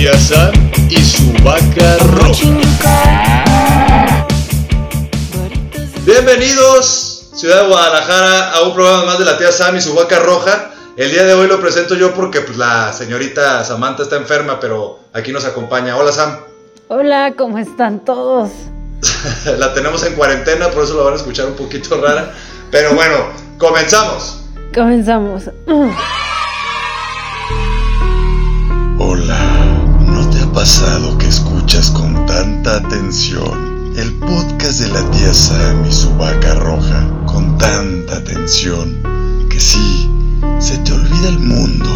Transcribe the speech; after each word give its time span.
tía 0.00 0.18
Sam 0.18 0.50
y 0.88 0.96
su 0.96 1.30
vaca 1.44 1.98
roja. 1.98 3.44
Bienvenidos, 6.06 7.28
ciudad 7.34 7.64
de 7.64 7.68
Guadalajara, 7.68 8.52
a 8.52 8.62
un 8.62 8.72
programa 8.72 9.04
más 9.04 9.18
de 9.18 9.26
la 9.26 9.36
tía 9.36 9.52
Sam 9.52 9.76
y 9.76 9.82
su 9.82 9.94
vaca 9.94 10.20
roja. 10.20 10.70
El 10.96 11.10
día 11.10 11.24
de 11.24 11.34
hoy 11.34 11.48
lo 11.48 11.60
presento 11.60 11.96
yo 11.96 12.14
porque 12.14 12.40
pues, 12.40 12.56
la 12.56 12.94
señorita 12.94 13.62
Samantha 13.62 14.04
está 14.04 14.16
enferma, 14.16 14.58
pero 14.58 15.00
aquí 15.12 15.32
nos 15.32 15.44
acompaña. 15.44 15.94
Hola 15.98 16.12
Sam. 16.12 16.38
Hola, 16.88 17.34
¿cómo 17.36 17.58
están 17.58 18.02
todos? 18.02 18.48
la 19.58 19.74
tenemos 19.74 20.02
en 20.04 20.14
cuarentena, 20.14 20.70
por 20.70 20.84
eso 20.84 20.96
la 20.96 21.02
van 21.02 21.12
a 21.12 21.16
escuchar 21.16 21.44
un 21.44 21.56
poquito 21.56 22.00
rara. 22.00 22.32
Pero 22.70 22.94
bueno, 22.94 23.16
comenzamos. 23.58 24.44
Comenzamos. 24.74 25.50
Pasado 30.52 31.16
que 31.18 31.26
escuchas 31.26 31.90
con 31.90 32.26
tanta 32.26 32.76
atención 32.76 33.92
el 33.96 34.12
podcast 34.14 34.80
de 34.80 34.88
la 34.88 35.10
tía 35.10 35.32
Sam 35.32 35.84
y 35.86 35.92
su 35.92 36.14
vaca 36.16 36.54
roja? 36.54 37.08
Con 37.26 37.56
tanta 37.58 38.16
atención 38.16 39.02
que 39.48 39.60
sí, 39.60 40.08
se 40.58 40.78
te 40.78 40.92
olvida 40.92 41.28
el 41.28 41.38
mundo 41.38 41.90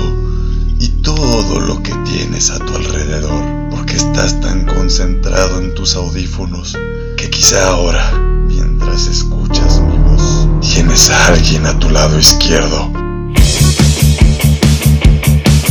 y 0.78 0.88
todo 1.02 1.60
lo 1.60 1.82
que 1.82 1.92
tienes 2.04 2.50
a 2.50 2.58
tu 2.58 2.74
alrededor, 2.74 3.70
porque 3.70 3.96
estás 3.96 4.40
tan 4.40 4.64
concentrado 4.66 5.60
en 5.60 5.74
tus 5.74 5.94
audífonos 5.96 6.76
que 7.16 7.30
quizá 7.30 7.68
ahora, 7.68 8.12
mientras 8.46 9.06
escuchas 9.06 9.80
mi 9.80 9.98
voz, 9.98 10.48
tienes 10.60 11.10
a 11.10 11.26
alguien 11.28 11.66
a 11.66 11.78
tu 11.78 11.90
lado 11.90 12.18
izquierdo. 12.18 12.92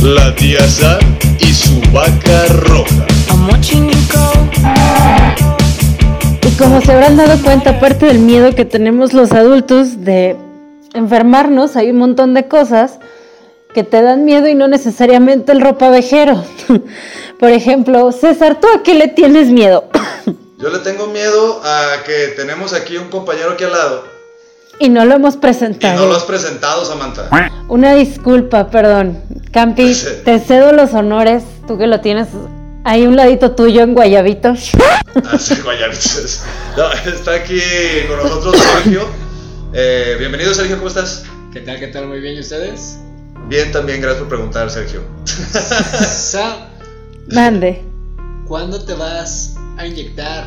La 0.00 0.34
tía 0.34 0.68
Sam 0.68 1.23
y 1.38 1.52
su 1.52 1.80
vaca 1.92 2.46
roja. 2.48 3.06
Y 6.46 6.50
como 6.56 6.80
se 6.80 6.92
habrán 6.92 7.16
dado 7.16 7.42
cuenta, 7.42 7.70
aparte 7.70 8.06
del 8.06 8.18
miedo 8.18 8.54
que 8.54 8.64
tenemos 8.64 9.12
los 9.12 9.32
adultos 9.32 10.04
de 10.04 10.36
enfermarnos, 10.94 11.76
hay 11.76 11.90
un 11.90 11.98
montón 11.98 12.34
de 12.34 12.48
cosas 12.48 12.98
que 13.74 13.82
te 13.82 14.00
dan 14.02 14.24
miedo 14.24 14.48
y 14.48 14.54
no 14.54 14.68
necesariamente 14.68 15.52
el 15.52 15.60
ropavejero. 15.60 16.44
Por 17.40 17.50
ejemplo, 17.50 18.12
César, 18.12 18.60
¿tú 18.60 18.68
a 18.74 18.82
qué 18.82 18.94
le 18.94 19.08
tienes 19.08 19.50
miedo? 19.50 19.88
Yo 20.58 20.70
le 20.70 20.78
tengo 20.78 21.08
miedo 21.08 21.60
a 21.64 22.02
que 22.06 22.28
tenemos 22.36 22.72
aquí 22.72 22.96
un 22.96 23.10
compañero 23.10 23.52
aquí 23.52 23.64
al 23.64 23.72
lado. 23.72 24.13
Y 24.80 24.88
no 24.88 25.04
lo 25.04 25.14
hemos 25.14 25.34
Y 25.34 25.38
presentado. 25.38 26.02
no 26.02 26.06
lo 26.08 26.16
has 26.16 26.24
presentado, 26.24 26.84
Samantha. 26.84 27.28
Una 27.68 27.94
disculpa, 27.94 28.68
perdón. 28.70 29.18
Campi, 29.52 29.94
Sí. 29.94 30.06
te 30.24 30.38
cedo 30.40 30.72
los 30.72 30.92
honores, 30.94 31.44
tú 31.66 31.78
que 31.78 31.86
lo 31.86 32.00
tienes 32.00 32.28
ahí 32.84 33.06
un 33.06 33.16
ladito 33.16 33.52
tuyo 33.52 33.82
en 33.82 33.94
Guayabito. 33.94 34.54
Ah, 35.24 35.38
sí, 35.38 35.54
guayabitos. 35.62 36.42
No, 36.76 36.92
está 36.92 37.34
aquí 37.36 37.60
con 38.08 38.16
nosotros 38.18 38.56
Sergio. 38.58 39.06
Eh, 39.72 40.16
bienvenido, 40.18 40.52
Sergio, 40.54 40.76
¿cómo 40.76 40.88
estás? 40.88 41.24
¿Qué 41.52 41.60
tal, 41.60 41.78
qué 41.78 41.86
tal? 41.88 42.08
Muy 42.08 42.20
bien, 42.20 42.34
¿y 42.34 42.40
ustedes? 42.40 42.98
Bien, 43.48 43.70
también, 43.72 44.00
gracias 44.00 44.20
por 44.20 44.28
preguntar, 44.28 44.70
Sergio. 44.70 45.02
Sam, 45.24 46.52
Mande. 47.28 47.82
¿cuándo 48.46 48.84
te 48.84 48.94
vas 48.94 49.54
a 49.78 49.86
inyectar? 49.86 50.46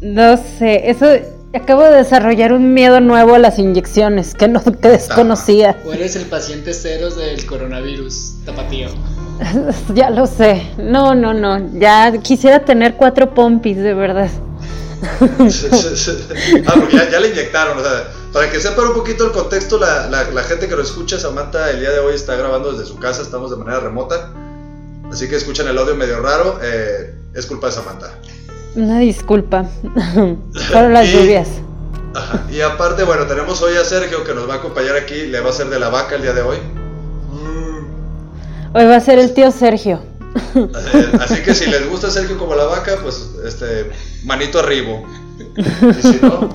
No 0.00 0.36
sé, 0.58 0.90
eso 0.90 1.06
acabo 1.54 1.82
de 1.84 1.96
desarrollar 1.96 2.52
un 2.52 2.74
miedo 2.74 3.00
nuevo 3.00 3.34
a 3.34 3.38
las 3.38 3.58
inyecciones 3.58 4.34
que 4.34 4.48
no 4.48 4.62
que 4.62 4.88
desconocía. 4.88 5.76
¿O 5.84 5.92
eres 5.92 6.16
el 6.16 6.26
paciente 6.26 6.72
cero 6.74 7.10
del 7.10 7.44
coronavirus, 7.46 8.34
tapatío? 8.44 8.88
ya 9.94 10.10
lo 10.10 10.26
sé. 10.26 10.62
No, 10.78 11.14
no, 11.14 11.34
no. 11.34 11.78
Ya 11.78 12.12
quisiera 12.22 12.64
tener 12.64 12.94
cuatro 12.96 13.34
pompis, 13.34 13.76
de 13.76 13.94
verdad. 13.94 14.30
ah, 16.66 16.74
porque 16.78 16.96
ya, 16.96 17.10
ya 17.10 17.20
le 17.20 17.28
inyectaron, 17.30 17.76
o 17.78 17.82
sea, 17.82 18.08
para 18.32 18.48
que 18.50 18.60
sepan 18.60 18.86
un 18.88 18.94
poquito 18.94 19.24
el 19.26 19.32
contexto, 19.32 19.78
la, 19.78 20.06
la- 20.08 20.30
la 20.30 20.42
gente 20.44 20.68
que 20.68 20.76
lo 20.76 20.82
escucha, 20.82 21.18
Samantha 21.18 21.70
el 21.70 21.80
día 21.80 21.90
de 21.90 21.98
hoy 21.98 22.14
está 22.14 22.36
grabando 22.36 22.72
desde 22.72 22.86
su 22.86 22.96
casa, 22.98 23.22
estamos 23.22 23.50
de 23.50 23.56
manera 23.56 23.80
remota, 23.80 24.30
así 25.10 25.28
que 25.28 25.34
escuchan 25.36 25.66
el 25.66 25.76
audio 25.76 25.96
medio 25.96 26.20
raro, 26.20 26.60
eh, 26.62 27.14
es 27.34 27.46
culpa 27.46 27.66
de 27.66 27.72
Samantha. 27.72 28.14
Una 28.74 28.98
disculpa. 28.98 29.64
Fueron 30.70 30.92
las 30.94 31.08
Y- 31.08 31.12
lluvias. 31.12 31.48
Ajá, 32.14 32.42
Y 32.52 32.60
aparte, 32.60 33.04
bueno, 33.04 33.24
tenemos 33.26 33.62
hoy 33.62 33.74
a 33.76 33.84
Sergio 33.84 34.22
que 34.24 34.34
nos 34.34 34.46
va 34.48 34.54
a 34.54 34.56
acompañar 34.58 34.96
aquí, 34.96 35.26
le 35.26 35.40
va 35.40 35.48
a 35.50 35.52
ser 35.52 35.68
de 35.68 35.78
la 35.80 35.88
vaca 35.88 36.16
el 36.16 36.22
día 36.22 36.32
de 36.34 36.42
hoy. 36.42 36.56
Hoy 38.74 38.84
va 38.84 38.96
a 38.96 39.00
ser 39.00 39.18
el 39.18 39.32
tío 39.34 39.50
Sergio. 39.50 40.00
Así 41.20 41.42
que 41.42 41.54
si 41.54 41.66
les 41.70 41.88
gusta 41.90 42.10
Sergio 42.10 42.38
como 42.38 42.54
la 42.54 42.64
vaca, 42.64 42.96
pues 43.02 43.30
este 43.46 43.90
manito 44.24 44.58
arriba. 44.58 45.00
Y 45.56 46.02
si 46.02 46.18
no, 46.22 46.48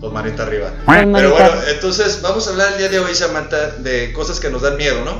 pues 0.00 0.12
manita 0.12 0.42
arriba. 0.44 0.70
Pero 0.86 1.30
bueno, 1.30 1.50
entonces 1.74 2.20
vamos 2.22 2.46
a 2.46 2.50
hablar 2.50 2.68
el 2.72 2.78
día 2.78 2.88
de 2.88 2.98
hoy, 3.00 3.14
Samantha, 3.14 3.68
de 3.78 4.12
cosas 4.14 4.38
que 4.40 4.50
nos 4.50 4.62
dan 4.62 4.76
miedo, 4.76 5.02
¿no? 5.04 5.12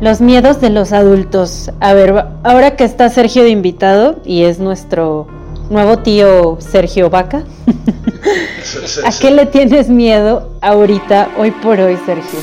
Los 0.00 0.20
miedos 0.20 0.60
de 0.60 0.70
los 0.70 0.92
adultos. 0.92 1.70
A 1.80 1.94
ver, 1.94 2.14
ahora 2.44 2.76
que 2.76 2.84
está 2.84 3.08
Sergio 3.10 3.42
de 3.44 3.50
invitado 3.50 4.20
y 4.24 4.42
es 4.44 4.58
nuestro 4.58 5.26
nuevo 5.70 5.98
tío 5.98 6.58
Sergio 6.60 7.10
Vaca, 7.10 7.42
¿a 9.04 9.10
qué 9.12 9.30
le 9.30 9.46
tienes 9.46 9.88
miedo 9.88 10.52
ahorita, 10.60 11.30
hoy 11.38 11.50
por 11.50 11.80
hoy, 11.80 11.98
Sergio? 12.06 12.38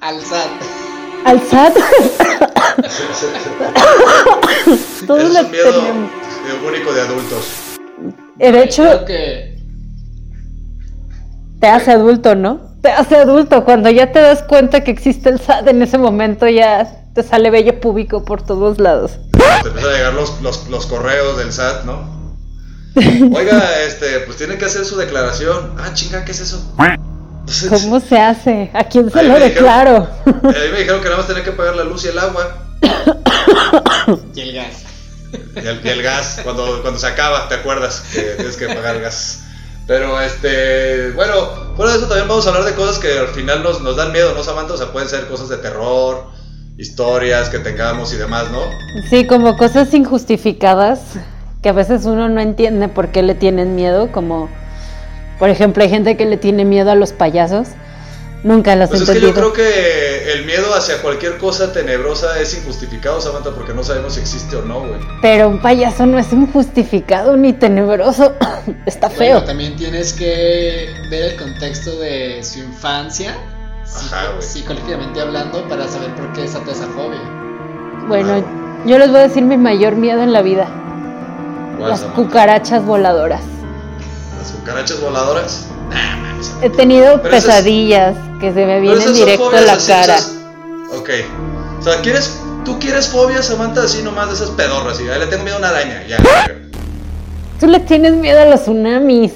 Al 0.00 0.20
SAT. 0.20 0.48
¿Al 1.24 1.40
SAT? 1.42 1.76
Todos 5.06 5.22
es 5.22 5.30
un 5.44 5.50
miedo 5.50 5.70
tenemos. 5.70 6.10
único 6.66 6.92
de 6.92 7.00
adultos. 7.00 7.46
De 8.36 8.62
hecho, 8.62 8.82
Creo 8.84 9.04
que 9.04 9.58
te 11.60 11.66
hace 11.66 11.90
adulto, 11.92 12.34
¿no? 12.36 12.60
Te 12.82 12.90
hace 12.90 13.16
adulto. 13.16 13.64
Cuando 13.64 13.90
ya 13.90 14.12
te 14.12 14.20
das 14.20 14.42
cuenta 14.42 14.84
que 14.84 14.92
existe 14.92 15.28
el 15.28 15.40
SAT, 15.40 15.66
en 15.68 15.82
ese 15.82 15.98
momento 15.98 16.46
ya 16.48 16.88
te 17.14 17.22
sale 17.24 17.50
bello 17.50 17.80
público 17.80 18.24
por 18.24 18.42
todos 18.42 18.78
lados. 18.78 19.18
Te 19.32 19.68
empiezan 19.68 19.90
a 19.90 19.94
llegar 19.96 20.14
los, 20.14 20.40
los, 20.40 20.68
los 20.68 20.86
correos 20.86 21.36
del 21.38 21.52
SAT, 21.52 21.84
¿no? 21.84 22.17
Oiga, 23.34 23.80
este, 23.86 24.20
pues 24.20 24.36
tiene 24.36 24.56
que 24.58 24.64
hacer 24.66 24.84
su 24.84 24.96
declaración. 24.96 25.74
Ah, 25.78 25.90
chinga, 25.94 26.24
¿qué 26.24 26.32
es 26.32 26.40
eso? 26.40 26.74
¿Cómo 27.70 28.00
se 28.00 28.18
hace? 28.18 28.70
¿A 28.74 28.84
quién 28.84 29.10
se 29.10 29.18
Ahí 29.18 29.26
lo 29.28 29.34
me 29.34 29.40
dijeron- 29.40 29.54
declaro? 29.54 30.08
Eh, 30.26 30.32
Ahí 30.62 30.70
me 30.72 30.78
dijeron 30.80 31.00
que 31.00 31.04
nada 31.06 31.16
más 31.18 31.26
tenía 31.26 31.44
que 31.44 31.52
pagar 31.52 31.76
la 31.76 31.84
luz 31.84 32.04
y 32.04 32.08
el 32.08 32.18
agua. 32.18 32.64
y 34.34 34.40
el 34.40 34.52
gas. 34.54 34.82
Y 35.56 35.66
el, 35.66 35.80
y 35.84 35.88
el 35.88 36.02
gas, 36.02 36.40
cuando, 36.44 36.80
cuando 36.82 36.98
se 37.00 37.06
acaba, 37.06 37.48
¿te 37.48 37.54
acuerdas? 37.56 38.02
Que 38.12 38.20
tienes 38.36 38.56
que 38.56 38.66
pagar 38.68 38.96
el 38.96 39.02
gas. 39.02 39.44
Pero 39.86 40.20
este, 40.20 41.12
bueno, 41.12 41.74
fuera 41.76 41.92
de 41.92 41.98
eso 41.98 42.06
también 42.08 42.28
vamos 42.28 42.46
a 42.46 42.50
hablar 42.50 42.64
de 42.64 42.74
cosas 42.74 42.98
que 42.98 43.18
al 43.18 43.28
final 43.28 43.62
nos, 43.62 43.80
nos 43.80 43.96
dan 43.96 44.12
miedo, 44.12 44.34
¿no, 44.34 44.42
Samantha? 44.44 44.74
O 44.74 44.76
sea, 44.76 44.92
pueden 44.92 45.08
ser 45.08 45.26
cosas 45.28 45.48
de 45.48 45.56
terror, 45.56 46.26
historias 46.76 47.48
que 47.48 47.58
tengamos 47.58 48.12
y 48.12 48.16
demás, 48.16 48.50
¿no? 48.50 48.60
Sí, 49.08 49.26
como 49.26 49.56
cosas 49.56 49.92
injustificadas 49.94 51.00
que 51.68 51.70
a 51.70 51.74
veces 51.74 52.06
uno 52.06 52.30
no 52.30 52.40
entiende 52.40 52.88
por 52.88 53.08
qué 53.08 53.22
le 53.22 53.34
tienen 53.34 53.74
miedo, 53.74 54.10
como 54.10 54.48
por 55.38 55.50
ejemplo 55.50 55.82
hay 55.82 55.90
gente 55.90 56.16
que 56.16 56.24
le 56.24 56.38
tiene 56.38 56.64
miedo 56.64 56.90
a 56.90 56.94
los 56.94 57.12
payasos. 57.12 57.68
Nunca 58.42 58.74
las 58.74 58.88
he 58.88 58.92
Pues 58.92 59.02
es 59.02 59.10
que 59.10 59.20
yo 59.20 59.28
entendido. 59.28 59.52
creo 59.52 59.66
que 59.66 60.32
el 60.32 60.46
miedo 60.46 60.74
hacia 60.74 61.02
cualquier 61.02 61.36
cosa 61.36 61.70
tenebrosa 61.74 62.40
es 62.40 62.56
injustificado, 62.56 63.20
Samantha, 63.20 63.50
porque 63.50 63.74
no 63.74 63.84
sabemos 63.84 64.14
si 64.14 64.20
existe 64.20 64.56
o 64.56 64.62
no, 64.62 64.80
güey. 64.80 64.98
Pero 65.20 65.50
un 65.50 65.60
payaso 65.60 66.06
no 66.06 66.18
es 66.18 66.32
injustificado 66.32 67.36
ni 67.36 67.52
tenebroso. 67.52 68.32
Está 68.86 69.10
feo. 69.10 69.32
Bueno, 69.32 69.44
también 69.44 69.76
tienes 69.76 70.14
que 70.14 70.88
ver 71.10 71.32
el 71.32 71.36
contexto 71.36 71.98
de 71.98 72.42
su 72.42 72.60
infancia, 72.60 73.34
Ajá, 73.84 74.40
psicológicamente 74.40 75.20
hablando, 75.20 75.68
para 75.68 75.86
saber 75.86 76.14
por 76.14 76.32
qué 76.32 76.40
desata 76.42 76.72
esa 76.72 76.86
fobia. 76.86 77.20
Bueno, 78.08 78.42
yo 78.86 78.96
les 78.96 79.10
voy 79.10 79.18
a 79.18 79.22
decir 79.24 79.42
mi 79.42 79.58
mayor 79.58 79.96
miedo 79.96 80.22
en 80.22 80.32
la 80.32 80.40
vida. 80.40 80.66
¿Cuál, 81.78 81.90
Las 81.90 82.00
cucarachas 82.02 82.84
voladoras. 82.84 83.40
Las 84.38 84.50
cucarachas 84.52 85.00
voladoras. 85.00 85.66
Nah, 85.90 86.16
mames. 86.16 86.50
He 86.62 86.70
tenido 86.70 87.22
Pero 87.22 87.34
esas- 87.36 87.46
pesadillas 87.56 88.16
que 88.40 88.52
se 88.52 88.66
me 88.66 88.80
vienen 88.80 89.12
directo 89.14 89.50
a 89.50 89.60
la 89.60 89.72
así, 89.72 89.88
cara. 89.88 90.16
esas- 90.16 90.32
Ok. 90.96 91.10
O 91.78 91.82
sea, 91.82 92.00
¿quieres, 92.02 92.38
¿tú 92.64 92.78
quieres 92.78 93.08
fobias, 93.08 93.46
Samantha, 93.46 93.82
así 93.82 94.02
nomás 94.02 94.28
de 94.28 94.34
esas 94.34 94.50
pedorras? 94.50 94.98
Y 95.00 95.08
"Ay, 95.08 95.20
le 95.20 95.26
tengo 95.26 95.44
miedo 95.44 95.56
a 95.56 95.58
una 95.60 95.68
araña. 95.68 96.02
Ya. 96.08 96.18
Tú 97.60 97.66
le 97.66 97.80
tienes 97.80 98.14
miedo 98.14 98.40
a 98.40 98.44
los 98.46 98.62
tsunamis. 98.62 99.32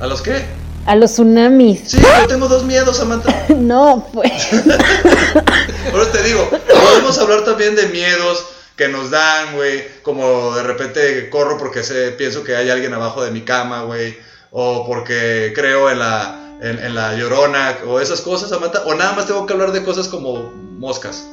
¿A 0.00 0.06
los 0.06 0.22
qué? 0.22 0.44
A 0.86 0.94
los 0.94 1.12
tsunamis. 1.12 1.80
Sí, 1.86 1.98
yo 2.00 2.26
tengo 2.28 2.48
dos 2.48 2.64
miedos, 2.64 2.96
Samantha. 2.96 3.32
No, 3.56 4.06
pues. 4.12 4.32
Por 5.90 6.00
eso 6.00 6.10
te 6.12 6.22
digo, 6.22 6.48
podemos 6.50 7.18
hablar 7.18 7.44
también 7.44 7.74
de 7.76 7.86
miedos 7.88 8.44
que 8.76 8.88
nos 8.88 9.10
dan, 9.10 9.54
güey. 9.56 9.84
Como 10.02 10.54
de 10.54 10.62
repente 10.62 11.28
corro 11.30 11.58
porque 11.58 11.82
sé, 11.82 12.10
pienso 12.12 12.44
que 12.44 12.54
hay 12.56 12.70
alguien 12.70 12.92
abajo 12.94 13.24
de 13.24 13.30
mi 13.30 13.40
cama, 13.42 13.82
güey. 13.82 14.16
O 14.50 14.86
porque 14.86 15.52
creo 15.54 15.90
en 15.90 15.98
la, 15.98 16.56
en, 16.62 16.78
en 16.78 16.94
la 16.94 17.14
llorona. 17.14 17.76
O 17.86 18.00
esas 18.00 18.20
cosas, 18.20 18.50
Samantha. 18.50 18.82
O 18.86 18.94
nada 18.94 19.12
más 19.14 19.26
tengo 19.26 19.46
que 19.46 19.52
hablar 19.52 19.72
de 19.72 19.82
cosas 19.82 20.08
como 20.08 20.52
moscas. 20.78 21.26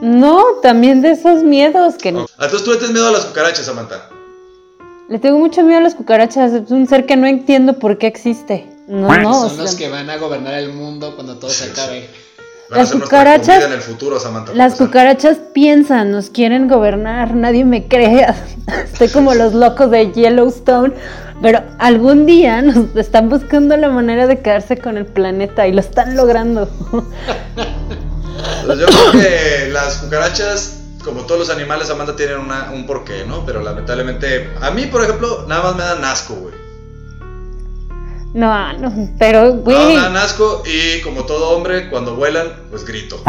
No, 0.00 0.42
también 0.62 1.02
de 1.02 1.10
esos 1.12 1.42
miedos 1.42 1.94
que 1.96 2.08
Ah, 2.10 2.24
Entonces 2.44 2.64
tú 2.64 2.70
le 2.70 2.76
tienes 2.78 2.92
miedo 2.94 3.08
a 3.08 3.12
las 3.12 3.26
cucarachas, 3.26 3.66
Samantha. 3.66 4.08
le 5.08 5.18
tengo 5.18 5.38
mucho 5.38 5.62
miedo 5.62 5.78
a 5.78 5.82
las 5.82 5.94
cucarachas. 5.94 6.52
Es 6.52 6.70
un 6.70 6.86
ser 6.86 7.04
que 7.06 7.16
no 7.16 7.26
entiendo 7.26 7.78
por 7.78 7.98
qué 7.98 8.06
existe. 8.06 8.66
No, 8.88 9.14
no. 9.18 9.42
o 9.42 9.48
Son 9.48 9.58
los 9.58 9.74
que 9.74 9.88
van 9.88 10.08
a 10.10 10.16
gobernar 10.16 10.54
el 10.54 10.72
mundo 10.72 11.14
cuando 11.14 11.36
todo 11.38 11.50
se 11.50 11.66
Sí, 11.66 11.70
acabe. 11.72 12.08
Van 12.70 12.78
Las 12.78 12.92
cucarachas- 12.94 13.64
en 13.66 13.72
el 13.72 13.80
futuro, 13.80 14.20
Samantha. 14.20 14.52
Las 14.54 14.76
cucarachas 14.76 15.38
piensan, 15.52 16.12
nos 16.12 16.30
quieren 16.30 16.68
gobernar, 16.68 17.34
nadie 17.34 17.64
me 17.64 17.88
cree. 17.88 18.26
Estoy 18.92 19.08
como 19.08 19.34
los 19.34 19.54
locos 19.54 19.90
de 19.90 20.12
Yellowstone, 20.12 20.92
pero 21.42 21.62
algún 21.78 22.26
día 22.26 22.62
nos 22.62 22.94
están 22.94 23.28
buscando 23.28 23.76
la 23.76 23.88
manera 23.88 24.26
de 24.28 24.38
quedarse 24.40 24.78
con 24.78 24.96
el 24.96 25.06
planeta 25.06 25.66
y 25.66 25.72
lo 25.72 25.80
están 25.80 26.16
logrando. 26.16 26.68
Pues 28.66 28.78
yo 28.78 28.86
creo 28.86 29.12
que 29.12 29.68
las 29.72 29.96
cucarachas, 29.96 30.78
como 31.04 31.22
todos 31.22 31.40
los 31.40 31.50
animales, 31.50 31.88
Samantha, 31.88 32.14
tienen 32.14 32.38
una- 32.38 32.70
un 32.72 32.86
porqué, 32.86 33.24
¿no? 33.26 33.44
Pero 33.44 33.62
lamentablemente, 33.62 34.48
a 34.60 34.70
mí, 34.70 34.86
por 34.86 35.02
ejemplo, 35.02 35.44
nada 35.48 35.62
más 35.64 35.76
me 35.76 35.82
dan 35.82 36.04
asco, 36.04 36.34
güey. 36.34 36.54
No, 38.32 38.72
no, 38.74 39.08
pero 39.18 39.54
güey, 39.56 39.88
me 39.88 39.94
dan 39.96 40.16
asco 40.16 40.62
y 40.64 41.00
como 41.02 41.24
todo 41.24 41.50
hombre, 41.56 41.90
cuando 41.90 42.14
vuelan, 42.14 42.46
pues 42.70 42.84
grito. 42.84 43.20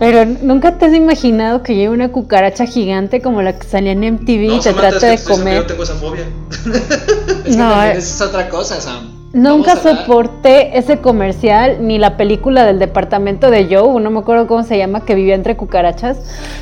pero 0.00 0.24
nunca 0.24 0.76
te 0.78 0.86
has 0.86 0.94
imaginado 0.94 1.62
que 1.62 1.76
lleve 1.76 1.94
una 1.94 2.10
cucaracha 2.10 2.66
gigante 2.66 3.20
como 3.22 3.42
la 3.42 3.56
que 3.56 3.66
salía 3.66 3.92
en 3.92 4.00
MTV 4.14 4.28
y 4.42 4.48
No, 4.48 4.60
te 4.60 4.72
trata 4.72 5.06
de 5.06 5.18
comer. 5.22 5.58
Yo 5.58 5.66
tengo 5.66 5.82
esa 5.84 5.94
fobia. 5.94 6.24
Es 7.44 7.54
que 7.54 7.56
No, 7.56 7.82
eh. 7.82 7.92
esa 7.92 7.98
es 7.98 8.20
otra 8.20 8.48
cosa, 8.48 8.80
Sam. 8.80 9.10
Nunca 9.32 9.76
soporté 9.76 10.76
ese 10.76 10.98
comercial 10.98 11.78
ni 11.80 11.98
la 11.98 12.16
película 12.16 12.66
del 12.66 12.78
departamento 12.78 13.50
de 13.50 13.64
Joe, 13.64 14.00
no 14.02 14.10
me 14.10 14.18
acuerdo 14.18 14.46
cómo 14.46 14.62
se 14.62 14.76
llama, 14.76 15.04
que 15.04 15.14
vivía 15.14 15.34
entre 15.34 15.56
cucarachas. 15.56 16.18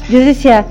Yo 0.08 0.20
decía, 0.20 0.66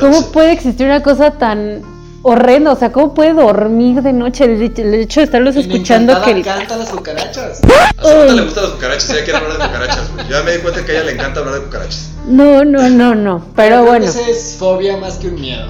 ¿Cómo 0.00 0.30
puede 0.32 0.52
existir 0.52 0.86
una 0.86 1.02
cosa 1.02 1.32
tan 1.32 1.82
horrenda? 2.22 2.72
O 2.72 2.76
sea, 2.76 2.92
¿cómo 2.92 3.14
puede 3.14 3.34
dormir 3.34 4.02
de 4.02 4.12
noche? 4.12 4.44
El 4.44 4.62
hecho, 4.62 4.82
el 4.82 4.94
hecho 4.94 5.20
de 5.20 5.24
estarlos 5.24 5.54
Y 5.56 5.58
me 5.58 5.64
escuchando 5.64 6.22
que... 6.22 6.42
cantan 6.42 6.78
las 6.78 6.88
cucarachas. 6.90 7.60
A 7.98 8.02
Samantha 8.04 8.34
le 8.34 8.42
gustan 8.42 8.62
las 8.64 8.72
cucarachas, 8.72 9.10
ella 9.10 9.24
quiere 9.24 9.38
hablar 9.38 9.58
de 9.58 9.64
cucarachas. 9.66 10.10
Ya 10.28 10.42
me 10.42 10.52
di 10.52 10.58
cuenta 10.58 10.84
que 10.84 10.92
a 10.92 10.94
ella 10.96 11.04
le 11.04 11.12
encanta 11.12 11.40
hablar 11.40 11.54
de 11.56 11.60
cucarachas. 11.62 12.08
No, 12.26 12.64
no, 12.64 12.88
no, 12.88 13.14
no. 13.14 13.44
Pero 13.56 13.76
creo 13.76 13.84
bueno, 13.86 14.04
que 14.04 14.10
Esa 14.10 14.28
es 14.28 14.56
fobia 14.58 14.96
más 14.96 15.14
que 15.16 15.28
un 15.28 15.40
miedo. 15.40 15.66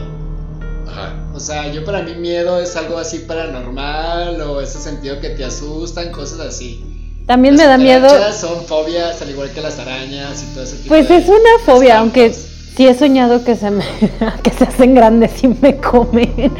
Ajá. 0.88 1.14
O 1.34 1.40
sea, 1.40 1.68
yo 1.72 1.84
para 1.84 2.02
mí 2.02 2.14
miedo 2.14 2.60
es 2.60 2.76
algo 2.76 2.98
así 2.98 3.20
paranormal 3.20 4.40
o 4.42 4.60
ese 4.60 4.78
sentido 4.78 5.20
que 5.20 5.30
te 5.30 5.44
asustan, 5.44 6.10
cosas 6.12 6.40
así. 6.40 6.84
también 7.26 7.54
me 7.54 7.62
Las 7.64 7.68
da 7.68 7.78
miedo... 7.78 8.06
cucarachas 8.08 8.40
son 8.40 8.64
fobias 8.66 9.20
al 9.22 9.30
igual 9.30 9.50
que 9.50 9.60
las 9.62 9.78
arañas 9.78 10.42
y 10.42 10.46
todo 10.54 10.64
ese 10.64 10.76
tipo 10.76 10.88
Pues 10.88 11.08
de 11.08 11.16
es 11.16 11.28
una 11.28 11.58
fobia, 11.64 11.98
aunque. 12.00 12.34
Sí 12.76 12.86
he 12.86 12.94
soñado 12.98 13.44
que 13.44 13.56
se 13.56 13.70
me... 13.70 13.84
que 14.42 14.50
se 14.50 14.64
hacen 14.64 14.94
grandes 14.94 15.42
y 15.42 15.48
me 15.48 15.76
comen. 15.76 16.52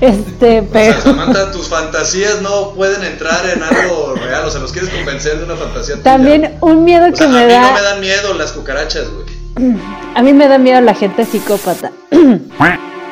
Este, 0.00 0.60
O 0.60 0.62
sea, 0.62 0.64
pero... 0.72 1.00
Samantha, 1.00 1.50
tus 1.52 1.68
fantasías 1.68 2.42
no 2.42 2.72
pueden 2.74 3.02
entrar 3.04 3.48
en 3.48 3.62
algo 3.62 4.14
real, 4.16 4.44
o 4.46 4.50
sea, 4.50 4.60
los 4.60 4.72
quieres 4.72 4.90
convencer 4.90 5.38
de 5.38 5.44
una 5.44 5.56
fantasía 5.56 5.94
tuya. 5.94 6.04
También 6.04 6.56
un 6.60 6.84
miedo 6.84 7.06
O 7.06 7.10
que 7.10 7.16
sea, 7.16 7.26
a 7.26 7.30
me 7.30 7.46
mí 7.46 7.52
da... 7.52 7.60
no 7.70 7.72
me 7.74 7.82
dan 7.82 8.00
miedo 8.00 8.34
las 8.34 8.52
cucarachas, 8.52 9.06
güey. 9.10 9.34
A 10.16 10.22
mí 10.22 10.32
me 10.32 10.46
da 10.48 10.58
miedo 10.58 10.80
la 10.80 10.94
gente 10.94 11.24
psicópata. 11.24 11.92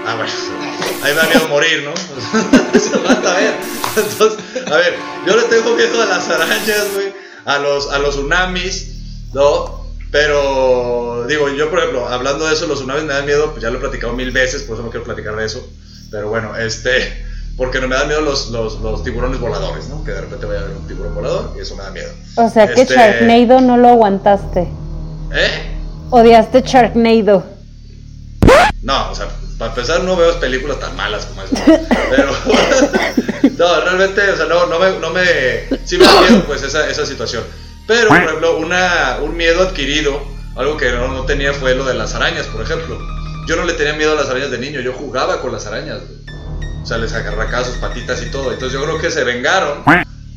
Ah, 0.04 0.16
bueno. 0.16 0.32
Ahí 1.04 1.14
me 1.14 1.20
da 1.20 1.26
miedo 1.28 1.48
morir, 1.48 1.84
¿no? 1.84 1.92
Samantha, 2.80 3.30
a 3.30 3.34
ver. 3.36 3.54
Entonces, 3.96 4.38
a 4.66 4.76
ver, 4.76 4.94
yo 5.24 5.36
le 5.36 5.42
tengo 5.44 5.76
miedo 5.76 6.02
a 6.02 6.06
las 6.06 6.28
arañas, 6.28 6.86
güey. 6.94 7.12
A 7.44 7.58
los, 7.58 7.88
a 7.92 8.00
los 8.00 8.16
tsunamis, 8.16 8.88
¿no? 9.32 9.81
Pero, 10.12 11.24
digo, 11.26 11.48
yo, 11.48 11.70
por 11.70 11.78
ejemplo, 11.78 12.06
hablando 12.06 12.46
de 12.46 12.52
eso, 12.52 12.66
los 12.66 12.78
tsunamis 12.78 13.04
me 13.04 13.14
dan 13.14 13.24
miedo, 13.24 13.50
pues 13.52 13.62
ya 13.62 13.70
lo 13.70 13.78
he 13.78 13.80
platicado 13.80 14.12
mil 14.12 14.30
veces, 14.30 14.62
por 14.62 14.76
eso 14.76 14.84
no 14.84 14.90
quiero 14.90 15.04
platicar 15.04 15.34
de 15.34 15.46
eso. 15.46 15.66
Pero 16.10 16.28
bueno, 16.28 16.56
este. 16.56 17.26
Porque 17.56 17.80
no 17.82 17.88
me 17.88 17.96
dan 17.96 18.08
miedo 18.08 18.22
los, 18.22 18.48
los, 18.50 18.80
los 18.80 19.04
tiburones 19.04 19.38
voladores, 19.38 19.86
¿no? 19.88 20.02
Que 20.04 20.12
de 20.12 20.22
repente 20.22 20.46
vaya 20.46 20.60
a 20.60 20.62
haber 20.64 20.76
un 20.76 20.86
tiburón 20.86 21.14
volador 21.14 21.52
y 21.54 21.60
eso 21.60 21.76
me 21.76 21.82
da 21.82 21.90
miedo. 21.90 22.10
O 22.36 22.48
sea 22.48 22.66
que 22.66 22.80
Este- 22.80 22.94
Sharknado 22.94 23.60
no 23.60 23.76
lo 23.76 23.88
aguantaste. 23.88 24.68
¿Eh? 25.32 25.76
Odiaste 26.08 26.62
Sharknado. 26.62 27.44
No, 28.80 29.10
o 29.10 29.14
sea, 29.14 29.28
para 29.58 29.70
empezar 29.70 30.02
no 30.02 30.16
veo 30.16 30.40
películas 30.40 30.80
tan 30.80 30.96
malas 30.96 31.26
como 31.26 31.42
esa. 31.42 31.62
Pero, 32.10 32.32
no, 33.58 33.80
realmente, 33.82 34.30
o 34.30 34.36
sea, 34.36 34.46
no, 34.46 34.66
no 34.66 34.78
me, 34.78 34.98
no 34.98 35.10
me, 35.10 35.22
sí 35.84 35.98
me 35.98 36.06
da 36.06 36.20
miedo 36.22 36.44
pues 36.46 36.62
esa, 36.62 36.88
esa 36.88 37.04
situación. 37.04 37.44
Pero, 37.86 38.08
por 38.08 38.18
ejemplo, 38.18 38.58
una, 38.58 39.18
un 39.22 39.36
miedo 39.36 39.62
adquirido, 39.62 40.22
algo 40.56 40.76
que 40.76 40.90
no, 40.92 41.08
no 41.08 41.24
tenía 41.24 41.52
fue 41.52 41.74
lo 41.74 41.84
de 41.84 41.94
las 41.94 42.14
arañas, 42.14 42.46
por 42.46 42.62
ejemplo. 42.62 42.98
Yo 43.46 43.56
no 43.56 43.64
le 43.64 43.72
tenía 43.72 43.94
miedo 43.94 44.12
a 44.12 44.14
las 44.14 44.28
arañas 44.28 44.50
de 44.50 44.58
niño, 44.58 44.80
yo 44.80 44.92
jugaba 44.92 45.40
con 45.40 45.52
las 45.52 45.66
arañas, 45.66 46.00
güey. 46.00 46.22
O 46.82 46.86
sea, 46.86 46.98
les 46.98 47.12
agarracaba 47.12 47.64
sus 47.64 47.76
patitas 47.76 48.22
y 48.22 48.30
todo. 48.30 48.52
Entonces 48.52 48.78
yo 48.78 48.84
creo 48.84 48.98
que 48.98 49.10
se 49.10 49.24
vengaron 49.24 49.84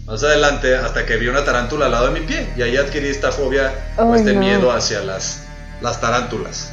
más 0.05 0.23
adelante 0.23 0.75
hasta 0.75 1.05
que 1.05 1.17
vi 1.17 1.27
una 1.27 1.43
tarántula 1.43 1.85
al 1.87 1.91
lado 1.91 2.13
de 2.13 2.19
mi 2.19 2.25
pie. 2.25 2.47
Y 2.55 2.61
ahí 2.61 2.77
adquirí 2.77 3.07
esta 3.07 3.31
fobia 3.31 3.73
o 3.97 4.13
este 4.13 4.33
no. 4.33 4.39
miedo 4.41 4.71
hacia 4.71 5.01
las, 5.01 5.43
las 5.81 5.99
tarántulas. 6.01 6.71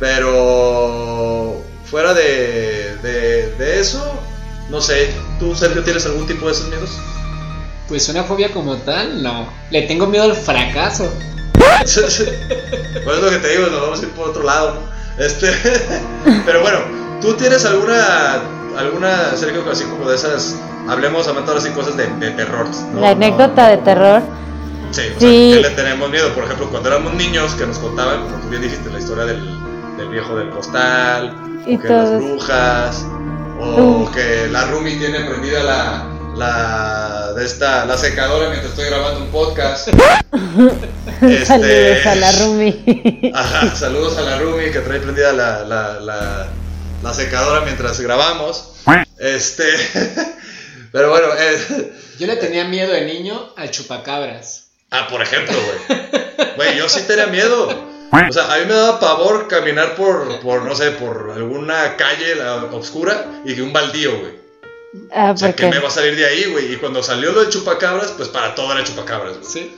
Pero 0.00 1.62
fuera 1.84 2.12
de, 2.12 2.96
de, 3.02 3.54
de 3.56 3.80
eso, 3.80 4.20
no 4.68 4.80
sé, 4.80 5.10
¿tú 5.38 5.54
Sergio 5.54 5.84
tienes 5.84 6.04
algún 6.06 6.26
tipo 6.26 6.46
de 6.46 6.52
esos 6.52 6.68
miedos? 6.68 6.90
Pues 7.92 8.08
una 8.08 8.24
fobia 8.24 8.50
como 8.54 8.76
tal, 8.78 9.22
no. 9.22 9.46
Le 9.70 9.82
tengo 9.82 10.06
miedo 10.06 10.24
al 10.24 10.34
fracaso. 10.34 11.12
Pues 11.82 11.98
es 11.98 13.22
lo 13.22 13.28
que 13.30 13.36
te 13.36 13.48
digo, 13.48 13.66
nos 13.66 13.82
vamos 13.82 14.00
a 14.00 14.02
ir 14.04 14.08
por 14.12 14.30
otro 14.30 14.42
lado, 14.44 14.76
¿no? 14.76 15.22
Este, 15.22 15.52
pero 16.46 16.62
bueno, 16.62 16.78
¿tú 17.20 17.34
tienes 17.34 17.66
alguna, 17.66 18.40
alguna, 18.78 19.36
Sergio, 19.36 19.62
así 19.70 19.84
como 19.84 20.08
de 20.08 20.16
esas, 20.16 20.56
hablemos 20.88 21.26
Samantha 21.26 21.50
ahora 21.52 21.62
sí 21.62 21.68
cosas 21.70 21.98
de, 21.98 22.06
de 22.06 22.30
terror? 22.30 22.66
¿no? 22.94 23.00
La 23.00 23.10
anécdota 23.10 23.68
de 23.68 23.76
terror. 23.76 24.22
Sí, 24.90 25.02
o 25.14 25.20
Sí. 25.20 25.50
sea, 25.52 25.62
que 25.62 25.68
le 25.68 25.74
tenemos 25.76 26.08
miedo. 26.10 26.30
Por 26.34 26.44
ejemplo, 26.44 26.70
cuando 26.70 26.88
éramos 26.88 27.12
niños, 27.12 27.52
que 27.56 27.66
nos 27.66 27.76
contaban, 27.78 28.22
como 28.22 28.36
tú 28.36 28.48
bien 28.48 28.62
dijiste, 28.62 28.88
la 28.90 28.98
historia 29.00 29.24
del, 29.26 29.44
del 29.98 30.08
viejo 30.08 30.34
del 30.36 30.48
costal, 30.48 31.36
Y 31.66 31.76
o 31.76 31.80
que 31.80 31.88
las 31.90 32.10
brujas, 32.16 33.04
o 33.60 33.82
Uf. 34.04 34.14
que 34.14 34.48
la 34.50 34.64
Rumi 34.66 34.96
tiene 34.96 35.20
prendida 35.26 35.62
la, 35.62 36.06
la, 36.36 37.32
de 37.34 37.44
esta, 37.44 37.84
la 37.84 37.96
secadora 37.96 38.48
mientras 38.48 38.70
estoy 38.72 38.86
grabando 38.86 39.20
un 39.20 39.30
podcast. 39.30 39.88
Este- 39.88 41.44
Saludos 41.46 42.06
a 42.06 42.14
la 42.14 42.32
Rumi. 42.32 43.32
Ajá, 43.34 43.74
saludos 43.76 44.18
a 44.18 44.22
la 44.22 44.38
Rumi 44.38 44.70
que 44.70 44.80
trae 44.80 45.00
prendida 45.00 45.32
la, 45.32 45.64
la, 45.64 46.00
la, 46.00 46.48
la 47.02 47.14
secadora 47.14 47.60
mientras 47.62 48.00
grabamos. 48.00 48.70
Este, 49.18 49.64
pero 50.92 51.10
bueno, 51.10 51.28
eh, 51.38 51.92
Yo 52.18 52.26
le 52.26 52.36
tenía 52.36 52.64
miedo 52.64 52.92
de 52.92 53.04
niño 53.04 53.52
al 53.56 53.70
chupacabras. 53.70 54.68
Ah, 54.90 55.06
por 55.08 55.22
ejemplo, 55.22 55.56
güey. 55.56 56.00
Güey, 56.56 56.76
yo 56.76 56.88
sí 56.88 57.02
tenía 57.06 57.26
miedo. 57.26 57.92
O 58.28 58.32
sea, 58.32 58.52
a 58.52 58.58
mí 58.58 58.66
me 58.66 58.74
daba 58.74 59.00
pavor 59.00 59.48
caminar 59.48 59.94
por, 59.94 60.40
por 60.40 60.64
no 60.64 60.74
sé, 60.74 60.90
por 60.90 61.32
alguna 61.34 61.96
calle 61.96 62.34
la, 62.34 62.56
oscura 62.56 63.40
y 63.46 63.54
que 63.54 63.62
un 63.62 63.72
baldío, 63.72 64.18
güey. 64.18 64.41
Ah, 65.10 65.32
O 65.32 65.36
sea, 65.36 65.54
que 65.54 65.62
porque 65.64 65.76
me 65.76 65.82
va 65.82 65.88
a 65.88 65.92
salir 65.92 66.16
de 66.16 66.26
ahí, 66.26 66.44
güey. 66.50 66.72
Y 66.72 66.76
cuando 66.76 67.02
salió 67.02 67.32
lo 67.32 67.42
de 67.44 67.48
chupacabras, 67.50 68.10
pues 68.12 68.28
para 68.28 68.54
todo 68.54 68.72
era 68.72 68.84
chupacabras, 68.84 69.38
güey. 69.38 69.50
Sí. 69.50 69.74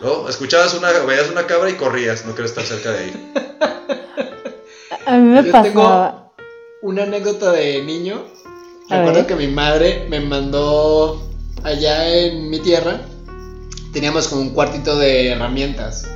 ¿No? 0.00 0.28
Escuchabas 0.28 0.74
una, 0.74 0.90
veías 0.92 1.30
una 1.30 1.46
cabra 1.46 1.70
y 1.70 1.74
corrías, 1.74 2.26
no 2.26 2.34
querías 2.34 2.50
estar 2.50 2.64
cerca 2.64 2.92
de 2.92 2.98
ahí. 2.98 3.32
a 5.06 5.16
mí 5.16 5.28
me 5.28 5.44
Yo 5.44 5.52
pasaba. 5.52 5.62
tengo 5.64 6.32
una 6.82 7.02
anécdota 7.04 7.52
de 7.52 7.82
niño. 7.82 8.24
A 8.90 8.98
Recuerdo 8.98 9.20
ver. 9.20 9.26
que 9.26 9.36
mi 9.36 9.48
madre 9.48 10.06
me 10.08 10.20
mandó 10.20 11.28
allá 11.64 12.08
en 12.08 12.50
mi 12.50 12.58
tierra. 12.60 13.00
Teníamos 13.92 14.28
como 14.28 14.42
un 14.42 14.50
cuartito 14.50 14.98
de 14.98 15.30
herramientas. 15.30 16.06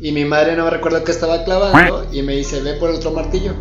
Y 0.00 0.12
mi 0.12 0.24
madre 0.24 0.54
no 0.56 0.64
me 0.64 0.70
recuerdo 0.70 1.02
que 1.04 1.12
estaba 1.12 1.44
clavando 1.44 2.06
y 2.12 2.22
me 2.22 2.36
dice, 2.36 2.60
ve 2.60 2.74
por 2.74 2.90
el 2.90 2.96
otro 2.96 3.12
martillo. 3.12 3.54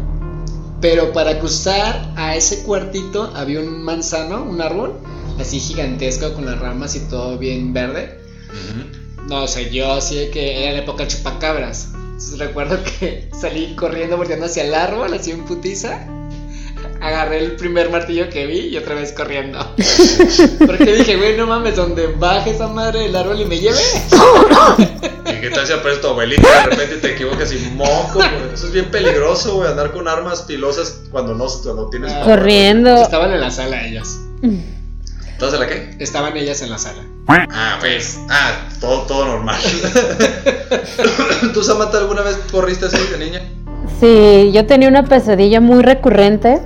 Pero 0.82 1.14
para 1.14 1.40
cruzar 1.40 2.12
a 2.16 2.36
ese 2.36 2.64
cuartito 2.64 3.32
había 3.36 3.60
un 3.60 3.84
manzano, 3.84 4.44
un 4.44 4.62
árbol, 4.62 5.00
así 5.40 5.60
gigantesco 5.60 6.34
con 6.34 6.46
las 6.46 6.60
ramas 6.60 6.96
y 6.96 7.02
todo 7.02 7.38
bien 7.38 7.72
verde. 7.72 8.20
No, 9.28 9.44
o 9.44 9.48
sea, 9.48 9.62
yo 9.70 10.00
de 10.02 10.30
que 10.32 10.64
era 10.64 10.74
la 10.74 10.80
época 10.80 11.08
chupacabras. 11.08 11.90
Entonces 11.94 12.40
recuerdo 12.40 12.80
que 12.84 13.30
salí 13.40 13.76
corriendo, 13.76 14.18
volteando 14.18 14.48
hacia 14.48 14.64
el 14.64 14.74
árbol, 14.74 15.14
así 15.14 15.32
en 15.32 15.46
putiza. 15.46 16.08
Agarré 17.02 17.40
el 17.40 17.56
primer 17.56 17.90
martillo 17.90 18.30
que 18.30 18.46
vi 18.46 18.68
y 18.68 18.78
otra 18.78 18.94
vez 18.94 19.12
corriendo. 19.12 19.58
Porque 20.68 20.96
dije, 20.96 21.18
güey, 21.18 21.36
no 21.36 21.48
mames, 21.48 21.76
donde 21.76 22.06
baje 22.06 22.52
esa 22.52 22.68
madre 22.68 23.00
del 23.00 23.16
árbol 23.16 23.42
y 23.42 23.46
me 23.46 23.60
lleve. 23.60 23.80
¿Y 25.26 25.42
qué 25.42 25.50
tal 25.50 25.66
si 25.66 25.74
aparece 25.74 26.02
tu 26.02 26.10
abuelita 26.10 26.48
y 26.48 26.70
de 26.70 26.70
repente 26.70 26.98
te 26.98 27.14
equivocas 27.14 27.52
y 27.54 27.58
moco, 27.76 28.20
güey? 28.20 28.54
Eso 28.54 28.68
es 28.68 28.72
bien 28.72 28.92
peligroso, 28.92 29.56
güey, 29.56 29.70
andar 29.70 29.92
con 29.92 30.08
armas 30.08 30.46
filosas 30.46 31.02
cuando 31.10 31.34
no, 31.34 31.48
cuando 31.64 31.90
tienes... 31.90 32.12
Ah. 32.14 32.22
Corriendo. 32.24 32.96
Estaban 33.02 33.34
en 33.34 33.42
la 33.42 33.50
sala 33.50 33.84
ellas. 33.84 34.20
¿Estás 35.32 35.56
en 35.56 35.60
la 35.60 35.68
qué? 35.68 35.96
Estaban 35.98 36.38
ellas 36.38 36.62
en 36.62 36.70
la 36.70 36.78
sala. 36.78 37.02
Ah, 37.28 37.78
pues. 37.80 38.20
Ah, 38.30 38.68
todo, 38.80 39.02
todo 39.08 39.26
normal. 39.26 39.60
¿Tú, 41.54 41.64
Samantha, 41.64 41.98
alguna 41.98 42.22
vez 42.22 42.38
corriste 42.52 42.86
así 42.86 42.98
de 43.12 43.18
niña? 43.18 43.42
Sí, 44.00 44.52
yo 44.54 44.68
tenía 44.68 44.88
una 44.88 45.04
pesadilla 45.04 45.60
muy 45.62 45.82
recurrente 45.82 46.62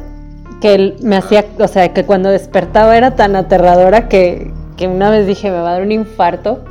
que 0.66 0.96
me 1.04 1.16
hacía, 1.16 1.46
o 1.60 1.68
sea, 1.68 1.94
que 1.94 2.06
cuando 2.06 2.30
despertaba 2.30 2.98
era 2.98 3.16
tan 3.16 3.36
aterradora 3.36 4.08
que, 4.08 4.52
que 4.78 4.88
una 4.88 5.12
vez 5.12 5.28
dije, 5.28 5.52
me 5.52 5.60
va 5.60 5.70
a 5.70 5.74
dar 5.74 5.84
un 5.84 5.92
infarto. 5.92 6.64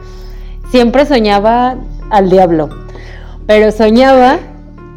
Siempre 0.73 1.07
soñaba 1.07 1.77
al 2.11 2.29
diablo, 2.29 2.71
pero 3.47 3.71
soñaba 3.71 4.39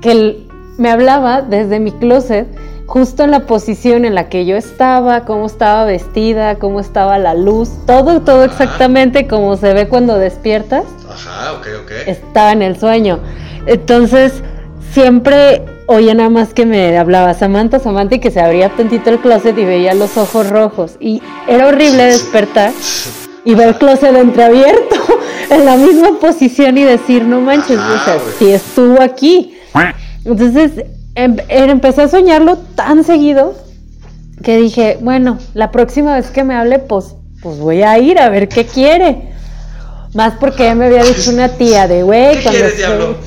que 0.01 0.12
él 0.12 0.48
me 0.80 0.89
hablaba 0.89 1.44
desde 1.44 1.80
mi 1.80 1.92
closet 1.92 2.48
justo 2.88 3.24
en 3.24 3.30
la 3.30 3.42
posición 3.42 4.04
en 4.04 4.16
la 4.16 4.30
que 4.30 4.48
yo 4.48 4.58
estaba, 4.58 5.25
cómo 5.25 5.46
estaba 5.46 5.86
vestida, 5.86 6.56
cómo 6.56 6.80
estaba 6.80 7.20
la 7.20 7.36
luz, 7.36 7.70
todo, 7.86 8.22
todo 8.22 8.46
exactamente 8.46 9.27
como 9.27 9.58
se 9.58 9.75
ve 9.75 9.88
cuando 9.88 10.18
despiertas. 10.18 10.86
Ajá, 11.08 11.54
ok, 11.54 11.68
ok. 11.84 11.92
Estaba 12.08 12.51
en 12.51 12.63
el 12.63 12.80
sueño. 12.80 13.20
Entonces, 13.68 14.42
siempre 14.92 15.62
oía 15.88 16.13
nada 16.13 16.29
más 16.29 16.53
que 16.53 16.65
me 16.65 16.98
hablaba 16.98 17.34
Samantha, 17.34 17.79
Samantha 17.79 18.15
y 18.15 18.20
que 18.20 18.32
se 18.32 18.39
abría 18.39 18.70
tantito 18.70 19.10
el 19.10 19.20
closet 19.20 19.58
y 19.58 19.65
veía 19.65 19.94
los 19.94 20.17
ojos 20.17 20.50
rojos. 20.50 20.98
Y 21.00 21.22
era 21.48 21.67
horrible 21.67 22.03
despertar 22.03 22.72
y 23.44 23.56
ver 23.56 23.70
el 23.70 23.75
closet 23.75 24.15
entreabierto 24.15 24.96
en 25.50 25.65
la 25.65 25.75
misma 25.75 26.20
posición 26.20 26.77
y 26.77 26.84
decir, 26.84 27.24
no 27.24 27.41
manches, 27.41 27.79
o 27.79 28.06
sea, 28.06 28.20
si 28.38 28.51
estuvo 28.51 29.01
aquí. 29.01 29.58
Entonces, 30.25 30.84
Em, 31.17 31.36
empecé 31.50 32.03
a 32.03 32.08
soñarlo 32.08 32.60
tan 32.75 33.03
seguido 33.03 33.56
que 34.44 34.56
dije, 34.58 35.00
bueno, 35.01 35.39
la 35.56 35.72
próxima 35.72 36.15
vez 36.15 36.29
que 36.29 36.44
me 36.44 36.53
hable, 36.53 36.77
pues, 36.77 37.15
pues 37.41 37.58
voy 37.58 37.82
a 37.82 37.98
ir 37.98 38.20
a 38.20 38.29
ver 38.29 38.48
qué 38.48 38.67
quiere. 38.67 39.34
Más 40.13 40.36
porque 40.39 40.75
me 40.75 40.86
había 40.86 41.03
dicho 41.03 41.32
una 41.32 41.50
tía 41.50 41.88
de, 41.88 42.03
güey, 42.03 42.44
cuando, 42.44 43.17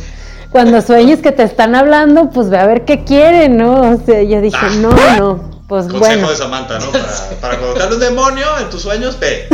cuando 0.50 0.80
sueñes 0.82 1.20
que 1.20 1.32
te 1.32 1.42
están 1.42 1.74
hablando, 1.74 2.30
pues 2.30 2.50
ve 2.50 2.58
a 2.58 2.66
ver 2.66 2.84
qué 2.84 3.04
quiere, 3.04 3.48
¿no? 3.48 3.92
O 3.92 4.00
sea, 4.04 4.22
yo 4.22 4.40
dije, 4.40 4.58
ah. 4.60 4.70
no, 4.80 4.90
no, 5.18 5.50
pues 5.68 5.84
Consejo 5.86 6.00
bueno. 6.00 6.30
de 6.30 6.36
Samantha, 6.36 6.78
¿no? 6.78 6.90
Para, 6.90 7.06
para 7.40 7.58
colocarle 7.58 7.94
un 7.94 8.00
demonio 8.00 8.46
en 8.60 8.70
tus 8.70 8.82
sueños, 8.82 9.18
ve. 9.18 9.46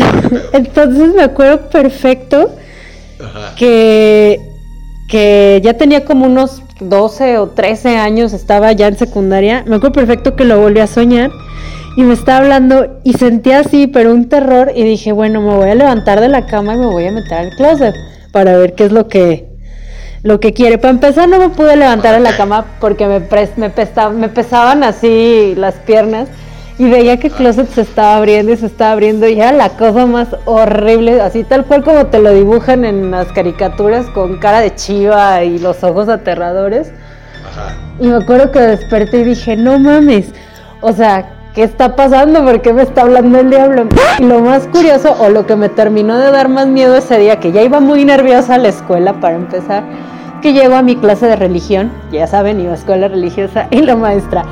Entonces 0.53 1.15
me 1.15 1.23
acuerdo 1.23 1.69
perfecto 1.69 2.51
que 3.57 4.41
que 5.09 5.61
ya 5.63 5.75
tenía 5.75 6.05
como 6.05 6.27
unos 6.27 6.63
12 6.81 7.39
o 7.39 7.49
13 7.49 7.97
años, 7.97 8.33
estaba 8.33 8.73
ya 8.73 8.89
en 8.89 8.99
secundaria, 8.99 9.65
me 9.67 9.77
acuerdo 9.77 9.93
perfecto 9.93 10.37
que 10.37 10.45
lo 10.45 10.61
volví 10.61 10.81
a 10.81 10.87
soñar 10.87 11.31
y 11.97 12.03
me 12.03 12.13
estaba 12.13 12.39
hablando 12.39 13.01
y 13.05 13.15
sentía 13.15 13.61
así, 13.61 13.87
pero 13.87 14.13
un 14.13 14.29
terror 14.29 14.73
y 14.75 14.83
dije, 14.83 15.13
bueno, 15.13 15.41
me 15.41 15.55
voy 15.55 15.71
a 15.71 15.75
levantar 15.75 16.21
de 16.21 16.29
la 16.29 16.47
cama 16.47 16.75
y 16.75 16.79
me 16.79 16.87
voy 16.87 17.07
a 17.07 17.13
meter 17.13 17.39
al 17.39 17.51
closet 17.51 17.95
para 18.33 18.57
ver 18.59 18.75
qué 18.75 18.85
es 18.85 18.93
lo 18.93 19.09
que 19.09 19.46
lo 20.23 20.41
que 20.41 20.53
quiere. 20.53 20.79
Para 20.79 20.93
empezar 20.93 21.29
no 21.29 21.39
me 21.39 21.49
pude 21.51 21.77
levantar 21.77 22.15
de 22.15 22.21
la 22.21 22.37
cama 22.37 22.67
porque 22.81 23.07
me, 23.07 23.21
me, 23.21 23.73
me 24.15 24.29
pesaban 24.29 24.85
así 24.85 25.55
las 25.57 25.75
piernas 25.75 26.29
y 26.79 26.91
veía 26.91 27.17
que 27.19 27.29
el 27.29 27.33
closet 27.33 27.69
se 27.71 27.81
estaba 27.81 28.17
abriendo 28.17 28.53
y 28.53 28.57
se 28.57 28.67
estaba 28.67 28.93
abriendo 28.93 29.27
y 29.27 29.41
era 29.41 29.53
la 29.53 29.71
cosa 29.71 30.05
más 30.07 30.29
horrible, 30.45 31.21
así 31.23 31.43
tal 31.43 31.65
cual 31.65 31.83
como 31.83 32.07
te 32.07 32.19
lo 32.19 32.33
dibujan 32.33 32.85
en 32.85 33.11
las 33.11 33.33
caricaturas 33.33 34.07
con 34.11 34.39
cara 34.39 34.61
de 34.61 34.75
chiva 34.75 35.43
y 35.43 35.59
los 35.59 35.83
ojos 35.83 36.09
aterradores. 36.09 36.93
Y 37.99 38.09
me 38.09 38.17
acuerdo 38.17 38.51
que 38.51 38.61
desperté 38.61 39.21
y 39.21 39.25
dije, 39.25 39.57
no 39.57 39.79
mames, 39.79 40.33
o 40.83 40.93
sea, 40.93 41.36
¿qué 41.57 41.63
está 41.65 41.97
pasando? 41.97 42.45
¿Por 42.45 42.61
qué 42.61 42.75
me 42.75 42.83
está 42.83 43.01
hablando 43.01 43.41
el 43.41 43.49
diablo? 43.49 43.89
Y 44.19 44.25
lo 44.25 44.41
más 44.41 44.69
curioso, 44.69 45.17
o 45.19 45.31
lo 45.31 45.47
que 45.47 45.57
me 45.57 45.71
terminó 45.71 46.19
de 46.19 46.31
dar 46.31 46.51
más 46.51 46.67
miedo 46.67 46.95
ese 46.95 47.19
día, 47.19 47.41
que 47.41 47.51
ya 47.51 47.63
iba 47.63 47.81
muy 47.81 48.05
nerviosa 48.05 48.55
a 48.55 48.59
la 48.59 48.69
escuela 48.69 49.15
para 49.21 49.37
empezar, 49.37 49.83
que 50.43 50.53
llego 50.53 50.77
a 50.77 50.83
mi 50.83 50.97
clase 50.97 51.27
de 51.27 51.35
religión, 51.35 51.91
ya 52.13 52.27
saben, 52.27 52.61
iba 52.61 52.73
a 52.73 52.75
escuela 52.75 53.09
religiosa, 53.09 53.67
y 53.71 53.81
la 53.81 53.97
maestra, 53.97 54.45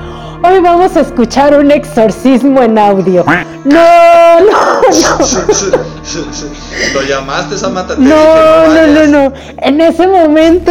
Hoy 0.46 0.61
vamos 0.61 0.94
a 0.94 1.00
escuchar 1.00 1.58
un 1.58 1.70
exorcismo 1.70 2.62
en 2.62 2.78
audio. 2.78 3.25
No, 3.64 4.40
no, 4.40 4.50
no. 4.90 5.18
¿Lo 6.92 7.02
llamaste, 7.02 7.56
Samantha? 7.56 7.94
No, 7.96 8.66
no, 8.68 8.87
no, 8.88 9.06
no. 9.06 9.32
En 9.56 9.80
ese 9.80 10.06
momento 10.06 10.70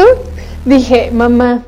dije, 0.64 1.10
mamá, 1.12 1.64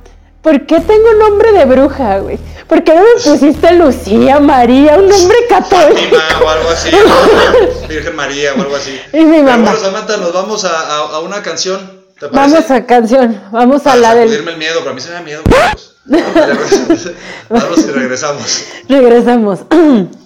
¿por 0.46 0.64
qué 0.68 0.80
tengo 0.80 1.12
nombre 1.14 1.52
de 1.54 1.66
bruja, 1.66 2.20
güey? 2.20 2.38
¿Por 2.68 2.84
qué 2.84 2.94
no 2.94 3.02
me 3.02 3.32
pusiste 3.32 3.74
Lucía, 3.74 4.40
María, 4.40 4.96
un 4.96 5.10
nombre 5.10 5.38
católico? 5.50 6.18
o 6.44 6.50
algo 6.50 6.70
así. 6.70 6.92
Virgen 7.90 8.16
María 8.16 8.54
o 8.54 8.62
algo 8.62 8.75
así. 8.75 8.96
Y 9.12 9.25
mi 9.25 9.42
mamá. 9.42 9.72
bueno, 9.72 9.80
Samantha, 9.80 10.18
nos 10.18 10.32
vamos 10.32 10.64
a, 10.66 10.98
a, 10.98 11.20
una 11.22 11.42
canción. 11.42 12.04
¿te 12.20 12.28
Vamos 12.28 12.70
a 12.70 12.86
canción. 12.86 13.42
Vamos 13.52 13.88
a 13.88 13.96
la 13.96 14.14
del. 14.14 14.32
el 14.32 14.58
miedo, 14.58 14.80
pero 14.80 14.92
a 14.92 14.94
mí 14.94 15.02
se 15.02 15.10
me 15.10 15.16
da 15.16 15.22
miedo. 15.22 15.42
Vamos 17.50 17.80
y 17.80 17.92
regresamos. 17.92 18.66
Regresamos. 18.88 19.60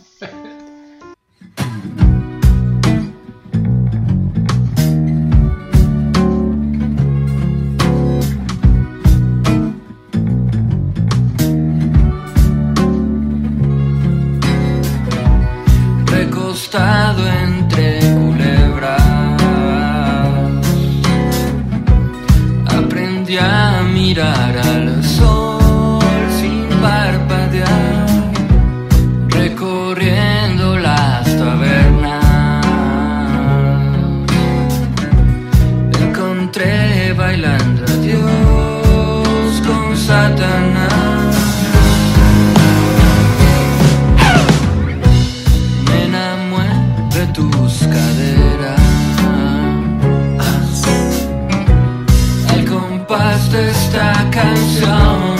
capaz 53.09 53.49
de 53.51 53.71
esta 53.71 54.13
canción. 54.29 55.39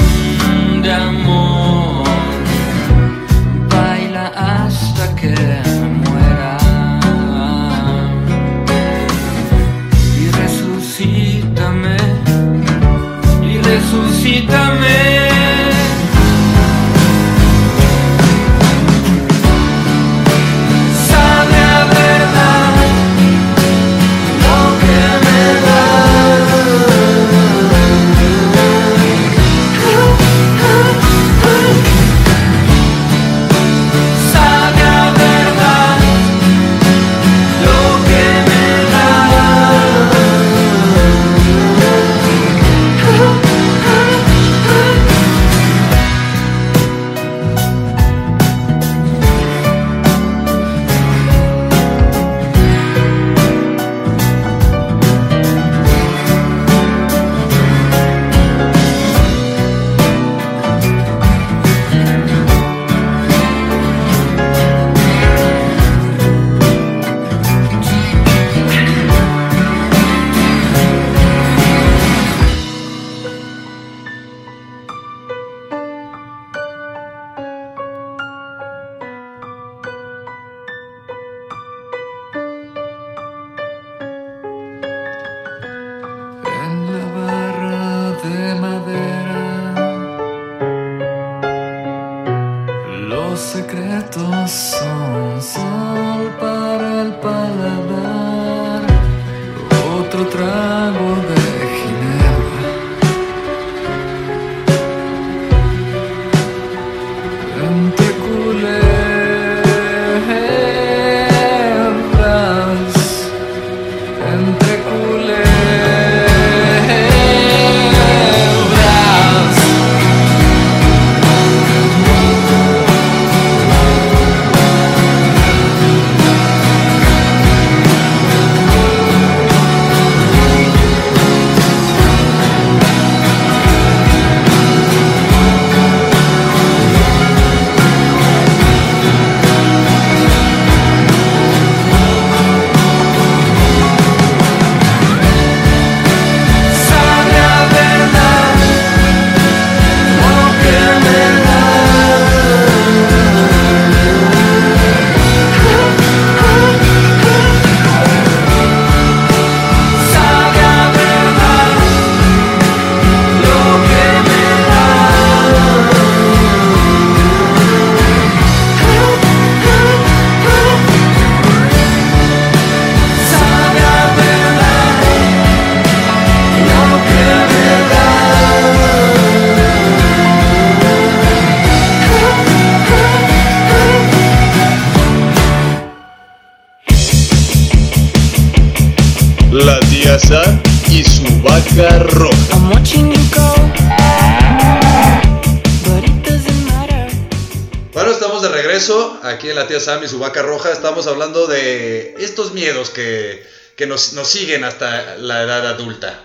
Sam 199.80 200.04
y 200.04 200.08
su 200.08 200.20
vaca 200.20 200.42
roja. 200.42 200.72
Estamos 200.72 201.08
hablando 201.08 201.48
de 201.48 202.16
estos 202.20 202.54
miedos 202.54 202.90
que, 202.90 203.44
que 203.76 203.88
nos, 203.88 204.14
nos 204.14 204.28
siguen 204.28 204.64
hasta 204.64 205.18
la 205.18 205.44
edad 205.44 205.68
adulta. 205.68 206.24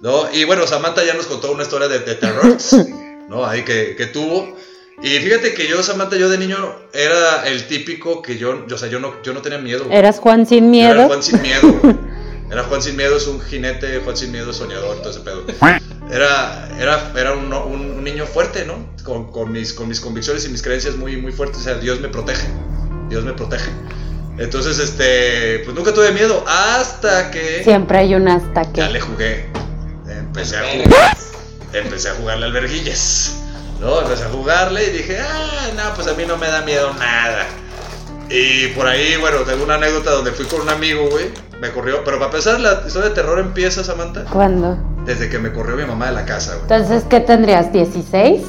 ¿no? 0.00 0.30
Y 0.32 0.44
bueno, 0.44 0.66
Samantha 0.66 1.04
ya 1.04 1.14
nos 1.14 1.26
contó 1.26 1.50
una 1.52 1.62
historia 1.62 1.88
de, 1.88 2.00
de 2.00 2.14
terror, 2.16 2.56
¿no? 3.28 3.46
Ahí 3.46 3.62
que, 3.62 3.94
que 3.96 4.06
tuvo. 4.06 4.56
Y 5.02 5.08
fíjate 5.18 5.52
que 5.54 5.66
yo, 5.68 5.82
Samantha, 5.82 6.16
yo 6.16 6.28
de 6.28 6.38
niño 6.38 6.56
era 6.92 7.46
el 7.48 7.66
típico 7.66 8.22
que 8.22 8.38
yo, 8.38 8.66
yo, 8.66 8.76
o 8.76 8.78
sea, 8.78 8.88
yo 8.88 8.98
no, 8.98 9.22
yo 9.22 9.32
no 9.34 9.42
tenía 9.42 9.58
miedo. 9.58 9.84
güey. 9.84 9.96
Eras 9.96 10.18
Juan 10.20 10.46
sin 10.46 10.72
Yo 10.72 10.80
Era 10.80 10.94
miedo. 10.94 11.06
Juan 11.08 11.22
sin 11.22 11.42
miedo, 11.42 11.72
güey. 11.82 11.96
Era 12.50 12.62
Juan 12.64 12.80
sin 12.80 12.96
miedo, 12.96 13.16
es 13.16 13.26
un 13.26 13.40
jinete, 13.40 14.00
Juan 14.04 14.16
sin 14.16 14.30
miedo, 14.30 14.50
es 14.52 14.56
soñador, 14.56 14.98
todo 14.98 15.10
ese 15.10 15.20
pedo. 15.20 15.44
Era, 16.10 16.68
era, 16.80 17.12
era 17.16 17.32
un, 17.32 17.52
un- 17.52 17.90
un 17.90 18.04
niño 18.04 18.26
fuerte, 18.26 18.64
¿no? 18.64 18.94
Con, 19.02 19.32
con 19.32 19.50
mis, 19.50 19.72
con 19.72 19.88
mis 19.88 19.98
convicciones 20.00 20.44
y 20.44 20.48
mis 20.50 20.62
creencias 20.62 20.94
muy, 20.94 21.16
muy 21.16 21.32
fuertes. 21.32 21.58
O 21.58 21.62
sea, 21.64 21.74
Dios 21.74 21.98
me 22.00 22.08
protege. 22.08 22.46
Dios 23.08 23.24
me 23.24 23.32
protege. 23.32 23.70
Entonces, 24.38 24.78
este, 24.78 25.60
pues 25.64 25.74
nunca 25.74 25.94
tuve 25.94 26.12
miedo 26.12 26.44
hasta 26.46 27.30
que 27.30 27.62
Siempre 27.64 27.98
hay 27.98 28.14
un 28.14 28.28
hasta 28.28 28.62
ya 28.64 28.86
que. 28.86 28.92
le 28.92 29.00
jugué. 29.00 29.46
Empecé 30.08 30.56
a 30.58 30.60
jugar. 30.84 31.16
Empecé 31.72 32.08
a 32.10 32.14
jugarle 32.14 32.46
al 32.46 32.52
verguillas. 32.52 33.34
¿No? 33.80 34.00
Empecé 34.02 34.24
a 34.24 34.28
jugarle 34.28 34.84
y 34.86 34.90
dije, 34.90 35.18
ah, 35.20 35.68
no, 35.76 35.94
pues 35.94 36.06
a 36.08 36.14
mí 36.14 36.24
no 36.26 36.36
me 36.36 36.48
da 36.48 36.62
miedo 36.62 36.92
nada. 36.94 37.44
Y 38.28 38.68
por 38.68 38.86
ahí, 38.86 39.16
bueno, 39.20 39.38
tengo 39.40 39.64
una 39.64 39.74
anécdota 39.74 40.10
donde 40.10 40.32
fui 40.32 40.46
con 40.46 40.60
un 40.62 40.68
amigo, 40.68 41.08
güey. 41.10 41.26
Me 41.60 41.70
corrió. 41.70 42.02
Pero 42.04 42.18
para 42.18 42.26
empezar, 42.30 42.58
la 42.60 42.82
historia 42.86 43.10
de 43.10 43.14
terror 43.14 43.38
empieza, 43.38 43.84
Samantha, 43.84 44.24
¿Cuándo? 44.24 44.76
desde 45.06 45.28
que 45.30 45.38
me 45.38 45.52
corrió 45.52 45.76
mi 45.76 45.84
mamá 45.84 46.06
de 46.06 46.12
la 46.12 46.24
casa, 46.24 46.56
güey. 46.56 46.62
Entonces, 46.62 47.04
¿qué 47.08 47.20
tendrías? 47.20 47.70
¿16? 47.72 48.42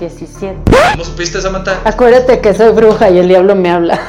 17. 0.00 0.56
¿Cómo 0.92 1.04
supiste, 1.04 1.40
Samantha? 1.40 1.80
Acuérdate 1.84 2.40
que 2.40 2.54
soy 2.54 2.72
bruja 2.72 3.10
y 3.10 3.18
el 3.18 3.28
diablo 3.28 3.54
me 3.54 3.70
habla. 3.70 4.00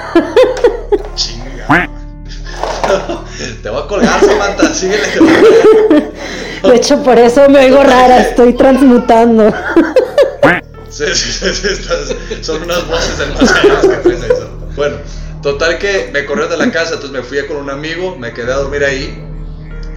Chinga. 1.16 1.90
Te 3.64 3.70
voy 3.70 3.84
a 3.84 3.88
colgar, 3.88 4.20
Samantha. 4.20 4.74
Síguele. 4.74 5.04
De 6.64 6.76
hecho, 6.76 7.04
por 7.04 7.18
eso 7.20 7.48
me 7.50 7.60
oigo 7.66 7.84
rara, 7.84 8.20
estoy 8.20 8.54
transmutando. 8.54 9.54
Sí, 10.90 11.06
sí, 11.14 11.32
sí, 11.32 11.54
sí, 11.54 11.68
estas 11.72 12.16
son 12.46 12.64
unas 12.64 12.86
voces 12.88 13.18
del 13.18 13.30
más 13.34 13.52
allá 13.52 13.82
que 13.82 13.88
traes 14.10 14.24
eso. 14.24 14.50
Bueno, 14.76 14.98
total 15.42 15.78
que 15.78 16.10
me 16.14 16.26
corrió 16.26 16.48
de 16.48 16.58
la 16.58 16.70
casa, 16.72 16.96
entonces 16.96 17.12
me 17.12 17.24
fui 17.24 17.46
con 17.48 17.58
un 17.58 17.70
amigo, 17.70 18.16
me 18.18 18.34
quedé 18.34 18.52
a 18.52 18.58
dormir 18.58 18.84
ahí. 18.84 19.26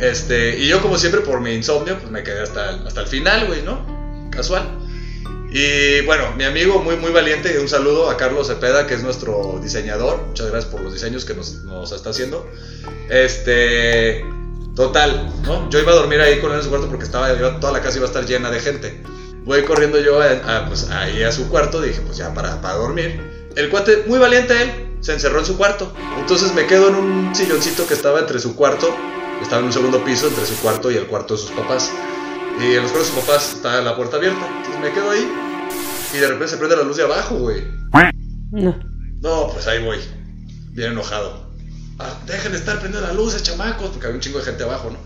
Este, 0.00 0.56
y 0.58 0.68
yo 0.68 0.80
como 0.80 0.96
siempre 0.96 1.20
por 1.20 1.40
mi 1.40 1.52
insomnio, 1.54 1.98
pues 1.98 2.10
me 2.10 2.22
quedé 2.22 2.42
hasta, 2.42 2.70
el- 2.70 2.86
hasta 2.86 3.00
el 3.02 3.06
final, 3.08 3.46
güey, 3.48 3.62
¿no? 3.62 3.84
Casual. 4.30 4.62
Y 5.56 6.00
bueno, 6.00 6.32
mi 6.36 6.42
amigo 6.42 6.82
muy 6.82 6.96
muy 6.96 7.12
valiente, 7.12 7.60
un 7.60 7.68
saludo 7.68 8.10
a 8.10 8.16
Carlos 8.16 8.48
Cepeda, 8.48 8.88
que 8.88 8.94
es 8.94 9.04
nuestro 9.04 9.60
diseñador. 9.62 10.20
Muchas 10.26 10.50
gracias 10.50 10.72
por 10.72 10.80
los 10.80 10.92
diseños 10.92 11.24
que 11.24 11.32
nos, 11.32 11.62
nos 11.62 11.92
está 11.92 12.10
haciendo. 12.10 12.50
Este, 13.08 14.24
total, 14.74 15.32
¿no? 15.44 15.70
Yo 15.70 15.78
iba 15.78 15.92
a 15.92 15.94
dormir 15.94 16.20
ahí 16.20 16.40
con 16.40 16.50
él 16.50 16.56
en 16.56 16.64
su 16.64 16.70
cuarto 16.70 16.88
porque 16.88 17.04
estaba, 17.04 17.32
toda 17.60 17.72
la 17.72 17.80
casa 17.80 17.98
iba 17.98 18.06
a 18.06 18.08
estar 18.08 18.26
llena 18.26 18.50
de 18.50 18.58
gente. 18.58 19.00
Voy 19.44 19.62
corriendo 19.62 20.00
yo 20.00 20.20
a, 20.20 20.32
a, 20.56 20.66
pues, 20.66 20.90
ahí 20.90 21.22
a 21.22 21.30
su 21.30 21.48
cuarto, 21.48 21.80
dije, 21.80 22.00
pues 22.04 22.16
ya 22.16 22.34
para, 22.34 22.60
para 22.60 22.74
dormir. 22.74 23.48
El 23.54 23.70
cuate, 23.70 24.02
muy 24.08 24.18
valiente 24.18 24.60
él, 24.60 24.72
se 25.02 25.12
encerró 25.12 25.38
en 25.38 25.46
su 25.46 25.56
cuarto. 25.56 25.92
Entonces 26.18 26.52
me 26.52 26.66
quedo 26.66 26.88
en 26.88 26.96
un 26.96 27.32
silloncito 27.32 27.86
que 27.86 27.94
estaba 27.94 28.18
entre 28.18 28.40
su 28.40 28.56
cuarto, 28.56 28.92
estaba 29.40 29.60
en 29.60 29.66
un 29.66 29.72
segundo 29.72 30.04
piso, 30.04 30.26
entre 30.26 30.46
su 30.46 30.56
cuarto 30.56 30.90
y 30.90 30.96
el 30.96 31.06
cuarto 31.06 31.34
de 31.34 31.40
sus 31.42 31.52
papás. 31.52 31.92
Y 32.60 32.74
en 32.74 32.82
los 32.82 32.92
cuartos 32.92 33.08
de 33.08 33.14
sus 33.14 33.24
papás 33.24 33.52
está 33.54 33.80
la 33.80 33.96
puerta 33.96 34.16
abierta. 34.16 34.46
Entonces 34.46 34.80
me 34.80 34.92
quedo 34.92 35.10
ahí 35.10 35.28
y 36.14 36.18
de 36.18 36.28
repente 36.28 36.48
se 36.48 36.56
prende 36.56 36.76
la 36.76 36.84
luz 36.84 36.96
de 36.96 37.02
abajo, 37.02 37.36
güey. 37.36 37.64
No. 38.52 38.76
No, 39.20 39.50
pues 39.52 39.66
ahí 39.66 39.82
voy, 39.82 39.98
bien 40.70 40.92
enojado. 40.92 41.50
Ah, 41.98 42.12
dejen 42.26 42.52
de 42.52 42.58
estar 42.58 42.78
prendiendo 42.78 43.06
las 43.06 43.16
luces, 43.16 43.42
chamacos, 43.42 43.90
porque 43.90 44.06
había 44.06 44.16
un 44.16 44.20
chingo 44.20 44.38
de 44.38 44.44
gente 44.44 44.64
abajo, 44.64 44.90
¿no? 44.90 44.98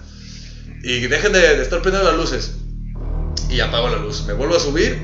Y 0.83 1.07
dejen 1.07 1.33
de, 1.33 1.41
de 1.41 1.63
estar 1.63 1.81
prendiendo 1.81 2.11
las 2.11 2.19
luces. 2.19 2.57
Y 3.49 3.61
apago 3.61 3.89
la 3.89 3.99
luz. 3.99 4.25
Me 4.27 4.33
vuelvo 4.33 4.57
a 4.57 4.61
subir 4.61 4.99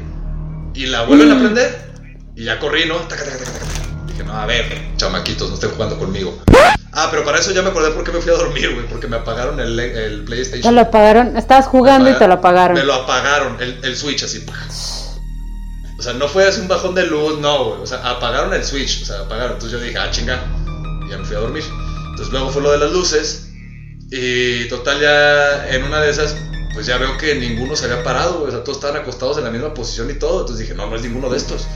y 0.75 0.87
la 0.87 1.05
vuelven 1.05 1.31
a 1.31 1.39
prender. 1.39 1.93
Y 2.37 2.45
ya 2.45 2.59
corrí, 2.59 2.87
¿no? 2.87 2.97
Taca, 2.97 3.25
taca, 3.25 3.39
taca, 3.39 3.51
taca. 3.53 4.07
Dije, 4.07 4.25
no, 4.25 4.33
a 4.33 4.47
ver, 4.47 4.97
chamaquitos, 4.97 5.49
no 5.49 5.55
estén 5.55 5.71
jugando 5.71 5.99
conmigo. 5.99 6.43
Ah, 6.97 7.09
pero 7.11 7.25
para 7.25 7.39
eso 7.39 7.51
ya 7.53 7.63
me 7.63 7.71
acordé 7.71 7.91
por 7.91 8.05
qué 8.05 8.13
me 8.13 8.21
fui 8.21 8.31
a 8.33 8.37
dormir, 8.37 8.73
güey, 8.75 8.87
porque 8.87 9.07
me 9.09 9.17
apagaron 9.17 9.59
el, 9.61 9.79
el 9.81 10.25
PlayStation. 10.25 10.63
Te 10.63 10.73
lo 10.73 10.81
apagaron. 10.83 11.37
Estabas 11.37 11.67
jugando 11.67 12.09
y 12.09 12.15
te 12.15 12.29
lo 12.29 12.35
apagaron. 12.35 12.77
Me 12.77 12.85
lo 12.85 12.95
apagaron, 12.95 13.61
el, 13.61 13.81
el 13.83 13.97
switch 13.97 14.23
así. 14.23 14.45
O 15.99 16.03
sea, 16.03 16.13
no 16.13 16.29
fue 16.29 16.47
así 16.47 16.61
un 16.61 16.69
bajón 16.69 16.95
de 16.95 17.07
luz, 17.07 17.39
no, 17.41 17.65
güey. 17.71 17.81
O 17.83 17.87
sea, 17.87 17.99
apagaron 18.09 18.53
el 18.55 18.65
switch, 18.65 19.03
o 19.03 19.07
sea, 19.07 19.21
apagaron. 19.21 19.55
Entonces 19.55 19.79
yo 19.79 19.85
dije, 19.85 19.99
ah, 19.99 20.11
chinga. 20.11 20.41
Y 21.07 21.11
ya 21.11 21.19
me 21.19 21.25
fui 21.25 21.37
a 21.37 21.41
dormir. 21.41 21.65
Entonces 22.11 22.31
luego 22.33 22.51
fue 22.51 22.63
lo 22.63 22.71
de 22.73 22.79
las 22.79 22.93
luces. 22.93 23.49
Y 24.11 24.69
total, 24.69 25.01
ya 25.01 25.69
en 25.71 25.83
una 25.85 26.01
de 26.01 26.11
esas, 26.11 26.37
pues 26.75 26.87
ya 26.87 26.99
veo 26.99 27.17
que 27.19 27.35
ninguno 27.37 27.75
se 27.75 27.87
había 27.87 28.03
parado, 28.05 28.35
güey. 28.41 28.49
O 28.49 28.51
sea, 28.51 28.63
todos 28.63 28.79
estaban 28.79 28.97
acostados 29.01 29.39
en 29.39 29.45
la 29.45 29.51
misma 29.51 29.73
posición 29.75 30.11
y 30.11 30.15
todo. 30.15 30.41
Entonces 30.41 30.59
dije, 30.69 30.75
no, 30.75 30.89
no 30.89 30.97
es 30.97 31.03
ninguno 31.03 31.29
de 31.31 31.39
estos. 31.39 31.67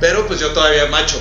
Pero 0.00 0.26
pues 0.26 0.38
yo 0.40 0.50
todavía 0.52 0.86
macho, 0.86 1.18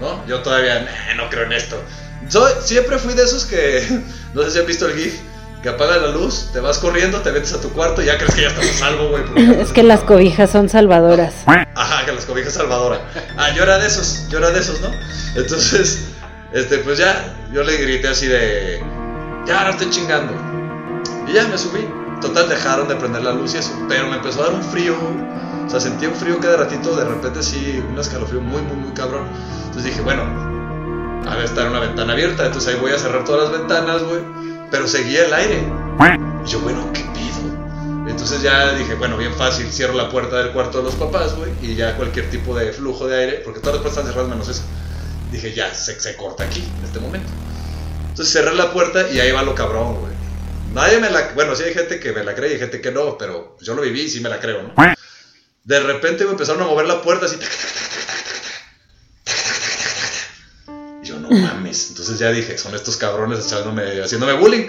¿no? 0.00 0.26
Yo 0.26 0.40
todavía, 0.40 0.80
"Nah, 0.80 1.14
no 1.22 1.28
creo 1.28 1.44
en 1.44 1.52
esto. 1.52 1.80
Soy, 2.28 2.52
siempre 2.62 2.98
fui 2.98 3.14
de 3.14 3.22
esos 3.24 3.44
que, 3.44 4.02
no 4.34 4.42
sé 4.42 4.50
si 4.50 4.58
han 4.58 4.66
visto 4.66 4.86
el 4.86 4.96
GIF, 4.96 5.14
que 5.62 5.70
apagas 5.70 6.00
la 6.00 6.08
luz, 6.08 6.50
te 6.52 6.60
vas 6.60 6.78
corriendo, 6.78 7.20
te 7.22 7.32
metes 7.32 7.52
a 7.52 7.60
tu 7.60 7.70
cuarto 7.70 8.02
y 8.02 8.06
ya 8.06 8.18
crees 8.18 8.34
que 8.34 8.42
ya 8.42 8.48
estás 8.48 8.66
salvo, 8.78 9.08
güey. 9.08 9.24
Es 9.60 9.72
que 9.72 9.82
las 9.82 10.00
cobijas 10.00 10.50
son 10.50 10.68
salvadoras. 10.68 11.34
Ajá, 11.74 12.04
que 12.04 12.12
las 12.12 12.24
cobijas 12.24 12.52
salvadora. 12.52 13.00
Ah, 13.36 13.50
yo 13.54 13.62
era 13.62 13.78
de 13.78 13.86
esos, 13.86 14.28
yo 14.28 14.38
era 14.38 14.50
de 14.50 14.60
esos, 14.60 14.80
¿no? 14.80 14.90
Entonces, 15.34 16.08
este, 16.52 16.78
pues 16.78 16.98
ya, 16.98 17.34
yo 17.52 17.62
le 17.64 17.76
grité 17.76 18.08
así 18.08 18.26
de, 18.26 18.80
ya 19.46 19.64
no 19.64 19.70
estoy 19.70 19.90
chingando. 19.90 20.32
Y 21.26 21.32
ya 21.32 21.46
me 21.48 21.58
subí. 21.58 21.86
Total, 22.20 22.48
dejaron 22.48 22.88
de 22.88 22.96
prender 22.96 23.22
la 23.22 23.32
luz 23.32 23.54
y 23.54 23.58
eso. 23.58 23.72
Pero 23.88 24.08
me 24.08 24.16
empezó 24.16 24.42
a 24.42 24.46
dar 24.46 24.54
un 24.54 24.62
frío. 24.62 24.96
O 25.66 25.68
sea, 25.68 25.80
sentía 25.80 26.08
un 26.08 26.14
frío 26.14 26.40
que 26.40 26.46
de 26.46 26.56
ratito, 26.56 26.96
de 26.96 27.04
repente 27.04 27.42
sí, 27.42 27.82
un 27.88 27.98
escalofrío 27.98 28.40
muy, 28.40 28.62
muy, 28.62 28.76
muy 28.76 28.92
cabrón. 28.92 29.26
Entonces 29.66 29.84
dije, 29.84 30.00
bueno, 30.00 30.55
de 31.34 31.44
estar 31.44 31.68
una 31.68 31.80
ventana 31.80 32.12
abierta. 32.12 32.46
Entonces 32.46 32.74
ahí 32.74 32.80
voy 32.80 32.92
a 32.92 32.98
cerrar 32.98 33.24
todas 33.24 33.50
las 33.50 33.58
ventanas, 33.58 34.02
güey. 34.02 34.20
Pero 34.70 34.86
seguía 34.86 35.26
el 35.26 35.34
aire. 35.34 35.64
Y 36.44 36.48
yo, 36.48 36.60
bueno, 36.60 36.90
¿qué 36.92 37.00
pido? 37.14 37.36
Entonces 38.08 38.42
ya 38.42 38.72
dije, 38.74 38.94
bueno, 38.94 39.16
bien 39.16 39.34
fácil, 39.34 39.66
cierro 39.70 39.94
la 39.94 40.08
puerta 40.08 40.36
del 40.38 40.52
cuarto 40.52 40.78
de 40.78 40.84
los 40.84 40.94
papás, 40.94 41.34
güey, 41.36 41.50
y 41.60 41.74
ya 41.74 41.96
cualquier 41.96 42.30
tipo 42.30 42.56
de 42.56 42.72
flujo 42.72 43.06
de 43.08 43.18
aire, 43.18 43.32
porque 43.44 43.58
todas 43.58 43.74
las 43.74 43.82
puertas 43.82 43.98
están 43.98 44.06
cerradas 44.06 44.30
menos 44.30 44.48
esa. 44.48 44.62
Dije, 45.32 45.52
ya, 45.52 45.74
se, 45.74 46.00
se 46.00 46.16
corta 46.16 46.44
aquí, 46.44 46.64
en 46.78 46.84
este 46.84 47.00
momento. 47.00 47.28
Entonces 48.10 48.32
cerré 48.32 48.54
la 48.54 48.72
puerta 48.72 49.10
y 49.10 49.20
ahí 49.20 49.32
va 49.32 49.42
lo 49.42 49.54
cabrón, 49.54 50.00
güey. 50.00 50.12
Nadie 50.72 50.98
me 51.00 51.10
la... 51.10 51.32
Bueno, 51.34 51.54
sí 51.54 51.64
hay 51.64 51.74
gente 51.74 51.98
que 51.98 52.12
me 52.12 52.22
la 52.22 52.34
cree 52.34 52.50
y 52.50 52.52
hay 52.54 52.58
gente 52.58 52.80
que 52.80 52.92
no, 52.92 53.18
pero 53.18 53.56
yo 53.60 53.74
lo 53.74 53.82
viví 53.82 54.02
y 54.02 54.08
sí 54.08 54.20
me 54.20 54.28
la 54.28 54.38
creo, 54.38 54.62
¿no? 54.62 54.72
De 55.64 55.80
repente 55.80 56.24
me 56.24 56.30
empezaron 56.30 56.62
a 56.62 56.66
mover 56.66 56.86
la 56.86 57.02
puerta 57.02 57.26
así... 57.26 57.36
tac, 57.36 57.48
tac, 57.48 57.58
tac, 57.58 58.25
no 61.28 61.36
mames. 61.36 61.90
Entonces 61.90 62.18
ya 62.18 62.30
dije, 62.30 62.58
son 62.58 62.74
estos 62.74 62.96
cabrones 62.96 63.46
echándome, 63.46 64.02
haciéndome 64.02 64.34
bullying. 64.34 64.68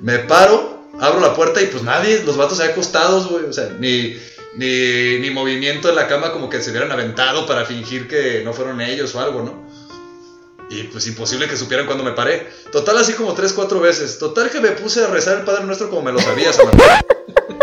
Me 0.00 0.18
paro, 0.20 0.88
abro 1.00 1.20
la 1.20 1.34
puerta 1.34 1.60
y 1.60 1.66
pues 1.66 1.82
nadie, 1.82 2.22
los 2.24 2.36
vatos 2.36 2.60
ahí 2.60 2.70
acostados, 2.70 3.28
güey. 3.28 3.44
O 3.44 3.52
sea, 3.52 3.70
ni, 3.78 4.16
ni, 4.56 5.18
ni 5.18 5.30
movimiento 5.30 5.88
en 5.88 5.96
la 5.96 6.08
cama 6.08 6.32
como 6.32 6.48
que 6.48 6.62
se 6.62 6.70
hubieran 6.70 6.90
aventado 6.92 7.46
para 7.46 7.64
fingir 7.64 8.08
que 8.08 8.42
no 8.44 8.52
fueron 8.52 8.80
ellos 8.80 9.14
o 9.14 9.20
algo, 9.20 9.42
¿no? 9.42 9.70
Y 10.70 10.84
pues 10.84 11.06
imposible 11.08 11.48
que 11.48 11.56
supieran 11.56 11.86
cuando 11.86 12.04
me 12.04 12.12
paré. 12.12 12.48
Total, 12.70 12.96
así 12.98 13.14
como 13.14 13.34
tres, 13.34 13.52
cuatro 13.52 13.80
veces. 13.80 14.18
Total 14.18 14.50
que 14.50 14.60
me 14.60 14.70
puse 14.70 15.04
a 15.04 15.08
rezar 15.08 15.38
el 15.38 15.44
Padre 15.44 15.64
Nuestro 15.64 15.90
como 15.90 16.02
me 16.02 16.12
lo 16.12 16.20
sabía, 16.20 16.52
Samantha. 16.52 17.00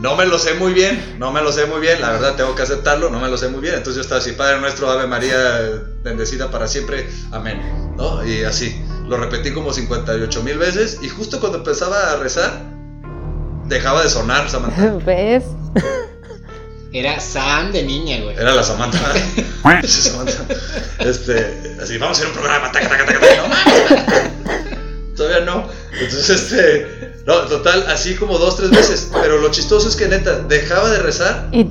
No 0.00 0.16
me 0.16 0.24
lo 0.24 0.38
sé 0.38 0.54
muy 0.54 0.72
bien, 0.72 1.16
no 1.18 1.30
me 1.30 1.42
lo 1.42 1.52
sé 1.52 1.66
muy 1.66 1.78
bien, 1.78 2.00
la 2.00 2.10
verdad 2.10 2.34
tengo 2.34 2.54
que 2.54 2.62
aceptarlo, 2.62 3.10
no 3.10 3.20
me 3.20 3.28
lo 3.28 3.36
sé 3.36 3.48
muy 3.48 3.60
bien. 3.60 3.74
Entonces 3.74 3.96
yo 3.96 4.00
estaba 4.00 4.20
así, 4.20 4.32
Padre 4.32 4.58
nuestro, 4.58 4.90
Ave 4.90 5.06
María, 5.06 5.82
bendecida 6.02 6.50
para 6.50 6.66
siempre, 6.66 7.06
amén. 7.32 7.60
¿No? 7.98 8.24
Y 8.24 8.44
así, 8.44 8.82
lo 9.06 9.18
repetí 9.18 9.52
como 9.52 9.74
58 9.74 10.42
mil 10.42 10.56
veces 10.56 11.00
y 11.02 11.10
justo 11.10 11.38
cuando 11.38 11.58
empezaba 11.58 12.12
a 12.12 12.16
rezar, 12.16 12.62
dejaba 13.66 14.02
de 14.02 14.08
sonar 14.08 14.48
Samantha. 14.48 14.90
¿Ves? 15.04 15.44
Era 16.92 17.20
Sam 17.20 17.70
de 17.70 17.82
niña, 17.82 18.22
güey. 18.22 18.36
Era 18.36 18.54
la 18.54 18.62
Samantha. 18.62 18.98
Esa 19.82 20.10
Samantha. 20.10 20.46
Este, 20.98 21.76
así, 21.80 21.98
vamos 21.98 22.18
a 22.18 22.22
hacer 22.22 22.26
un 22.28 22.38
programa, 22.38 22.72
taca, 22.72 22.88
taca, 22.88 23.04
taca, 23.04 23.20
taca. 23.20 23.36
No 23.36 23.48
mames. 23.48 25.14
Todavía 25.16 25.44
no. 25.44 25.68
Entonces, 25.92 26.30
este, 26.30 26.99
no, 27.30 27.48
total, 27.48 27.84
así 27.88 28.14
como 28.16 28.38
dos, 28.38 28.56
tres 28.56 28.70
veces. 28.70 29.10
Pero 29.22 29.38
lo 29.38 29.50
chistoso 29.50 29.88
es 29.88 29.96
que 29.96 30.08
neta, 30.08 30.40
dejaba 30.40 30.90
de 30.90 30.98
rezar 30.98 31.48
Y 31.52 31.66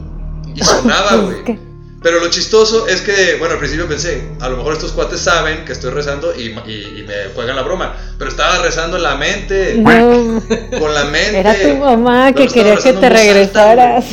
y 0.55 0.63
sonaba, 0.63 1.15
güey. 1.23 1.43
¿Qué? 1.43 1.59
Pero 2.01 2.21
lo 2.21 2.29
chistoso 2.29 2.87
es 2.87 3.01
que, 3.01 3.35
bueno, 3.39 3.55
al 3.55 3.59
principio 3.59 3.85
pensé, 3.85 4.23
a 4.39 4.47
lo 4.47 4.55
mejor 4.55 4.71
estos 4.71 4.93
cuates 4.93 5.19
saben 5.19 5.65
que 5.65 5.73
estoy 5.73 5.91
rezando 5.91 6.33
y, 6.33 6.43
y- 6.65 6.99
y 6.99 7.03
me 7.05 7.13
juegan 7.35 7.57
la 7.57 7.61
broma. 7.61 7.93
Pero 8.17 8.29
estaba 8.31 8.59
rezando 8.59 8.95
en 8.95 9.03
la 9.03 9.15
mente, 9.15 9.75
No, 9.77 10.41
con 10.79 10.93
la 10.93 11.03
mente. 11.05 11.39
era 11.39 11.53
tu 11.61 11.75
mamá 11.75 12.31
que 12.31 12.47
quería 12.47 12.77
que 12.77 12.83
te 12.83 12.89
alta, 13.05 13.09
regresaras. 13.09 14.05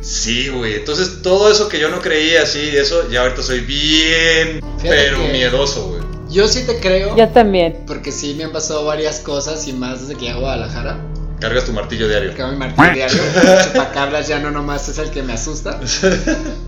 Sí, 0.00 0.48
güey. 0.48 0.74
Entonces 0.74 1.22
todo 1.22 1.50
eso 1.50 1.68
que 1.68 1.78
yo 1.78 1.88
no 1.88 2.00
creía 2.00 2.42
así, 2.42 2.76
eso, 2.76 3.08
ya 3.10 3.22
ahorita 3.22 3.42
soy 3.42 3.60
bien, 3.60 4.60
Fíjate 4.78 4.88
pero 4.88 5.18
que- 5.22 5.32
miedoso, 5.32 5.86
güey. 5.88 5.95
Yo 6.36 6.46
sí 6.48 6.66
te 6.66 6.78
creo. 6.80 7.16
Yo 7.16 7.28
también. 7.30 7.78
Porque 7.86 8.12
sí 8.12 8.34
me 8.36 8.44
han 8.44 8.52
pasado 8.52 8.84
varias 8.84 9.20
cosas 9.20 9.66
y 9.68 9.72
más 9.72 10.02
desde 10.02 10.16
que 10.16 10.26
llego 10.26 10.36
a 10.40 10.40
Guadalajara. 10.40 10.98
Cargas 11.40 11.64
tu 11.64 11.72
martillo 11.72 12.08
diario. 12.08 12.34
Que 12.34 12.44
mi 12.44 12.56
martillo 12.56 12.92
diario. 12.92 13.22
Chupacabras 13.72 14.28
ya 14.28 14.38
no 14.38 14.50
nomás 14.50 14.86
es 14.90 14.98
el 14.98 15.10
que 15.10 15.22
me 15.22 15.32
asusta. 15.32 15.80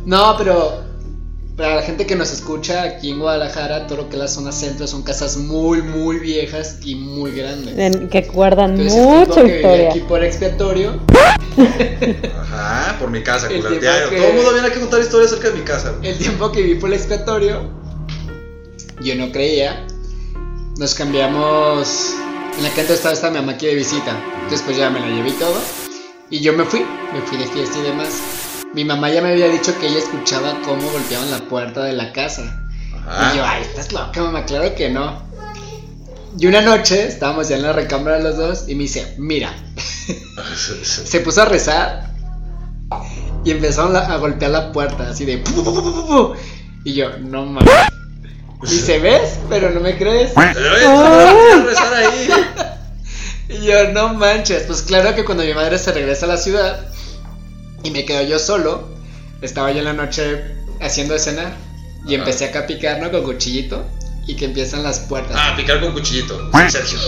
No, 0.07 0.37
pero 0.39 0.85
para 1.59 1.75
la 1.75 1.83
gente 1.83 2.07
que 2.07 2.17
nos 2.17 2.33
escucha 2.33 2.83
aquí 2.83 3.11
en 3.11 3.19
Guadalajara, 3.19 3.87
todo 3.87 3.99
lo 3.99 4.09
que 4.09 4.17
es 4.17 4.23
la 4.23 4.29
zona 4.29 4.53
centro 4.53 4.87
son 4.87 5.03
casas 5.03 5.37
muy, 5.37 5.83
muy 5.83 6.19
viejas 6.19 6.79
y 6.83 6.95
muy 6.95 7.33
grandes. 7.33 7.77
En- 7.77 8.09
que 8.09 8.23
guardan 8.23 8.81
Entonces, 8.81 8.97
el 8.97 9.25
tipo 9.27 9.35
que 9.45 9.57
historia. 9.57 9.91
aquí 9.91 10.01
por 10.01 10.25
expiatorio, 10.25 10.99
Ajá, 12.41 12.97
por 12.99 13.11
mi 13.11 13.23
casa, 13.23 13.49
El 13.49 13.57
culero. 13.63 13.69
tiempo 13.81 13.81
Diario. 13.83 14.09
que- 14.11 14.17
Todo 14.17 14.29
el 14.29 14.35
mundo 14.37 14.53
viene 14.55 14.69
a 14.69 14.73
contar 14.73 15.01
historias 15.01 15.33
acerca 15.33 15.51
de 15.51 15.57
mi 15.59 15.63
casa, 15.65 15.95
el 16.03 16.17
tiempo 16.17 16.51
que 16.53 16.63
viví 16.63 16.81
por 16.81 16.89
el 16.89 16.97
expiatorio, 16.97 17.69
yo 19.01 19.15
no 19.15 19.31
creía. 19.33 19.87
Nos 20.79 20.95
cambiamos. 20.95 22.15
En 22.57 22.63
la 22.63 22.69
entonces 22.71 22.97
estaba 22.97 23.15
esta 23.15 23.31
mi 23.31 23.39
mamá 23.39 23.53
aquí 23.53 23.67
de 23.67 23.75
visita. 23.75 24.17
Entonces, 24.35 24.63
pues 24.63 24.77
ya 24.77 24.91
me 24.91 25.01
la 25.01 25.09
llevé 25.09 25.31
y 25.31 25.33
todo. 25.33 25.59
Y 26.31 26.41
yo 26.41 26.53
me 26.53 26.65
fui, 26.65 26.85
me 27.13 27.21
fui 27.23 27.39
de 27.39 27.47
fiesta 27.47 27.79
y 27.79 27.83
demás. 27.83 28.21
Mi 28.75 28.85
mamá 28.85 29.11
ya 29.11 29.23
me 29.23 29.31
había 29.31 29.49
dicho 29.49 29.77
que 29.79 29.89
ella 29.89 29.99
escuchaba 29.99 30.61
cómo 30.65 30.91
golpeaban 30.91 31.31
la 31.31 31.39
puerta 31.49 31.85
de 31.85 31.93
la 31.95 32.13
casa. 32.13 32.69
Y 33.33 33.37
yo, 33.37 33.45
ay, 33.45 33.63
estás 33.63 33.93
loca, 33.93 34.23
mamá, 34.23 34.45
claro 34.45 34.75
que 34.75 34.91
no. 34.91 35.23
Y 36.39 36.47
una 36.47 36.61
noche 36.61 37.07
estábamos 37.09 37.49
ya 37.49 37.57
en 37.57 37.63
la 37.63 37.73
recámara 37.73 38.19
los 38.19 38.37
dos 38.37 38.69
y 38.69 38.75
me 38.75 38.83
dice, 38.83 39.15
mira, 39.19 39.55
se 40.83 41.21
puso 41.21 41.43
a 41.43 41.47
rezar 41.47 42.13
y 43.45 43.51
empezaron 43.51 43.97
a 43.97 44.17
golpear 44.19 44.51
la 44.51 44.73
puerta 44.73 45.11
así 45.11 45.25
de... 45.25 45.43
Y 46.85 46.95
yo, 46.95 47.19
no 47.19 47.47
mames. 47.47 47.73
Dice, 48.63 48.99
¿ves? 48.99 49.39
Pero 49.49 49.71
no 49.71 49.81
me 49.81 49.97
crees. 49.97 50.33
Pero, 50.35 50.75
oye, 50.75 50.85
¿cómo 50.85 51.01
vas 51.03 51.35
a 51.55 51.65
rezar 51.65 51.95
ahí? 51.95 52.29
Y 53.51 53.65
yo, 53.65 53.93
no 53.95 54.13
manches. 54.13 54.65
Pues 54.65 54.83
claro 54.83 55.15
que 55.15 55.25
cuando 55.25 55.43
mi 55.43 55.55
madre 55.55 55.79
se 55.79 55.91
regresa 55.91 56.27
a 56.27 56.29
la 56.29 56.37
ciudad 56.37 56.87
y 57.83 57.91
me 57.91 58.05
quedo 58.05 58.21
yo 58.25 58.39
solo, 58.39 58.87
estaba 59.41 59.73
yo 59.73 59.79
en 59.79 59.87
la 59.87 59.95
noche 59.95 60.45
haciendo 60.83 61.15
de 61.15 61.21
cenar 61.21 61.57
y 62.05 62.15
Ajá. 62.15 62.25
empecé 62.25 62.45
acá 62.45 62.59
a 62.61 62.67
picar, 62.67 63.01
¿no? 63.01 63.11
Con 63.11 63.23
cuchillito 63.23 63.87
y 64.27 64.37
que 64.37 64.45
empiezan 64.45 64.83
las 64.83 64.99
puertas. 64.99 65.35
Ah, 65.35 65.55
picar 65.57 65.81
con 65.81 65.95
cuchillito. 65.95 66.51
Sergio. 66.69 66.99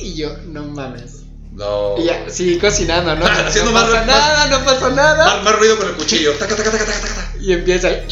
Y 0.00 0.14
yo, 0.14 0.30
no 0.46 0.62
mames. 0.62 1.22
No. 1.52 1.96
Y 1.98 2.04
ya, 2.04 2.26
sí, 2.28 2.56
cocinando, 2.60 3.16
¿no? 3.16 3.26
Haciendo 3.48 3.72
no 3.72 3.80
más- 3.80 3.86
pasa 3.90 3.96
más- 4.04 4.06
nada, 4.06 4.46
no 4.46 4.64
pasa 4.64 4.90
nada. 4.90 5.24
Más, 5.34 5.42
más 5.42 5.56
ruido 5.56 5.76
con 5.76 5.88
el 5.88 5.94
cuchillo. 5.94 6.34
Taca, 6.34 6.54
taca, 6.54 6.70
taca, 6.70 6.84
taca, 6.84 7.00
taca. 7.00 7.32
Y 7.40 7.52
empieza 7.52 7.88
el... 7.88 8.04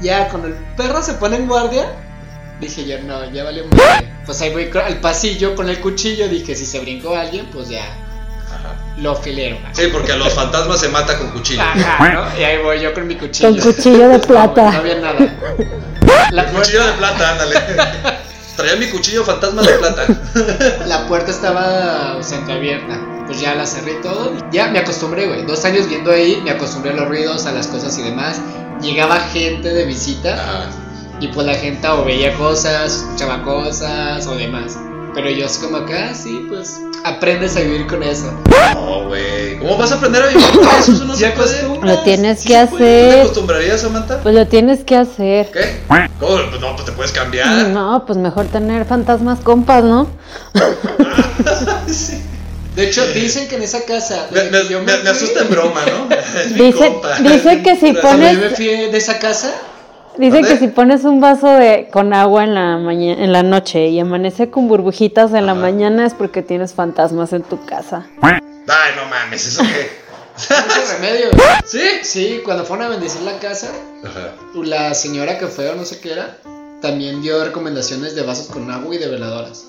Ya, 0.00 0.28
cuando 0.28 0.48
el 0.48 0.54
perro 0.76 1.02
se 1.02 1.14
pone 1.14 1.36
en 1.36 1.48
guardia, 1.48 1.86
dije 2.60 2.86
yo, 2.86 3.00
no, 3.02 3.28
ya 3.30 3.44
valió 3.44 3.64
madre. 3.66 4.12
Pues 4.24 4.40
ahí 4.42 4.52
voy 4.52 4.70
al 4.84 5.00
pasillo 5.00 5.54
con 5.54 5.68
el 5.68 5.80
cuchillo, 5.80 6.28
dije, 6.28 6.54
si 6.54 6.66
se 6.66 6.80
brincó 6.80 7.16
alguien, 7.16 7.46
pues 7.52 7.68
ya, 7.68 7.82
Ajá. 7.84 8.74
lo 8.98 9.16
filero. 9.16 9.56
Sí, 9.72 9.88
porque 9.92 10.12
a 10.12 10.16
los 10.16 10.32
fantasmas 10.34 10.80
se 10.80 10.88
mata 10.88 11.18
con 11.18 11.30
cuchillo. 11.30 11.62
Ajá, 11.62 12.08
¿no? 12.12 12.38
Y 12.40 12.44
ahí 12.44 12.62
voy 12.62 12.80
yo 12.80 12.92
con 12.94 13.06
mi 13.06 13.16
cuchillo. 13.16 13.50
Con 13.50 13.72
cuchillo 13.72 14.08
de 14.08 14.18
No, 14.18 14.20
plata. 14.26 14.70
no 14.70 14.78
había 14.78 14.94
nada. 15.00 15.18
La 16.30 16.44
Cuchillo 16.46 16.84
de 16.86 16.92
plata, 16.92 17.32
ándale. 17.32 17.56
Traía 18.56 18.76
mi 18.76 18.86
cuchillo 18.88 19.24
fantasma 19.24 19.62
de 19.62 19.72
plata. 19.74 20.06
la 20.86 21.06
puerta 21.06 21.30
estaba 21.30 22.16
entreabierta. 22.32 22.98
Pues 23.26 23.40
ya 23.40 23.54
la 23.54 23.66
cerré 23.66 23.94
todo. 24.02 24.32
Ya 24.50 24.68
me 24.68 24.78
acostumbré, 24.80 25.26
güey. 25.26 25.44
Dos 25.44 25.64
años 25.64 25.86
viendo 25.88 26.10
ahí, 26.10 26.40
me 26.42 26.50
acostumbré 26.50 26.90
a 26.92 26.94
los 26.94 27.08
ruidos, 27.08 27.46
a 27.46 27.52
las 27.52 27.66
cosas 27.68 27.96
y 27.98 28.02
demás. 28.02 28.40
Llegaba 28.80 29.20
gente 29.20 29.68
de 29.72 29.84
visita. 29.84 30.70
Y 31.20 31.28
pues 31.28 31.46
la 31.46 31.54
gente 31.54 31.86
o 31.88 32.04
veía 32.04 32.32
cosas, 32.34 32.94
escuchaba 32.98 33.42
cosas 33.42 34.24
o 34.26 34.36
demás. 34.36 34.78
Pero 35.14 35.30
yo 35.30 35.46
es 35.46 35.58
como 35.58 35.84
que, 35.84 35.94
ah, 35.94 36.14
sí, 36.14 36.46
pues 36.48 36.78
aprendes 37.04 37.56
a 37.56 37.60
vivir 37.60 37.88
con 37.88 38.02
eso. 38.04 38.32
No, 38.74 39.08
güey. 39.08 39.58
¿Cómo 39.58 39.76
vas 39.76 39.90
a 39.90 39.96
aprender 39.96 40.22
a 40.22 40.26
vivir 40.28 40.44
con 40.54 40.68
eso? 40.78 40.92
Eso 40.92 41.04
no 41.06 41.16
se 41.16 41.28
puede. 41.30 41.78
Lo 41.82 41.98
tienes 42.04 42.40
Sí 42.40 42.48
que 42.48 42.66
puede. 42.70 42.70
¿No 42.70 42.78
te 42.78 43.08
hacer. 43.10 43.20
acostumbrarías, 43.22 43.80
Samantha? 43.80 44.20
Pues 44.22 44.34
lo 44.34 44.46
tienes 44.46 44.84
que 44.84 44.94
hacer. 44.96 45.50
¿Qué? 45.50 45.80
¿Cómo? 46.20 46.36
Pues 46.50 46.60
no, 46.60 46.72
pues 46.74 46.84
te 46.84 46.92
puedes 46.92 47.10
cambiar. 47.10 47.68
No, 47.68 48.04
pues 48.06 48.16
mejor 48.16 48.46
tener 48.46 48.84
fantasmas 48.84 49.40
compas, 49.40 49.82
¿no? 49.82 50.06
Sí. 51.88 52.22
De 52.74 52.86
hecho, 52.88 53.06
dicen 53.08 53.48
que 53.48 53.56
en 53.56 53.62
esa 53.62 53.84
casa. 53.84 54.28
Me, 54.30 54.44
me- 54.44 54.62
que 54.62 54.68
yo 54.68 54.78
me- 54.80 54.86
me 54.86 54.98
fui- 54.98 55.08
asusta 55.08 55.40
en 55.40 55.50
broma, 55.50 55.80
¿no? 55.86 56.08
Dice, 56.54 57.62
que 57.62 57.76
si 57.76 57.86
yo 57.88 57.92
me 57.94 58.00
pones, 58.00 58.54
fui 58.56 58.66
de 58.66 58.96
esa 58.96 59.18
casa, 59.18 59.52
dice 60.16 60.36
¿Dónde? 60.36 60.48
que 60.48 60.56
si 60.58 60.68
pones 60.68 61.04
un 61.04 61.20
vaso 61.20 61.48
de 61.48 61.88
con 61.92 62.12
agua 62.14 62.44
en 62.44 62.54
la 62.54 62.76
mañana, 62.78 63.22
en 63.24 63.32
la 63.32 63.42
noche 63.42 63.88
y 63.88 63.98
amanece 63.98 64.50
con 64.50 64.68
burbujitas 64.68 65.32
en 65.34 65.46
la 65.46 65.54
mañana 65.54 66.06
es 66.06 66.14
porque 66.14 66.42
tienes 66.42 66.72
fantasmas 66.72 67.32
en 67.32 67.42
tu 67.42 67.64
casa. 67.64 68.06
Ay, 68.22 68.38
no 68.96 69.06
mames, 69.08 69.46
¿eso 69.46 69.62
qué? 69.62 69.90
mucho 70.38 70.92
remedio. 71.00 71.30
¿Sí? 71.66 71.80
Sí, 72.02 72.40
cuando 72.44 72.64
fueron 72.64 72.86
a 72.86 72.88
bendecir 72.90 73.22
la 73.22 73.38
casa, 73.40 73.68
Ajá. 74.04 74.34
la 74.62 74.94
señora 74.94 75.36
que 75.38 75.46
fue 75.48 75.68
o 75.70 75.74
no 75.74 75.84
sé 75.84 75.98
qué 76.00 76.12
era, 76.12 76.36
también 76.80 77.22
dio 77.22 77.42
recomendaciones 77.44 78.14
de 78.14 78.22
vasos 78.22 78.46
con 78.48 78.70
agua 78.70 78.94
y 78.94 78.98
de 78.98 79.08
veladoras. 79.08 79.64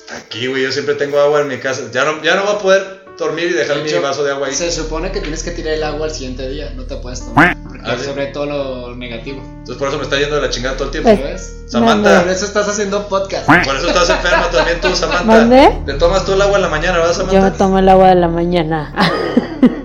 Está 0.00 0.16
aquí, 0.16 0.46
güey. 0.46 0.62
Yo 0.64 0.72
siempre 0.72 0.94
tengo 0.94 1.18
agua 1.20 1.40
en 1.40 1.48
mi 1.48 1.58
casa. 1.58 1.82
Ya 1.92 2.04
no, 2.04 2.22
ya 2.22 2.34
no 2.36 2.44
voy 2.44 2.54
a 2.54 2.58
poder 2.58 3.00
dormir 3.18 3.46
y 3.50 3.52
dejar 3.52 3.76
De 3.76 3.82
mi 3.82 3.90
hecho, 3.90 4.00
vaso 4.02 4.24
de 4.24 4.30
agua 4.32 4.46
ahí. 4.48 4.54
Se 4.54 4.72
supone 4.72 5.12
que 5.12 5.20
tienes 5.20 5.42
que 5.42 5.50
tirar 5.50 5.74
el 5.74 5.82
agua 5.84 6.06
al 6.06 6.10
siguiente 6.12 6.48
día, 6.48 6.72
no 6.74 6.84
te 6.84 6.96
puedes 6.96 7.20
tomar. 7.20 7.54
Porque 7.68 7.82
Ah, 7.84 7.96
¿sí? 7.98 8.04
sobre 8.06 8.26
todo 8.28 8.46
lo 8.46 8.96
negativo. 8.96 9.42
Entonces 9.42 9.76
por 9.76 9.88
eso 9.88 9.98
me 9.98 10.04
está 10.04 10.18
yendo 10.18 10.36
de 10.36 10.42
la 10.42 10.50
chingada 10.50 10.76
todo 10.76 10.86
el 10.86 10.90
tiempo. 10.90 11.10
Pues- 11.10 11.20
¿Sabes? 11.20 11.56
Samantha, 11.68 12.22
Por 12.22 12.30
eso 12.32 12.44
estás 12.46 12.66
haciendo 12.68 13.06
podcast. 13.08 13.46
por 13.46 13.76
eso 13.76 13.88
estás 13.88 14.08
enferma 14.10 14.50
también 14.50 14.80
tú, 14.80 14.94
Samantha. 14.96 15.24
¿Mande? 15.24 15.78
Te 15.86 15.94
tomas 15.94 16.24
tú 16.24 16.32
el 16.32 16.42
agua 16.42 16.56
en 16.56 16.62
la 16.62 16.68
mañana, 16.68 16.98
¿verdad, 16.98 17.14
Yo 17.18 17.24
me 17.26 17.32
Samantha? 17.32 17.58
tomo 17.58 17.78
el 17.78 17.88
agua 17.88 18.08
de 18.08 18.14
la 18.16 18.28
mañana. 18.28 18.92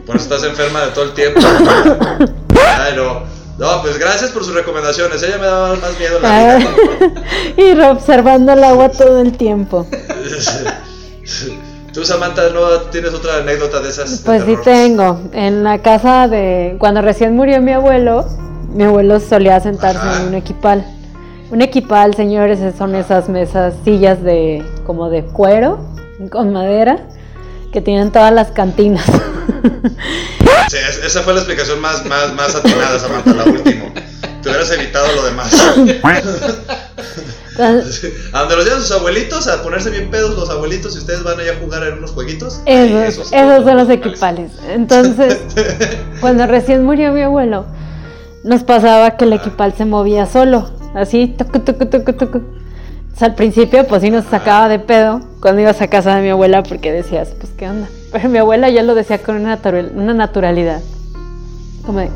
Por 0.07 0.15
eso 0.15 0.23
estás 0.25 0.43
enferma 0.43 0.81
de 0.85 0.91
todo 0.91 1.05
el 1.05 1.13
tiempo. 1.13 1.39
Ay, 2.79 2.95
no. 3.57 3.81
Pues 3.81 3.97
gracias 3.97 4.31
por 4.31 4.43
sus 4.43 4.53
recomendaciones. 4.53 5.21
Ella 5.23 5.37
me 5.37 5.45
daba 5.45 5.75
más 5.75 5.99
miedo 5.99 6.19
la 6.19 6.57
vida. 6.57 6.69
y 7.57 7.79
observando 7.81 8.53
el 8.53 8.63
agua 8.63 8.89
todo 8.89 9.21
el 9.21 9.37
tiempo. 9.37 9.85
Tú, 11.93 12.03
Samantha, 12.03 12.49
¿no 12.49 12.81
tienes 12.91 13.13
otra 13.13 13.37
anécdota 13.37 13.79
de 13.79 13.89
esas? 13.89 14.23
de 14.23 14.25
Pues 14.25 14.43
sí 14.43 14.57
tengo. 14.63 15.21
En 15.31 15.63
la 15.63 15.79
casa 15.79 16.27
de 16.27 16.75
cuando 16.77 17.01
recién 17.01 17.35
murió 17.35 17.61
mi 17.61 17.71
abuelo, 17.71 18.25
mi 18.73 18.83
abuelo 18.83 19.19
solía 19.21 19.59
sentarse 19.61 19.99
Ajá. 19.99 20.21
en 20.21 20.27
un 20.27 20.33
equipal. 20.35 20.85
Un 21.51 21.61
equipal, 21.61 22.13
señores, 22.15 22.59
son 22.77 22.95
esas 22.95 23.29
mesas, 23.29 23.75
sillas 23.85 24.21
de 24.21 24.65
como 24.85 25.09
de 25.09 25.23
cuero 25.23 25.79
con 26.31 26.51
madera 26.51 26.99
que 27.75 27.81
tienen 27.81 28.09
todas 28.11 28.33
las 28.33 28.51
cantinas. 28.51 29.05
Sí, 30.69 30.77
es- 30.77 31.03
esa 31.05 31.21
fue 31.21 31.33
la 31.33 31.39
explicación 31.39 31.79
más, 31.79 32.03
más, 32.05 32.33
más 32.33 32.55
atinada, 32.55 32.97
Samantha, 32.99 33.33
la 33.33 33.43
última. 33.45 33.85
Te 34.41 34.49
hubieras 34.49 34.71
evitado 34.71 35.07
lo 35.15 35.23
demás. 35.23 35.51
A 38.33 38.39
donde 38.39 38.55
los 38.55 38.65
llevan 38.65 38.81
sus 38.81 38.91
abuelitos, 38.91 39.47
a 39.47 39.61
ponerse 39.63 39.89
bien 39.89 40.09
pedos 40.11 40.35
los 40.35 40.49
abuelitos 40.49 40.95
y 40.95 40.99
ustedes 40.99 41.23
van 41.23 41.39
allá 41.39 41.53
a 41.53 41.55
jugar 41.55 41.83
en 41.83 41.99
unos 41.99 42.11
jueguitos. 42.11 42.59
Ay, 42.65 42.93
esos, 43.07 43.31
esos 43.31 43.63
son 43.63 43.77
los 43.77 43.89
equipales. 43.89 44.51
Entonces, 44.69 45.39
cuando 46.21 46.45
recién 46.47 46.83
murió 46.83 47.11
mi 47.11 47.21
abuelo, 47.21 47.65
nos 48.43 48.63
pasaba 48.63 49.11
que 49.17 49.25
el 49.25 49.33
equipal 49.33 49.73
se 49.77 49.85
movía 49.85 50.25
solo, 50.25 50.69
así, 50.95 51.27
tucu, 51.37 51.59
tucu, 51.59 51.85
tucu. 52.13 52.41
Al 53.21 53.33
principio, 53.35 53.87
pues 53.87 54.01
sí 54.01 54.11
nos 54.11 54.25
sacaba 54.25 54.67
de 54.67 54.77
pedo 54.79 55.21
cuando 55.41 55.61
ibas 55.61 55.81
a 55.81 55.87
casa 55.87 56.15
de 56.15 56.21
mi 56.21 56.29
abuela 56.29 56.63
porque 56.63 56.91
decías, 56.91 57.29
pues 57.39 57.51
qué 57.57 57.69
onda. 57.69 57.87
Pero 58.11 58.29
mi 58.29 58.37
abuela 58.37 58.69
ya 58.69 58.83
lo 58.83 58.93
decía 58.95 59.19
con 59.21 59.37
una, 59.37 59.55
natural- 59.55 59.91
una 59.95 60.13
naturalidad. 60.13 60.81
Como 61.85 61.99
de, 61.99 62.09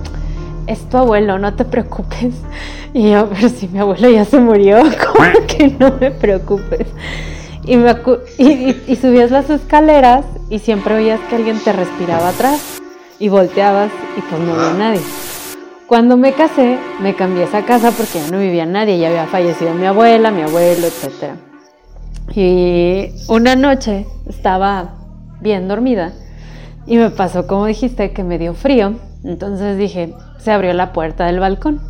es 0.68 0.88
tu 0.90 0.98
abuelo, 0.98 1.40
no 1.40 1.54
te 1.56 1.66
preocupes. 1.66 2.34
Y 2.92 3.12
yo, 3.12 3.30
pero 3.30 3.50
si 3.50 3.68
mi 3.68 3.78
abuelo 3.78 4.10
ya 4.10 4.26
se 4.26 4.40
murió, 4.40 4.78
¿cómo 5.14 5.30
que 5.46 5.76
no 5.80 5.94
me 6.02 6.10
preocupes? 6.10 6.88
Y, 7.64 7.78
me 7.78 7.96
y, 8.40 8.76
y- 8.88 8.96
subías 8.96 9.30
las 9.30 9.48
escaleras 9.52 10.26
y 10.50 10.58
siempre 10.58 10.96
oías 10.96 11.20
que 11.30 11.36
alguien 11.36 11.60
te 11.64 11.72
respiraba 11.72 12.30
atrás 12.30 12.80
y 13.20 13.30
volteabas 13.30 13.92
y 14.18 14.22
pues 14.22 14.42
no 14.42 14.56
había 14.56 14.74
nadie. 14.74 15.02
Cuando 15.90 16.18
me 16.18 16.34
casé, 16.34 16.78
me 17.02 17.16
cambié 17.16 17.46
esa 17.46 17.66
casa 17.66 17.90
porque 17.90 18.20
ya 18.20 18.30
no 18.30 18.38
vivía 18.38 18.68
nadie, 18.68 19.00
ya 19.00 19.08
había 19.08 19.26
fallecido 19.26 19.74
mi 19.74 19.88
abuela, 19.88 20.30
mi 20.30 20.44
abuelo, 20.44 20.86
etc. 20.86 21.34
Y 22.36 23.10
una 23.28 23.56
noche 23.56 24.06
estaba 24.28 24.94
bien 25.42 25.68
dormida 25.68 26.14
y 26.86 26.98
me 26.98 27.10
pasó, 27.10 27.48
como 27.48 27.66
dijiste, 27.66 28.12
que 28.12 28.24
me 28.24 28.38
dio 28.38 28.54
frío 28.54 29.00
Entonces 29.24 29.80
dije, 29.80 30.14
se 30.38 30.52
abrió 30.52 30.74
la 30.74 30.94
puerta 30.94 31.26
del 31.26 31.40
balcón. 31.40 31.82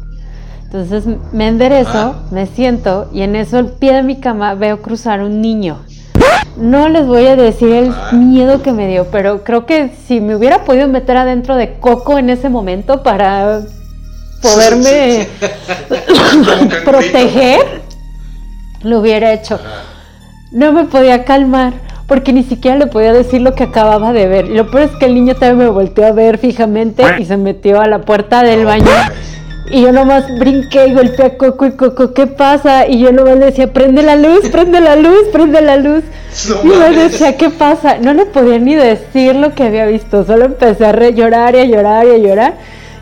Entonces 0.64 1.04
me 1.34 1.50
enderezo, 1.50 2.24
me 2.32 2.46
siento 2.46 3.10
y 3.12 3.24
en 3.24 3.36
eso 3.36 3.58
al 3.58 3.74
pie 3.74 3.96
de 3.96 4.04
mi 4.04 4.22
cama 4.22 4.54
veo 4.54 4.82
cruzar 4.82 5.22
un 5.22 5.42
niño. 5.42 5.80
No 6.56 6.88
les 6.88 7.06
voy 7.06 7.28
a 7.28 7.36
decir 7.36 7.74
el 7.74 7.92
Ah. 7.92 8.14
miedo 8.14 8.62
que 8.62 8.72
me 8.72 8.88
dio, 8.88 9.08
pero 9.12 9.44
creo 9.44 9.66
que 9.66 9.90
si 9.90 10.22
me 10.22 10.38
hubiera 10.38 10.64
podido 10.64 10.88
meter 10.88 11.18
adentro 11.18 11.58
de 11.58 11.80
Coco 11.80 12.18
en 12.18 12.30
ese 12.30 12.48
momento 12.48 13.04
para 13.04 13.62
poderme 14.42 15.28
proteger, 16.86 17.60
lo 18.84 19.00
hubiera 19.00 19.34
hecho. 19.34 19.60
No 20.52 20.72
me 20.72 20.86
podía 20.86 21.26
calmar 21.26 21.74
porque 22.08 22.34
ni 22.34 22.44
siquiera 22.44 22.78
le 22.78 22.88
podía 22.88 23.14
decir 23.14 23.42
lo 23.42 23.54
que 23.54 23.64
acababa 23.64 24.14
de 24.14 24.28
ver. 24.28 24.48
Lo 24.48 24.70
peor 24.72 24.84
es 24.84 24.92
que 24.98 25.06
el 25.06 25.14
niño 25.14 25.36
también 25.36 25.58
me 25.58 25.68
volteó 25.70 26.08
a 26.08 26.12
ver 26.12 26.40
fijamente 26.40 27.04
y 27.20 27.26
se 27.26 27.38
metió 27.38 27.80
a 27.82 27.88
la 27.88 28.00
puerta 28.02 28.42
del 28.44 28.66
baño. 28.66 28.88
Y 29.72 29.82
yo 29.84 29.92
nomás 29.92 30.24
brinqué 30.40 30.88
y 30.88 30.94
golpeé 30.96 31.26
a 31.26 31.38
Coco 31.38 31.68
y 31.68 31.74
Coco, 31.74 32.16
¿qué 32.16 32.26
pasa? 32.26 32.88
Y 32.88 33.00
yo 33.00 33.12
nomás 33.12 33.38
le 33.38 33.46
decía, 33.48 33.72
prende 33.72 34.02
la 34.02 34.16
luz, 34.16 34.50
prende 34.50 34.82
la 34.82 34.96
luz, 34.96 35.28
prende 35.32 35.62
la 35.62 35.76
luz. 35.78 36.04
No 36.64 36.74
y 36.74 36.78
me 36.78 36.90
decía, 36.92 37.38
¿qué 37.38 37.52
pasa? 37.52 37.98
No 38.00 38.14
le 38.16 38.26
podía 38.26 38.58
ni 38.58 38.74
decir 38.74 39.36
lo 39.36 39.54
que 39.54 39.66
había 39.66 39.86
visto, 39.86 40.26
solo 40.26 40.46
empecé 40.46 40.88
a 40.88 40.92
re- 40.92 41.14
llorar 41.14 41.54
y 41.54 41.60
a 41.60 41.66
llorar 41.66 42.08
y 42.08 42.12
a 42.12 42.18
llorar. 42.18 42.54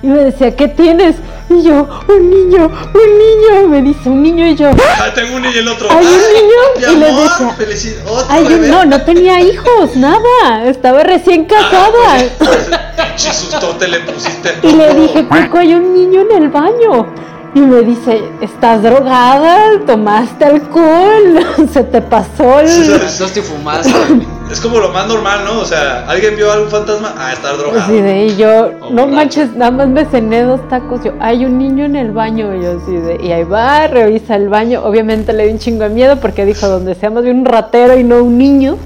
Y 0.03 0.07
me 0.07 0.23
decía, 0.25 0.55
¿qué 0.55 0.67
tienes? 0.67 1.15
Y 1.49 1.63
yo, 1.63 1.87
un 2.07 2.29
niño, 2.29 2.65
un 2.67 3.17
niño. 3.17 3.67
Me 3.69 3.81
dice, 3.81 4.09
un 4.09 4.21
niño 4.21 4.45
y 4.47 4.55
yo, 4.55 4.69
Ah, 4.99 5.07
tengo 5.15 5.35
uno 5.37 5.49
y 5.51 5.57
el 5.57 5.67
otro. 5.67 5.89
Hay 5.89 6.05
un 6.05 6.11
niño 6.11 6.91
y 6.93 6.95
le 6.99 7.05
decía, 7.07 7.47
yo 8.43 8.49
bebé. 8.49 8.67
no, 8.69 8.85
no 8.85 9.01
tenía 9.03 9.41
hijos, 9.41 9.95
nada. 9.95 10.65
Estaba 10.65 11.03
recién 11.03 11.47
Ah, 11.49 11.53
casada. 11.69 12.17
pues, 12.17 12.31
pues, 12.37 12.69
le 13.87 13.99
pusiste. 14.01 14.53
Y 14.63 14.71
le 14.73 14.93
dije, 14.93 15.27
Coco, 15.27 15.57
hay 15.57 15.73
un 15.73 15.93
niño 15.93 16.21
en 16.29 16.43
el 16.43 16.49
baño. 16.49 17.07
Y 17.57 17.59
me 17.59 17.81
dice, 17.81 18.21
¿estás 18.39 18.83
drogada? 18.83 19.79
¿Tomaste 19.87 20.45
alcohol? 20.45 21.39
¿Se 21.73 21.83
te 21.85 22.03
pasó 22.03 22.59
el...? 22.59 22.67
Entonces 22.93 23.43
fumaste. 23.43 23.91
Es 24.51 24.61
como 24.61 24.79
lo 24.79 24.89
más 24.89 25.07
normal, 25.07 25.41
¿no? 25.43 25.59
O 25.59 25.65
sea, 25.65 26.05
alguien 26.07 26.35
vio 26.35 26.49
algún 26.51 26.69
fantasma, 26.69 27.15
ah, 27.17 27.33
estar 27.33 27.57
drogado. 27.57 27.81
Así 27.83 27.99
de, 27.99 28.27
y 28.27 28.35
yo, 28.37 28.69
O 28.81 28.91
no 28.91 29.05
manches, 29.07 29.53
nada 29.55 29.71
más 29.71 29.87
me 29.89 30.05
cené 30.05 30.43
dos 30.43 30.65
tacos. 30.69 31.03
Yo, 31.03 31.13
hay 31.19 31.43
un 31.45 31.57
niño 31.57 31.83
en 31.83 31.95
el 31.97 32.11
baño. 32.11 32.55
Y 32.55 32.61
yo 32.61 32.77
así 32.81 32.95
de, 32.95 33.17
y 33.25 33.31
ahí 33.31 33.43
va, 33.43 33.87
revisa 33.87 34.35
el 34.35 34.47
baño. 34.49 34.83
Obviamente 34.85 35.33
le 35.33 35.47
di 35.47 35.51
un 35.53 35.59
chingo 35.59 35.83
de 35.83 35.89
miedo 35.89 36.17
porque 36.21 36.45
dijo, 36.45 36.67
donde 36.69 36.93
sea 36.95 37.09
más 37.09 37.23
bien 37.23 37.39
un 37.39 37.45
ratero 37.45 37.97
y 37.97 38.03
no 38.05 38.23
un 38.23 38.37
niño. 38.37 38.77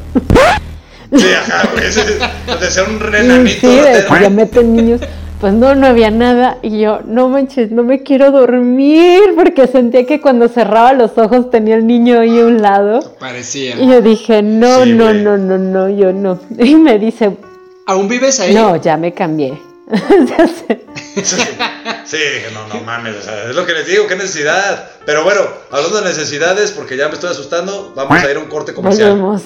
Sí, 1.13 1.27
ajá, 1.33 1.67
güey. 1.73 1.85
ese- 1.87 2.17
Donde 2.47 2.71
sea 2.71 2.83
un 2.85 2.99
Sí, 3.11 3.17
enanito. 3.17 3.59
sí, 3.67 3.79
ratero. 3.81 4.07
pues 4.07 4.21
ya 4.21 4.29
meten 4.31 4.73
niños. 4.75 5.01
Pues 5.41 5.53
no, 5.53 5.73
no 5.73 5.87
había 5.87 6.11
nada. 6.11 6.59
Y 6.61 6.79
yo, 6.81 6.99
no 7.05 7.27
manches, 7.27 7.71
no 7.71 7.81
me 7.83 8.03
quiero 8.03 8.29
dormir 8.31 9.19
porque 9.35 9.65
sentía 9.67 10.05
que 10.05 10.21
cuando 10.21 10.47
cerraba 10.47 10.93
los 10.93 11.17
ojos 11.17 11.49
tenía 11.49 11.75
el 11.75 11.87
niño 11.87 12.19
ahí 12.19 12.39
a 12.39 12.45
un 12.45 12.61
lado. 12.61 13.15
Parecía. 13.19 13.75
Y 13.81 13.87
yo 13.89 14.01
dije, 14.01 14.43
no, 14.43 14.83
Sí, 14.83 14.93
no, 14.93 15.05
güey. 15.05 15.23
no, 15.23 15.37
no, 15.37 15.57
no, 15.57 15.89
yo 15.89 16.13
no. 16.13 16.39
Y 16.59 16.75
me 16.75 16.99
dice, 16.99 17.35
¿Aún 17.87 18.07
vives 18.07 18.39
ahí? 18.39 18.53
no, 18.53 18.75
ya 18.75 18.97
me 18.97 19.13
cambié. 19.13 19.59
Ya 19.91 20.47
sé. 20.47 20.85
Sí, 22.05 22.17
dije, 22.17 22.47
no, 22.53 22.67
no 22.73 22.81
mames, 22.85 23.15
o 23.17 23.21
sea, 23.23 23.49
es 23.49 23.55
lo 23.55 23.65
que 23.65 23.73
les 23.73 23.87
digo, 23.87 24.05
qué 24.07 24.15
necesidad. 24.15 24.89
Pero 25.05 25.23
bueno, 25.23 25.41
hablando 25.71 25.97
de 26.01 26.07
necesidades, 26.09 26.71
porque 26.71 26.95
ya 26.95 27.07
me 27.07 27.15
estoy 27.15 27.31
asustando, 27.31 27.91
vamos 27.95 28.17
a 28.23 28.29
ir 28.31 28.37
a 28.37 28.39
un 28.39 28.45
corte 28.45 28.73
comercial. 28.73 29.11
Volvemos. 29.17 29.41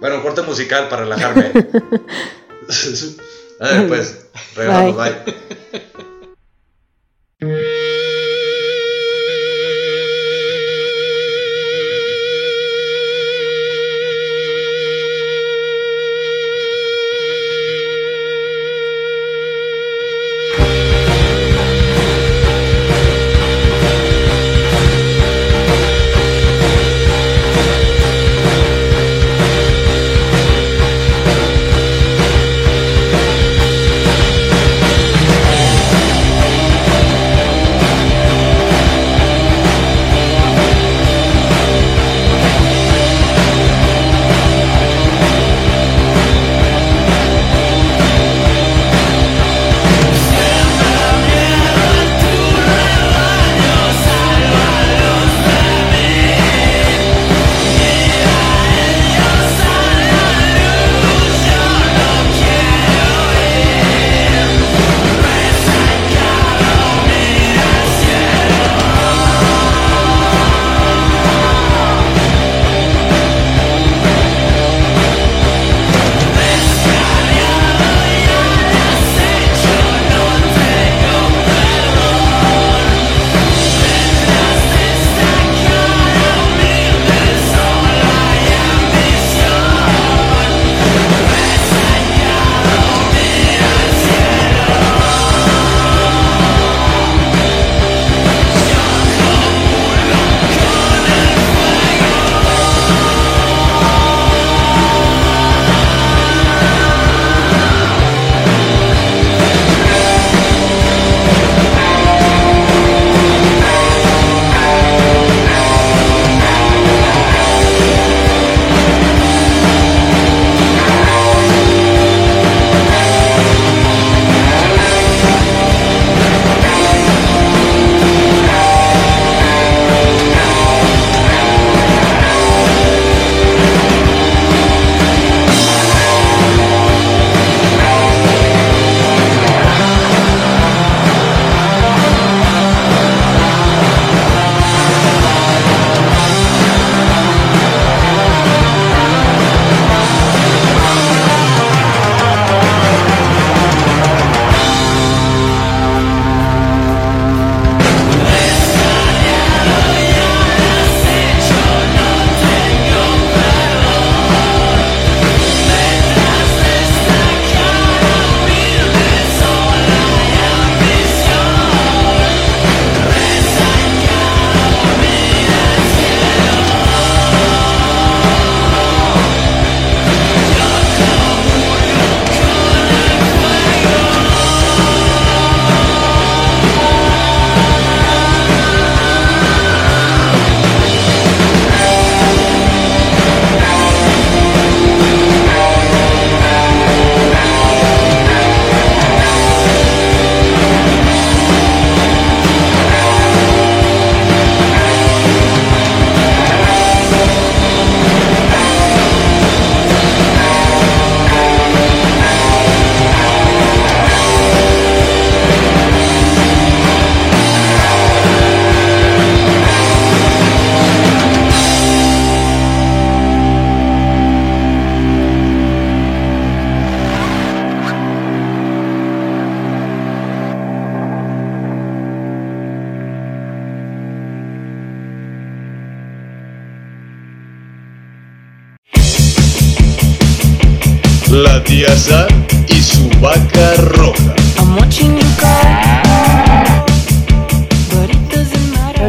Bueno, 0.00 0.16
un 0.16 0.22
corte 0.22 0.42
musical 0.42 0.88
para 0.88 1.02
relajarme. 1.02 1.52
ver, 3.68 3.88
pues, 3.88 4.26
Bye. 4.56 4.92
bye. 7.40 7.91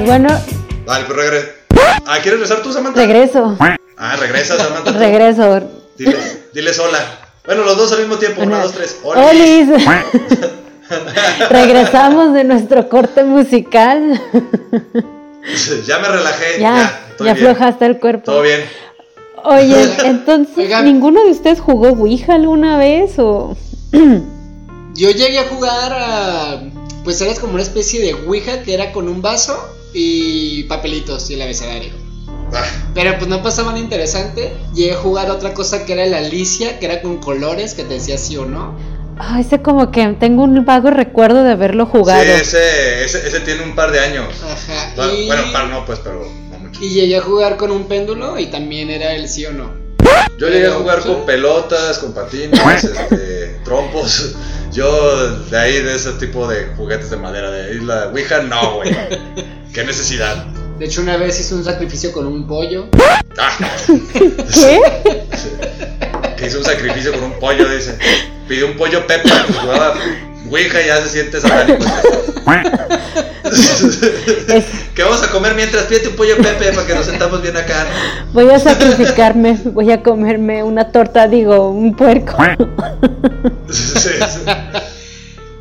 Bueno, 0.06 0.30
Vale, 0.86 1.06
pues 1.06 1.18
regre. 1.18 1.54
Ah, 2.06 2.18
¿quieres 2.22 2.40
regresar 2.40 2.62
tú, 2.62 2.72
Samantha? 2.74 3.00
regreso. 3.00 3.58
Ah, 3.98 4.16
regresa, 4.18 4.58
Samantha. 4.58 4.92
tú. 4.92 5.00
Regreso. 5.00 5.62
Diles, 5.98 6.40
diles 6.54 6.80
hola. 6.80 7.00
Bueno, 7.46 7.64
los 7.64 7.78
dos 7.78 7.92
al 7.94 8.00
mismo 8.00 8.18
tiempo. 8.18 8.42
Una, 8.42 8.62
dos, 8.64 8.74
tres. 8.74 9.00
Hola. 9.04 9.26
Olis. 9.28 9.68
Regresamos 11.50 12.34
de 12.34 12.44
nuestro 12.44 12.90
corte 12.90 13.24
musical. 13.24 14.22
Ya 15.86 16.00
me 16.00 16.08
relajé. 16.08 16.58
Ya, 16.62 17.02
Ya, 17.20 17.26
ya 17.26 17.32
aflojaste 17.34 17.86
el 17.86 18.00
cuerpo. 18.00 18.24
Todo 18.32 18.44
bien. 18.44 18.62
Oye, 19.44 19.90
entonces, 20.06 20.58
Oigan. 20.58 20.86
¿ninguno 20.86 21.22
de 21.26 21.32
ustedes 21.32 21.60
jugó 21.60 21.90
Ouija 21.90 22.36
alguna 22.36 22.78
vez 22.78 23.20
o...? 23.20 23.58
Yo 23.92 25.12
llegué 25.12 25.40
a 25.40 25.48
jugar 25.50 25.92
a. 25.94 26.62
Pues 27.04 27.20
era 27.20 27.36
como 27.42 27.56
una 27.56 27.62
especie 27.62 28.00
de 28.00 28.14
Ouija 28.14 28.64
que 28.64 28.74
era 28.74 28.94
con 28.94 29.10
un 29.10 29.22
vaso 29.22 29.54
y 29.94 30.64
papelitos 30.64 31.30
y 31.30 31.36
el 31.36 31.42
abecedario. 31.42 31.92
Ah, 32.56 32.64
Pero 32.94 33.18
pues 33.18 33.28
no 33.30 33.42
pasaba 33.42 33.70
nada 33.70 33.80
interesante. 33.84 34.54
Llegué 34.76 34.94
a 34.94 34.98
jugar 34.98 35.32
otra 35.32 35.54
cosa 35.54 35.86
que 35.86 35.94
era 35.94 36.06
la 36.06 36.18
Alicia, 36.20 36.80
que 36.80 36.86
era 36.86 37.02
con 37.02 37.18
colores 37.18 37.74
que 37.74 37.84
te 37.84 37.96
decía 37.96 38.18
sí 38.18 38.38
o 38.38 38.46
no. 38.46 38.76
Ay, 39.18 39.42
ese 39.42 39.62
como 39.62 39.92
que 39.92 40.06
tengo 40.20 40.44
un 40.44 40.66
vago 40.66 40.90
recuerdo 40.90 41.44
de 41.44 41.52
haberlo 41.52 41.86
jugado. 41.86 42.22
Sí, 42.24 42.30
ese, 42.30 43.04
ese, 43.06 43.28
ese 43.28 43.40
tiene 43.42 43.64
un 43.64 43.76
par 43.76 43.92
de 43.92 44.00
años. 44.00 44.28
Ajá. 44.44 44.94
Bueno, 44.96 45.14
y, 45.14 45.28
bueno, 45.28 45.44
par 45.52 45.68
no, 45.68 45.86
pues, 45.86 46.00
pero 46.00 46.28
no 46.52 46.60
mucho. 46.60 46.80
y 46.84 46.90
llegué 46.90 47.18
a 47.18 47.22
jugar 47.22 47.58
con 47.58 47.72
un 47.72 47.86
péndulo 47.86 48.38
y 48.40 48.48
también 48.48 48.90
era 48.90 49.14
el 49.16 49.28
sí 49.30 49.46
o 49.46 49.52
no. 49.54 49.83
Yo 50.38 50.48
llegué 50.50 50.68
a 50.68 50.74
jugar 50.74 51.00
con 51.02 51.26
pelotas, 51.26 52.00
con 52.00 52.14
patines, 52.14 52.60
este, 52.84 53.60
trompos. 53.64 54.36
Yo 54.72 55.38
de 55.46 55.58
ahí 55.58 55.82
de 55.82 55.96
ese 55.96 56.14
tipo 56.14 56.48
de 56.48 56.66
juguetes 56.76 57.10
de 57.12 57.18
madera 57.18 57.52
de 57.52 57.76
isla 57.76 58.10
Ouija, 58.12 58.42
no, 58.42 58.76
güey. 58.78 58.96
Qué 59.74 59.84
necesidad. 59.84 60.46
De 60.80 60.86
hecho, 60.86 61.02
una 61.02 61.18
vez 61.18 61.40
hice 61.40 61.54
un 61.54 61.64
sacrificio 61.64 62.12
con 62.12 62.26
un 62.26 62.48
pollo. 62.48 62.88
Ah, 63.38 63.52
¿Qué? 64.54 64.82
que 66.36 66.48
hizo 66.48 66.58
un 66.58 66.66
sacrificio 66.66 67.14
con 67.14 67.24
un 67.24 67.40
pollo, 67.40 67.70
dice. 67.70 67.98
Pidió 68.48 68.68
un 68.68 68.76
pollo 68.76 69.06
Pepe, 69.08 69.30
pues, 69.30 69.58
jugaba 69.60 69.96
Ouija 70.50 70.82
ya 70.86 71.02
se 71.02 71.10
siente 71.10 71.42
satánico. 71.42 71.86
¿Qué 74.96 75.04
vamos 75.04 75.24
a 75.24 75.32
comer 75.32 75.56
mientras? 75.56 75.84
Pídete 75.86 76.10
un 76.10 76.16
pollo 76.16 76.38
Pepe 76.38 76.72
para 76.74 76.86
que 76.88 76.96
nos 76.96 77.06
sentamos 77.06 77.42
bien 77.42 77.56
acá. 77.58 77.86
¿no? 78.28 78.34
Voy 78.34 78.50
a 78.50 78.60
sacrificarme, 78.60 79.58
voy 79.66 79.92
a 79.92 80.02
comerme 80.04 80.64
una 80.64 80.92
torta, 80.92 81.28
digo, 81.28 81.70
un 81.70 81.96
puerco. 81.96 82.36
Sí, 83.70 83.88
sí. 83.96 84.10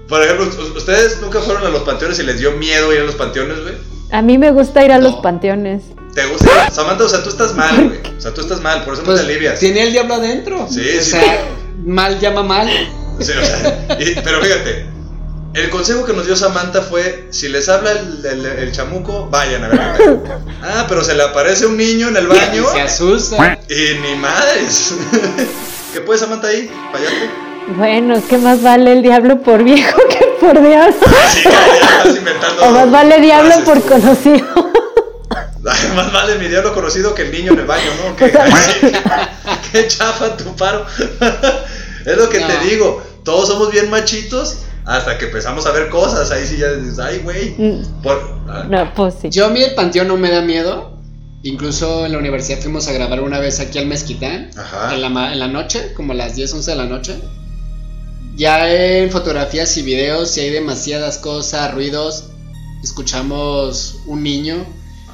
Por 0.08 0.22
ejemplo, 0.22 0.46
¿u- 0.46 0.76
¿ustedes 0.76 1.18
nunca 1.22 1.40
fueron 1.40 1.64
a 1.66 1.70
los 1.70 1.82
panteones 1.82 2.18
y 2.18 2.22
les 2.24 2.38
dio 2.38 2.52
miedo 2.52 2.92
ir 2.92 3.00
a 3.00 3.04
los 3.04 3.14
panteones, 3.14 3.62
güey? 3.62 3.74
A 4.10 4.20
mí 4.20 4.36
me 4.36 4.50
gusta 4.50 4.84
ir 4.84 4.92
a 4.92 4.98
los 4.98 5.12
No. 5.12 5.22
panteones. 5.22 5.84
¿Te 6.14 6.26
gusta? 6.26 6.70
Samantha, 6.70 7.04
o 7.04 7.08
sea, 7.08 7.22
tú 7.22 7.30
estás 7.30 7.54
mal, 7.54 7.88
güey. 7.88 8.00
O 8.18 8.20
sea, 8.20 8.34
tú 8.34 8.42
estás 8.42 8.60
mal, 8.60 8.84
por 8.84 8.92
eso 8.94 9.02
no 9.02 9.06
Pues 9.06 9.20
te 9.24 9.32
alivias. 9.32 9.58
tiene 9.58 9.84
el 9.84 9.92
diablo 9.92 10.14
adentro. 10.14 10.66
Sí, 10.70 10.80
o 10.98 11.02
sí. 11.02 11.10
sea, 11.12 11.38
mal 11.84 12.20
llama 12.20 12.42
mal. 12.42 12.68
Sí, 13.24 13.32
o 13.32 13.44
sea, 13.44 13.86
y- 13.98 14.14
pero 14.22 14.40
fíjate, 14.42 14.86
el 15.54 15.68
consejo 15.70 16.04
que 16.04 16.12
nos 16.14 16.26
dio 16.26 16.34
Samantha 16.36 16.80
fue, 16.82 17.26
si 17.30 17.48
les 17.48 17.68
habla 17.68 17.92
el, 17.92 18.24
el- 18.24 18.46
el 18.46 18.72
chamuco, 18.72 19.28
vayan 19.30 19.64
a 19.64 19.68
ver. 19.68 20.20
Ah, 20.62 20.86
pero 20.88 21.04
se 21.04 21.14
le 21.14 21.22
aparece 21.22 21.66
un 21.66 21.76
niño 21.76 22.08
en 22.08 22.16
el 22.16 22.26
baño 22.26 22.64
Se 22.72 22.80
asusta. 22.80 23.58
y 23.68 23.98
ni 24.00 24.14
madres. 24.16 24.94
¿Qué 25.92 26.00
puede 26.00 26.18
Samantha 26.18 26.48
ahí? 26.48 26.70
¿Fallarte? 26.90 27.30
Bueno, 27.76 28.14
es 28.16 28.24
que 28.24 28.38
más 28.38 28.60
vale 28.62 28.92
el 28.92 29.02
diablo 29.02 29.40
por 29.42 29.62
viejo 29.62 29.98
que 30.08 30.24
por 30.40 30.60
diablo. 30.66 30.94
Sí, 31.32 31.42
ya 31.44 31.76
estás 31.98 32.16
inventando. 32.16 32.62
O 32.64 32.70
más 32.72 32.90
vale 32.90 33.20
diablo 33.20 33.50
frases 33.52 33.64
por 33.64 33.80
tú. 33.82 33.88
conocido. 33.88 34.72
Más 35.94 36.12
vale 36.12 36.36
mi 36.38 36.48
diablo 36.48 36.74
conocido 36.74 37.14
que 37.14 37.22
el 37.22 37.30
niño 37.30 37.52
en 37.52 37.60
el 37.60 37.66
baño, 37.66 37.90
¿no? 38.04 38.16
Que, 38.16 38.32
qué 39.72 39.86
chafa 39.86 40.36
tu 40.36 40.56
paro. 40.56 40.84
Es 42.06 42.16
lo 42.16 42.28
que 42.28 42.40
No. 42.40 42.46
te 42.46 42.58
digo. 42.68 43.02
Todos 43.24 43.48
somos 43.48 43.70
bien 43.70 43.88
machitos 43.90 44.58
hasta 44.84 45.16
que 45.18 45.26
empezamos 45.26 45.66
a 45.66 45.70
ver 45.72 45.88
cosas. 45.90 46.30
Ahí 46.30 46.46
sí 46.46 46.56
ya 46.58 46.72
dices, 46.72 46.98
ay, 46.98 47.18
güey. 47.18 47.54
Mm, 47.56 48.02
Por- 48.02 48.40
ah, 48.48 48.66
No, 48.68 48.92
pues 48.94 49.14
sí. 49.22 49.30
Yo 49.30 49.46
a 49.46 49.48
mí 49.50 49.62
el 49.62 49.74
panteón 49.74 50.08
no 50.08 50.16
me 50.16 50.30
da 50.30 50.40
miedo. 50.42 50.90
Incluso 51.44 52.06
en 52.06 52.12
la 52.12 52.18
universidad 52.18 52.60
fuimos 52.60 52.86
a 52.86 52.92
grabar 52.92 53.20
una 53.20 53.40
vez 53.40 53.58
aquí 53.60 53.78
al 53.78 53.86
Mezquitán. 53.86 54.50
Ajá. 54.56 54.94
En 54.94 55.02
la, 55.02 55.08
ma- 55.08 55.32
en 55.32 55.40
la 55.40 55.48
noche, 55.48 55.92
como 55.94 56.12
a 56.12 56.16
las 56.16 56.36
10, 56.36 56.52
11 56.52 56.70
de 56.70 56.76
la 56.76 56.84
noche. 56.86 57.16
Ya 58.36 58.72
en 58.72 59.10
fotografías 59.10 59.76
y 59.76 59.82
videos, 59.82 60.30
si 60.30 60.40
hay 60.40 60.50
demasiadas 60.50 61.18
cosas, 61.18 61.74
ruidos, 61.74 62.24
escuchamos 62.82 63.96
un 64.06 64.22
niño, 64.22 64.64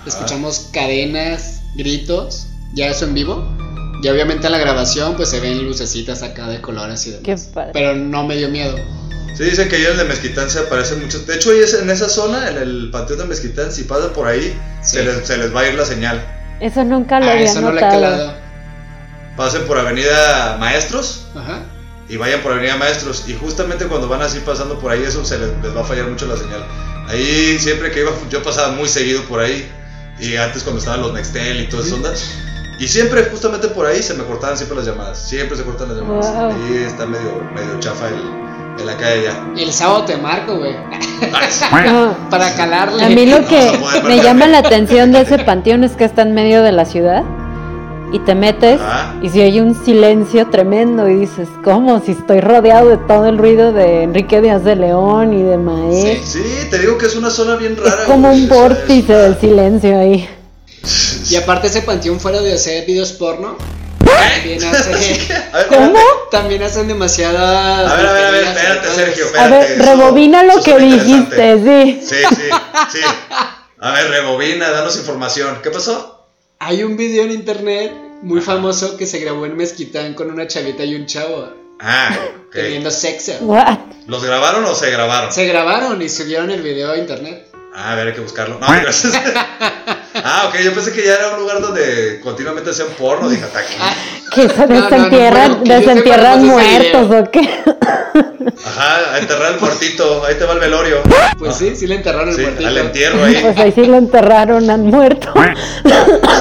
escuchamos 0.07 0.69
cadenas, 0.73 1.63
gritos, 1.77 2.47
ya 2.75 2.87
eso 2.89 3.07
en 3.07 3.15
vivo. 3.15 3.45
Y 4.03 4.09
obviamente 4.09 4.47
en 4.47 4.53
la 4.53 4.59
grabación 4.59 5.17
pues 5.17 5.29
se 5.31 5.41
ven 5.41 5.65
lucecitas 5.65 6.23
acá 6.23 6.47
de 6.49 6.61
colores 6.61 7.07
y 7.07 7.11
demás. 7.11 7.25
Qué 7.25 7.37
padre. 7.53 7.71
Pero 7.73 7.95
no 7.95 8.27
me 8.27 8.37
dio 8.37 8.49
miedo. 8.49 8.77
Sí, 9.37 9.45
dicen 9.45 9.69
que 9.69 9.77
ahí 9.77 9.85
en 9.85 9.93
el 9.93 9.97
de 9.99 10.05
Mezquitán 10.05 10.51
se 10.51 10.59
aparecen 10.61 11.01
muchos. 11.01 11.27
De 11.27 11.35
hecho, 11.37 11.51
ahí 11.51 11.59
es 11.61 11.75
en 11.75 11.89
esa 11.91 12.09
zona, 12.09 12.49
en 12.51 12.57
el 12.59 12.91
panteón 12.91 13.21
de 13.21 13.25
Mezquitán, 13.27 13.71
si 13.73 13.85
pasan 13.85 14.11
por 14.13 14.27
ahí, 14.27 14.57
Sí. 14.83 14.97
se, 14.97 15.05
les, 15.05 15.27
se 15.27 15.37
les 15.37 15.55
va 15.55 15.61
a 15.61 15.69
ir 15.69 15.75
la 15.75 15.85
señal. 15.85 16.25
Eso 16.61 16.83
nunca 16.85 17.21
lo 17.21 17.27
Ah, 17.27 17.33
había 17.33 17.45
eso 17.45 17.61
no 17.61 17.71
le 17.73 17.81
he 17.81 17.85
notado. 17.85 18.01
calado. 18.03 18.35
Pasen 19.37 19.63
por 19.67 19.79
Avenida 19.79 20.57
Maestros 20.59 21.27
Ajá. 21.37 21.61
y 22.09 22.17
vayan 22.17 22.41
por 22.41 22.53
Avenida 22.53 22.77
Maestros. 22.77 23.25
Y 23.29 23.35
justamente 23.35 23.87
cuando 23.87 24.09
van 24.09 24.23
así 24.23 24.41
pasando 24.41 24.79
por 24.81 24.91
ahí, 24.91 25.05
eso 25.07 25.25
se 25.25 25.39
les, 25.39 25.51
les 25.63 25.77
va 25.77 25.83
a 25.83 25.85
fallar 25.85 26.07
mucho 26.09 26.27
la 26.27 26.37
señal. 26.37 26.65
Ahí 27.09 27.57
siempre 27.61 27.91
que 27.93 28.01
iba, 28.01 28.11
yo 28.31 28.43
pasaba 28.43 28.73
muy 28.73 28.89
seguido 28.89 29.23
por 29.25 29.39
ahí. 29.41 29.71
Y 30.21 30.35
antes 30.37 30.65
cuando 30.65 30.81
estaban 30.81 31.01
los 31.01 31.13
Nextel 31.13 31.61
y 31.61 31.69
todas 31.69 31.87
esas 31.87 31.97
ondas. 31.99 32.25
Y 32.79 32.87
siempre, 32.89 33.25
justamente 33.25 33.69
por 33.69 33.87
ahí, 33.87 34.03
se 34.03 34.15
me 34.15 34.25
cortaban 34.25 34.57
siempre 34.57 34.77
las 34.79 34.87
llamadas. 34.87 35.19
Siempre 35.19 35.57
se 35.57 35.65
cortan 35.65 35.89
las 35.89 35.99
llamadas. 35.99 36.33
Wow. 36.33 36.51
Ahí 36.51 36.85
está 36.87 37.07
medio, 37.07 37.43
medio 37.55 37.81
chafa 37.81 38.07
el, 38.09 38.81
el 38.83 38.89
acá 38.89 39.17
y 39.17 39.21
allá. 39.27 39.45
El 39.57 39.73
sábado 39.73 40.05
te 40.05 40.17
marco, 40.17 40.57
güey. 40.59 40.73
Sí. 40.73 41.65
No, 41.87 42.15
Para 42.31 42.55
calarle. 42.55 43.03
a 43.05 43.09
mí 43.09 43.27
lo 43.27 43.41
No, 43.41 43.49
que 43.49 43.81
me 44.07 44.23
llama 44.23 44.47
la 44.47 44.59
atención 44.59 45.11
de 45.13 45.23
ese 45.23 45.39
panteón 45.45 45.83
es 45.83 45.93
que 45.93 46.05
está 46.05 46.23
en 46.23 46.35
medio 46.35 46.63
de 46.63 46.71
la 46.73 46.85
ciudad 46.85 47.25
y 48.13 48.21
te 48.21 48.35
metes 48.35 48.81
Ajá. 48.81 49.17
y 49.21 49.29
si 49.29 49.41
hay 49.41 49.61
un 49.61 49.75
silencio 49.85 50.47
tremendo 50.49 51.09
y 51.09 51.15
dices, 51.17 51.49
¿cómo? 51.65 52.01
Si 52.01 52.13
estoy 52.13 52.41
rodeado 52.41 52.89
de 52.89 52.97
todo 52.97 53.27
el 53.27 53.37
ruido 53.39 53.73
de 53.73 54.05
Enrique 54.05 54.41
Díaz 54.41 54.63
de 54.65 54.77
León 54.77 55.35
y 55.35 55.43
de 55.43 55.59
Maé. 55.59 56.23
Sí, 56.25 56.43
te 56.71 56.79
digo 56.79 56.97
que 56.97 57.07
es 57.07 57.17
una 57.17 57.29
zona 57.31 57.57
bien 57.57 57.73
Es 57.75 57.83
rara. 57.83 58.05
como 58.07 58.29
güey, 58.29 58.45
un 58.45 58.51
o 58.51 58.55
sea, 58.55 58.63
vórtice 58.63 58.99
es- 59.13 59.23
del 59.23 59.37
silencio 59.39 59.99
ahí. 59.99 60.29
Y 61.31 61.37
aparte 61.37 61.67
ese 61.69 61.83
panteón 61.83 62.21
fuera 62.21 62.41
de 62.41 62.55
hacer 62.55 62.87
videos 62.87 63.13
porno, 63.13 63.57
también, 64.05 64.65
hace, 64.65 65.29
A 65.53 65.57
ver, 65.59 65.67
¿Cómo? 65.69 65.99
también 66.31 66.63
hacen 66.63 66.89
demasiadas... 66.89 67.91
A 67.91 67.97
ver, 67.97 68.07
a 68.07 68.13
ver, 68.13 68.25
a 68.25 68.31
ver, 68.31 68.45
espérate, 68.45 68.89
Sergio, 68.95 69.25
eso. 69.27 69.35
A 69.39 69.45
espérate. 69.45 69.69
ver, 69.75 69.81
eso- 69.83 69.91
rebobina 69.91 70.43
lo 70.45 70.63
que 70.63 70.79
dijiste, 70.79 71.59
sí. 71.59 72.01
Sí, 72.07 72.17
sí, 72.37 72.51
sí. 72.93 72.99
A 73.81 73.93
ver, 73.93 74.11
rebobina, 74.11 74.71
danos 74.71 74.97
información. 74.97 75.61
¿Qué 75.63 75.71
pasó? 75.71 76.27
Hay 76.59 76.83
un 76.83 76.97
video 76.97 77.25
en 77.25 77.33
internet 77.33 77.93
muy 78.23 78.41
famoso 78.41 78.97
que 78.97 79.07
se 79.07 79.19
grabó 79.21 79.47
en 79.47 79.57
Mezquitán 79.57 80.15
con 80.15 80.31
una 80.31 80.47
chavita 80.49 80.83
y 80.85 80.95
un 80.97 81.07
chavo 81.07 81.51
Ah, 81.81 82.17
ok. 82.49 82.53
teniendo 82.53 82.91
sexo. 82.91 83.33
What? 83.43 83.79
¿Los 84.09 84.25
grabaron 84.25 84.65
o 84.65 84.75
se 84.75 84.91
grabaron? 84.91 85.31
Se 85.33 85.47
grabaron 85.47 86.01
y 86.03 86.09
subieron 86.09 86.51
el 86.51 86.63
video 86.63 86.91
a 86.93 86.97
internet. 86.97 87.47
Ah, 87.75 87.93
a 87.93 87.95
ver, 87.95 88.09
hay 88.09 88.15
que 88.15 88.21
buscarlo. 88.21 88.59
No, 88.59 88.67
gracias. 88.67 89.13
Ah, 90.25 90.47
ok, 90.49 90.59
yo 90.65 90.73
pensé 90.75 90.93
que 90.93 91.05
ya 91.05 91.15
era 91.15 91.31
un 91.35 91.41
lugar 91.41 91.61
donde 91.61 92.21
continuamente 92.23 92.71
hacían 92.71 92.89
porno. 92.99 93.29
Dije, 93.29 93.45
hasta 93.45 93.59
aquí. 93.61 93.75
¿Que 94.35 94.49
se 94.49 94.67
no, 94.67 94.67
no, 94.67 94.83
desentierran, 94.83 95.65
desentierran 95.65 96.45
muertos 96.45 97.09
video. 97.09 97.23
o 97.23 97.31
qué? 97.31 97.41
Ajá, 98.65 99.15
a 99.15 99.19
enterrar 99.19 99.55
el 99.55 99.61
muertito. 99.61 100.25
Ahí 100.25 100.35
te 100.35 100.45
va 100.45 100.55
el 100.55 100.61
velorio. 100.61 101.03
Pues 101.39 101.57
sí, 101.57 101.75
sí 101.77 101.87
le 101.87 101.97
enterraron 101.97 102.35
Sí, 102.35 102.41
el 102.41 102.47
cuartito. 102.47 102.69
al 102.69 102.79
entierro 102.79 103.25
ahí. 103.25 103.39
Pues 103.43 103.59
ahí 103.59 103.73
sí 103.73 103.85
lo 103.87 103.97
enterraron, 103.97 104.69
han 104.71 104.87
muerto. 104.87 105.33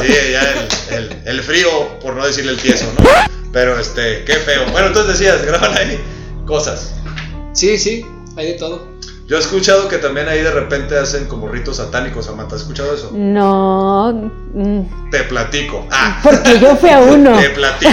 Sí, 0.01 0.13
ya 0.31 0.41
el, 0.51 0.95
el, 0.95 1.17
el 1.25 1.41
frío, 1.43 1.69
por 2.01 2.15
no 2.15 2.25
decirle 2.25 2.51
el 2.51 2.57
tieso, 2.59 2.85
¿no? 2.97 3.05
Pero 3.51 3.79
este, 3.79 4.23
qué 4.25 4.33
feo. 4.33 4.63
Bueno, 4.71 4.87
entonces 4.87 5.17
decías, 5.19 5.41
graban 5.45 5.75
ahí 5.77 5.99
cosas. 6.45 6.93
Sí, 7.53 7.77
sí, 7.77 8.05
hay 8.35 8.47
de 8.47 8.53
todo. 8.53 8.96
Yo 9.27 9.35
he 9.35 9.39
escuchado 9.41 9.89
que 9.89 9.97
también 9.97 10.29
ahí 10.29 10.41
de 10.41 10.51
repente 10.51 10.97
hacen 10.97 11.25
como 11.25 11.49
ritos 11.49 11.77
satánicos, 11.77 12.25
Samantha. 12.27 12.55
¿Has 12.55 12.61
escuchado 12.61 12.93
eso? 12.95 13.11
No, 13.13 14.31
mm, 14.53 15.09
Te 15.11 15.23
platico. 15.25 15.85
Ah, 15.91 16.19
porque 16.23 16.57
yo 16.59 16.77
fui 16.77 16.89
a 16.89 16.99
uno. 17.01 17.37
te 17.37 17.49
platico. 17.49 17.91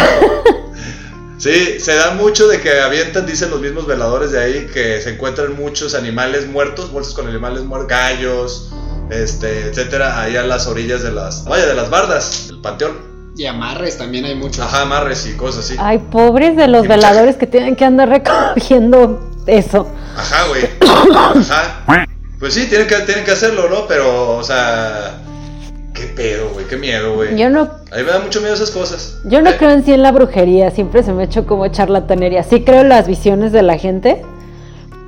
Sí, 1.37 1.81
se 1.81 1.97
da 1.97 2.13
mucho 2.13 2.47
de 2.47 2.61
que 2.61 2.81
avientan, 2.81 3.27
dicen 3.27 3.51
los 3.51 3.61
mismos 3.61 3.87
veladores 3.87 4.31
de 4.31 4.41
ahí, 4.43 4.67
que 4.73 5.01
se 5.03 5.11
encuentran 5.11 5.57
muchos 5.57 5.95
animales 5.95 6.47
muertos, 6.47 6.93
bolsas 6.93 7.13
con 7.15 7.27
animales 7.27 7.65
muertos, 7.65 7.89
gallos, 7.89 8.73
este, 9.11 9.67
etcétera, 9.69 10.21
ahí 10.23 10.37
a 10.37 10.45
las 10.45 10.69
orillas 10.69 11.03
de 11.03 11.11
las, 11.11 11.45
vaya, 11.45 11.67
de 11.67 11.75
las 11.75 11.91
bardas, 11.91 12.47
del 12.47 12.61
panteón. 12.61 12.93
Y 13.37 13.47
amarres 13.47 13.99
también 13.99 14.25
hay 14.25 14.37
muchos. 14.37 14.61
Ajá, 14.61 14.83
amarres 14.83 15.27
y 15.27 15.37
cosas 15.37 15.65
así. 15.65 15.77
Ay, 15.79 15.99
pobres 15.99 16.57
de 16.57 16.69
los 16.69 16.85
Y 16.85 16.89
veladores 16.89 17.35
que 17.37 17.49
tienen 17.49 17.75
que 17.75 17.85
andar 17.85 18.09
recogiendo 18.09 19.34
eso. 19.47 19.87
Ajá, 20.17 20.47
güey. 20.49 20.63
Ajá. 21.15 22.07
Pues 22.39 22.55
sí, 22.55 22.67
tienen 22.67 22.87
que, 22.87 22.97
tienen 23.01 23.25
que 23.25 23.31
hacerlo, 23.31 23.69
¿no? 23.69 23.87
Pero, 23.87 24.37
o 24.37 24.43
sea. 24.43 25.21
Qué 25.95 26.07
pedo, 26.07 26.51
güey. 26.53 26.67
Qué 26.67 26.77
miedo, 26.77 27.15
güey. 27.15 27.37
Yo 27.39 27.49
no, 27.51 27.63
A 27.63 27.97
mí 27.97 28.03
me 28.03 28.11
da 28.11 28.19
mucho 28.19 28.41
miedo 28.41 28.53
esas 28.55 28.71
cosas. 28.73 29.19
yo 29.25 29.41
no 29.43 29.51
Eh, 29.51 29.57
creo 29.57 29.71
en 29.71 29.85
sí 29.85 29.93
en 29.93 30.03
la 30.03 30.11
brujería, 30.11 30.71
siempre 30.73 31.03
se 31.05 31.13
me 31.13 31.23
ha 31.23 31.27
hecho 31.27 31.47
como 31.47 31.69
charlatanería. 31.69 32.43
Sí 32.43 32.63
creo 32.65 32.81
en 32.81 32.89
las 32.89 33.07
visiones 33.07 33.53
de 33.53 33.63
la 33.63 33.79
gente, 33.79 34.21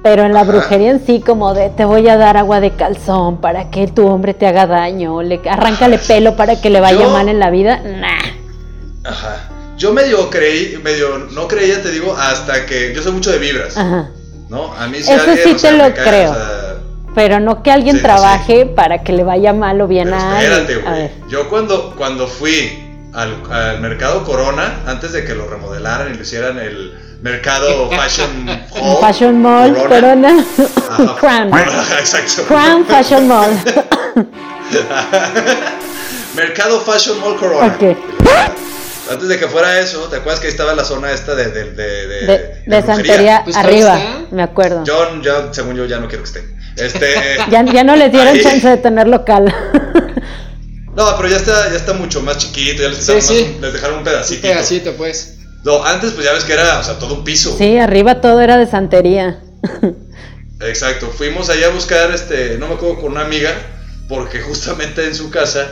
pero 0.05 0.23
en 0.23 0.33
la 0.33 0.43
Ajá. 0.43 0.53
brujería 0.53 0.91
en 0.93 1.05
sí 1.05 1.21
como 1.21 1.55
de 1.55 1.71
te 1.71 1.85
voy 1.85 2.09
a 2.09 2.17
dar 2.17 2.37
agua 2.37 2.61
de 2.61 2.71
calzón 2.71 3.41
para 3.41 3.69
que 3.71 3.89
tu 3.89 4.07
hombre 4.07 4.33
te 4.33 4.47
haga 4.47 4.69
daño, 4.69 5.23
le 5.23 5.41
arráncale 5.51 5.99
pelo 5.99 6.37
para 6.37 6.61
que 6.61 6.71
le 6.71 6.81
vaya 6.81 7.01
Yo- 7.03 7.11
mal 7.11 7.29
en 7.29 7.41
la 7.41 7.51
vida. 7.51 7.81
Nah. 7.85 9.11
Ajá. 9.11 9.51
Yo 9.77 9.93
medio 9.93 10.31
creí, 10.31 10.79
medio 10.85 11.19
no 11.33 11.49
creía, 11.49 11.83
te 11.83 11.91
digo, 11.91 12.15
hasta 12.17 12.65
que. 12.65 12.93
Yo 12.95 13.03
soy 13.03 13.11
mucho 13.13 13.33
de 13.33 13.39
vibras. 13.39 13.77
Ajá. 13.77 14.09
¿No? 14.49 14.73
A 14.73 14.87
mí 14.87 15.03
si 15.03 15.13
Eso 15.13 15.23
alguien, 15.23 15.39
sí 15.49 15.53
o 15.55 15.59
sea, 15.59 15.71
te 15.71 15.77
lo 15.77 15.85
cae, 15.95 16.05
creo. 16.05 16.31
o 16.31 16.35
sea, 16.35 16.75
Pero 17.15 17.41
no 17.41 17.63
que 17.63 17.71
alguien 17.73 17.97
Sí, 17.97 18.03
trabaje 18.03 18.67
para 18.67 19.03
que 19.03 19.13
le 19.13 19.25
vaya 19.25 19.53
mal 19.53 19.81
o 19.81 19.87
bien 19.89 20.11
Pero 20.11 20.17
a 20.23 20.41
espérate, 20.43 20.75
alguien. 20.75 20.85
Güey. 20.95 21.11
Yo 21.31 21.49
cuando, 21.49 21.95
cuando 21.97 22.27
fui 22.29 22.83
al, 23.15 23.43
al 23.51 23.81
mercado 23.81 24.23
Corona, 24.25 24.81
antes 24.87 25.13
de 25.13 25.25
que 25.25 25.35
lo 25.35 25.47
remodelaran 25.49 26.13
y 26.13 26.17
lo 26.17 26.23
hicieran 26.23 26.59
el 26.59 26.95
mercado 27.23 27.91
Fashion 27.97 28.49
Hall. 28.71 28.99
Fashion 29.01 29.41
Mall, 29.43 29.75
Corona, 29.89 30.45
Ajá. 30.91 31.17
Crown. 31.19 31.51
Exacto. 31.99 32.43
Crown 32.47 32.85
Fashion 32.87 33.27
Mall. 33.27 33.51
Mercado 36.37 36.81
Fashion 36.81 37.19
Mall 37.21 37.37
Corona. 37.37 37.67
Ok. 37.75 37.97
Antes 39.11 39.29
de 39.29 39.39
que 39.39 39.47
fuera 39.47 39.79
eso, 39.79 40.01
¿te 40.09 40.17
acuerdas 40.17 40.41
que 40.41 40.47
ahí 40.47 40.51
estaba 40.53 40.75
la 40.75 40.85
zona 40.85 41.13
esta 41.13 41.35
de, 41.35 41.51
de, 41.51 41.65
de, 41.73 41.73
de, 41.73 42.07
De, 42.07 42.27
de 42.27 42.39
de 42.67 42.81
brujería? 42.81 42.83
Santería 42.87 43.41
Pues 43.45 43.57
arriba, 43.57 44.27
me 44.33 44.43
acuerdo. 44.43 44.85
Yo, 44.85 45.23
yo, 45.23 45.55
según 45.55 45.77
yo, 45.77 45.85
ya 45.87 45.99
no 46.01 46.09
quiero 46.09 46.25
que 46.25 46.29
esté. 46.29 46.57
Este. 46.77 47.15
Ya, 47.51 47.65
ya 47.65 47.85
no 47.85 47.95
les 47.97 48.11
dieron 48.11 48.35
ahí- 48.35 48.43
chance 48.43 48.69
de 48.69 48.77
tener 48.79 49.07
local. 49.09 49.55
No, 50.97 51.15
pero 51.17 51.29
ya 51.29 51.37
está, 51.37 51.69
ya 51.71 51.77
está 51.77 51.93
mucho 51.93 52.21
más 52.23 52.39
chiquito, 52.39 52.83
ya 52.83 52.89
les, 52.89 52.99
Sí, 53.05 53.13
más- 53.13 53.31
les 53.61 53.73
dejaron 53.75 53.97
un 53.97 53.99
Un 54.01 54.05
pedacito. 54.05 54.43
pedacito, 54.43 54.93
pues. 54.95 55.35
No, 55.63 55.85
antes 55.85 56.13
pues 56.13 56.25
ya 56.25 56.33
ves 56.33 56.45
que 56.45 56.53
era, 56.55 56.79
o 56.79 56.83
sea, 56.83 56.99
todo 56.99 57.15
un 57.15 57.25
piso. 57.25 57.55
sí, 57.57 57.77
arriba 57.79 58.21
todo 58.21 58.41
era 58.41 58.57
de 58.57 58.67
santería. 58.67 59.41
Exacto, 60.61 61.09
fuimos 61.11 61.51
allá 61.51 61.67
a 61.67 61.71
buscar, 61.71 62.11
este, 62.13 62.57
no 62.59 62.69
me 62.69 62.75
acuerdo 62.75 62.97
con 63.03 63.13
una 63.13 63.23
amiga, 63.23 63.53
porque 64.09 64.41
justamente 64.41 65.05
en 65.05 65.15
su 65.15 65.29
casa, 65.31 65.67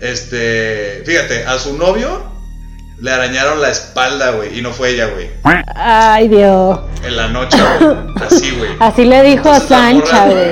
este, 0.00 1.02
fíjate, 1.04 1.44
a 1.44 1.58
su 1.58 1.76
novio 1.76 2.31
le 3.02 3.10
arañaron 3.10 3.60
la 3.60 3.68
espalda, 3.68 4.30
güey, 4.30 4.58
y 4.58 4.62
no 4.62 4.72
fue 4.72 4.90
ella, 4.90 5.06
güey, 5.08 5.28
Ay, 5.74 6.28
Dios. 6.28 6.78
en 7.04 7.16
la 7.16 7.28
noche, 7.28 7.58
güey, 7.80 7.96
así, 8.26 8.50
güey. 8.52 8.70
Así 8.80 9.04
le 9.04 9.22
dijo 9.22 9.50
a 9.50 9.56
Entonces, 9.56 9.70
la 9.70 9.76
Sancha, 9.78 10.24
güey. 10.26 10.50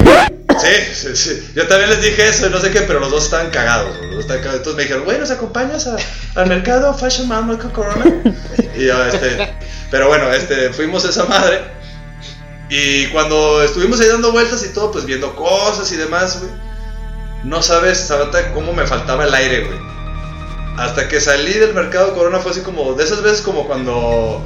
Sí, 0.60 0.94
sí, 0.94 1.16
sí, 1.16 1.52
yo 1.54 1.66
también 1.68 1.90
les 1.90 2.02
dije 2.02 2.28
eso, 2.28 2.48
y 2.48 2.50
no 2.50 2.58
sé 2.58 2.70
qué, 2.70 2.80
pero 2.82 2.98
los 3.00 3.10
dos 3.10 3.24
estaban 3.24 3.50
cagados, 3.50 3.96
güey, 3.96 4.10
entonces 4.20 4.74
me 4.74 4.82
dijeron, 4.82 5.04
güey, 5.04 5.18
¿nos 5.18 5.30
acompañas 5.30 5.86
a- 5.86 5.96
al 6.40 6.48
mercado 6.48 6.92
Fashion 6.92 7.28
Mall 7.28 7.46
Marco 7.46 7.72
Corona? 7.72 8.04
Y 8.76 8.84
yo, 8.86 9.04
este, 9.06 9.54
pero 9.90 10.08
bueno, 10.08 10.30
este, 10.32 10.70
fuimos 10.70 11.04
a 11.06 11.10
esa 11.10 11.24
madre, 11.26 11.60
y 12.68 13.06
cuando 13.06 13.62
estuvimos 13.62 14.00
ahí 14.00 14.08
dando 14.08 14.32
vueltas 14.32 14.64
y 14.64 14.72
todo, 14.74 14.90
pues 14.92 15.04
viendo 15.06 15.34
cosas 15.36 15.90
y 15.92 15.96
demás, 15.96 16.38
güey. 16.40 16.50
No 17.44 17.62
sabes, 17.62 17.98
Samantha, 17.98 18.52
cómo 18.52 18.72
me 18.72 18.86
faltaba 18.86 19.24
el 19.24 19.34
aire, 19.34 19.64
güey. 19.64 19.78
Hasta 20.80 21.08
que 21.08 21.20
salí 21.20 21.52
del 21.52 21.74
mercado 21.74 22.14
Corona 22.14 22.38
fue 22.38 22.52
así 22.52 22.62
como, 22.62 22.94
de 22.94 23.04
esas 23.04 23.22
veces 23.22 23.42
como 23.42 23.66
cuando 23.66 24.42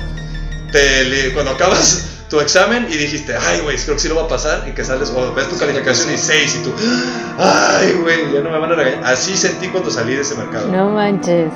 te 0.73 1.33
cuando 1.33 1.53
acabas 1.53 2.07
tu 2.29 2.41
examen 2.41 2.89
y 2.91 2.97
dijiste, 2.97 3.37
ay, 3.37 3.61
güey, 3.61 3.77
creo 3.77 3.95
que 3.95 4.03
sí 4.03 4.09
lo 4.09 4.17
va 4.17 4.23
a 4.23 4.29
pasar, 4.29 4.67
y 4.69 4.73
que 4.73 4.85
sales, 4.85 5.13
o 5.15 5.33
ves 5.33 5.49
tu 5.49 5.57
calificación 5.57 6.13
y 6.13 6.19
6 6.19 6.57
y 6.57 6.65
tú, 6.65 6.73
ay, 7.39 7.93
güey, 8.03 8.33
ya 8.33 8.41
no 8.41 8.51
me 8.51 8.59
van 8.59 8.73
a 8.73 8.75
regañar. 8.75 9.05
Así 9.05 9.37
sentí 9.37 9.69
cuando 9.69 9.93
salí 9.93 10.17
de 10.17 10.23
ese 10.23 10.35
mercado. 10.35 10.67
No 10.73 10.91
manches. 10.91 11.53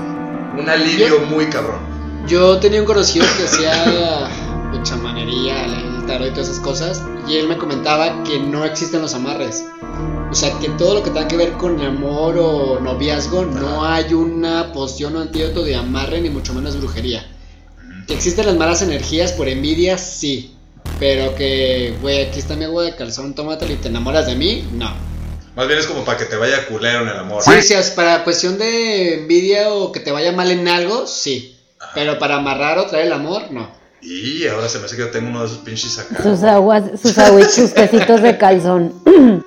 Un 0.57 0.69
alivio 0.69 1.19
muy 1.23 1.47
cabrón. 1.47 1.81
Yo 2.29 2.59
tenía 2.61 2.81
un 2.81 2.87
conocido 2.87 3.27
que 3.37 3.45
hacía 3.47 4.31
chamanería, 4.85 5.65
el 5.65 5.88
tarot 6.09 6.27
y 6.27 6.31
todas 6.31 6.49
esas 6.49 6.61
cosas, 6.61 7.03
y 7.29 7.37
él 7.37 7.47
me 7.47 7.57
comentaba 7.57 8.25
que 8.25 8.41
no 8.41 8.65
existen 8.65 9.01
los 9.01 9.15
amarres. 9.15 9.65
O 10.31 10.35
sea, 10.35 10.59
que 10.59 10.69
todo 10.71 10.95
lo 10.95 11.03
que 11.05 11.11
tenga 11.11 11.29
que 11.29 11.37
ver 11.37 11.53
con 11.53 11.81
amor 11.81 12.37
o 12.39 12.81
noviazgo, 12.81 13.45
no 13.45 13.85
hay 13.85 14.13
una 14.13 14.73
poción 14.73 15.15
o 15.17 15.21
antídoto 15.21 15.63
de 15.63 15.77
amarre, 15.77 16.21
ni 16.21 16.31
mucho 16.31 16.53
menos 16.53 16.77
brujería. 16.79 17.25
Que 18.07 18.15
existen 18.15 18.47
las 18.47 18.57
malas 18.57 18.83
energías 18.83 19.33
por 19.33 19.49
envidia, 19.49 19.97
sí. 19.97 20.55
Pero 20.99 21.35
que, 21.35 21.95
güey, 22.01 22.27
aquí 22.27 22.41
está 22.41 22.57
mi 22.57 22.65
agua 22.65 22.83
de 22.83 22.97
calzón, 22.97 23.35
tómatela 23.35 23.73
y 23.73 23.77
te 23.77 23.89
enamoras 23.89 24.27
de 24.27 24.35
mí, 24.35 24.67
no. 24.73 24.93
Más 25.55 25.67
bien 25.67 25.79
es 25.79 25.87
como 25.87 26.05
para 26.05 26.19
que 26.19 26.25
te 26.25 26.37
vaya 26.37 26.67
culero 26.67 27.03
en 27.03 27.09
el 27.09 27.17
amor. 27.17 27.43
Sí, 27.43 27.63
sí, 27.63 27.75
es 27.75 27.91
para 27.91 28.25
cuestión 28.25 28.59
de 28.59 29.21
envidia 29.21 29.71
o 29.73 29.93
que 29.93 30.01
te 30.01 30.13
vaya 30.13 30.33
mal 30.33 30.51
en 30.51 30.69
algo, 30.69 31.07
sí. 31.07 31.57
Pero 31.95 32.19
para 32.19 32.37
amarrar 32.37 32.79
o 32.79 32.87
traer 32.87 33.07
el 33.07 33.13
amor, 33.13 33.51
no. 33.51 33.78
Y 34.01 34.47
ahora 34.47 34.69
se 34.69 34.79
me 34.79 34.85
hace 34.85 34.97
que 34.97 35.03
yo 35.03 35.11
tengo 35.11 35.29
uno 35.29 35.41
de 35.41 35.47
esos 35.47 35.59
pinches 35.59 35.99
acá. 35.99 36.23
Sus 36.23 36.43
aguas, 36.43 36.85
sus 37.01 37.19
aguas, 37.19 37.53
sus 37.53 37.75
tecitos 37.75 38.23
de 38.23 38.39
calzón. 38.39 38.95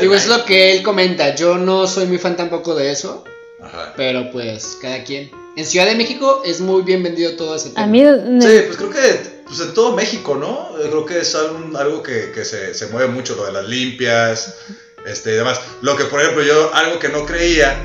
Digo, 0.00 0.14
es 0.14 0.26
lo 0.28 0.44
que 0.44 0.72
él 0.76 0.82
comenta. 0.82 1.34
Yo 1.34 1.56
no 1.58 1.86
soy 1.86 2.06
muy 2.06 2.18
fan 2.18 2.36
tampoco 2.36 2.74
de 2.74 2.90
eso, 2.92 3.24
Ajá. 3.60 3.92
pero 3.96 4.30
pues 4.30 4.78
cada 4.80 5.02
quien. 5.04 5.30
En 5.56 5.66
Ciudad 5.66 5.86
de 5.86 5.94
México 5.96 6.42
es 6.46 6.60
muy 6.60 6.82
bien 6.82 7.02
vendido 7.02 7.36
todo 7.36 7.54
ese 7.56 7.70
tema. 7.70 7.82
A 7.82 7.86
mí, 7.86 8.00
Sí, 8.40 8.60
pues 8.66 8.76
creo 8.78 8.90
que 8.90 9.42
pues 9.46 9.60
en 9.60 9.74
todo 9.74 9.92
México, 9.94 10.34
¿no? 10.36 10.70
Eh, 10.78 10.88
Creo 10.88 11.04
que 11.04 11.18
es 11.20 11.34
algo, 11.34 11.76
algo 11.76 12.02
que, 12.02 12.32
que 12.32 12.44
se, 12.44 12.72
se 12.72 12.86
mueve 12.86 13.08
mucho, 13.08 13.34
lo 13.36 13.44
de 13.44 13.52
las 13.52 13.66
limpias, 13.68 14.54
este 15.06 15.32
y 15.32 15.34
demás. 15.34 15.60
Lo 15.82 15.94
que, 15.96 16.04
por 16.04 16.22
ejemplo, 16.22 16.42
yo 16.42 16.72
algo 16.72 16.98
que 16.98 17.10
no 17.10 17.26
creía, 17.26 17.76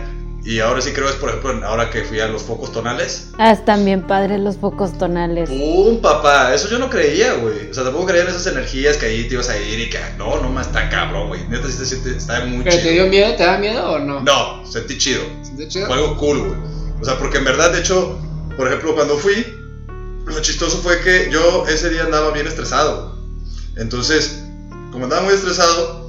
y 0.48 0.62
ahora 0.62 0.80
sí 0.80 0.92
creo 0.94 1.10
es, 1.10 1.16
por 1.16 1.28
ejemplo, 1.28 1.68
ahora 1.68 1.90
que 1.90 2.06
fui 2.06 2.22
a 2.22 2.28
los 2.28 2.42
focos 2.44 2.72
tonales. 2.72 3.32
ah, 3.38 3.52
están 3.52 3.84
bien 3.84 4.08
padres 4.08 4.40
los 4.40 4.56
focos 4.56 4.98
tonales. 4.98 5.50
¡Pum, 5.50 6.00
papá! 6.00 6.54
Eso 6.54 6.70
yo 6.70 6.80
no 6.80 6.90
creía, 6.90 7.34
güey. 7.34 7.70
O 7.70 7.74
sea, 7.74 7.84
tampoco 7.84 8.06
creía 8.06 8.24
en 8.24 8.30
esas 8.30 8.48
energías 8.48 8.96
que 8.96 9.08
ahí 9.08 9.28
te 9.28 9.34
ibas 9.34 9.50
a 9.50 9.58
ir 9.58 9.78
y 9.78 9.90
que, 9.90 10.00
no, 10.18 10.40
no 10.42 10.50
más 10.50 10.68
está 10.68 10.90
cabrón, 10.90 11.28
güey. 11.28 11.46
Neta, 11.50 11.68
sí 11.68 11.78
te 11.78 11.86
sientes, 11.86 12.16
está 12.16 12.46
muy 12.46 12.64
¿Pero 12.64 12.78
chido. 12.78 12.84
te 12.84 12.92
dio 12.92 13.08
miedo? 13.08 13.36
¿Te 13.36 13.44
da 13.44 13.58
miedo 13.58 13.92
o 13.92 14.00
no? 14.00 14.22
No, 14.22 14.66
sentí 14.66 14.98
chido. 14.98 15.22
¿Sientes 15.44 15.68
chido? 15.68 15.88
Fue 15.88 15.96
algo 15.98 16.16
cool, 16.16 16.40
güey. 16.40 16.60
O 17.02 17.04
sea, 17.04 17.18
porque 17.20 17.40
en 17.40 17.44
verdad, 17.44 17.74
de 17.74 17.80
hecho, 17.82 18.18
por 18.56 18.68
ejemplo, 18.68 18.96
cuando 18.96 19.18
fui, 19.18 19.46
lo 20.26 20.42
chistoso 20.42 20.78
fue 20.78 21.02
que 21.02 21.30
yo 21.30 21.66
ese 21.68 21.90
día 21.90 22.04
andaba 22.04 22.32
bien 22.32 22.48
estresado. 22.48 23.18
Entonces, 23.76 24.44
como 24.92 25.04
andaba 25.04 25.24
muy 25.24 25.34
estresado 25.34 26.08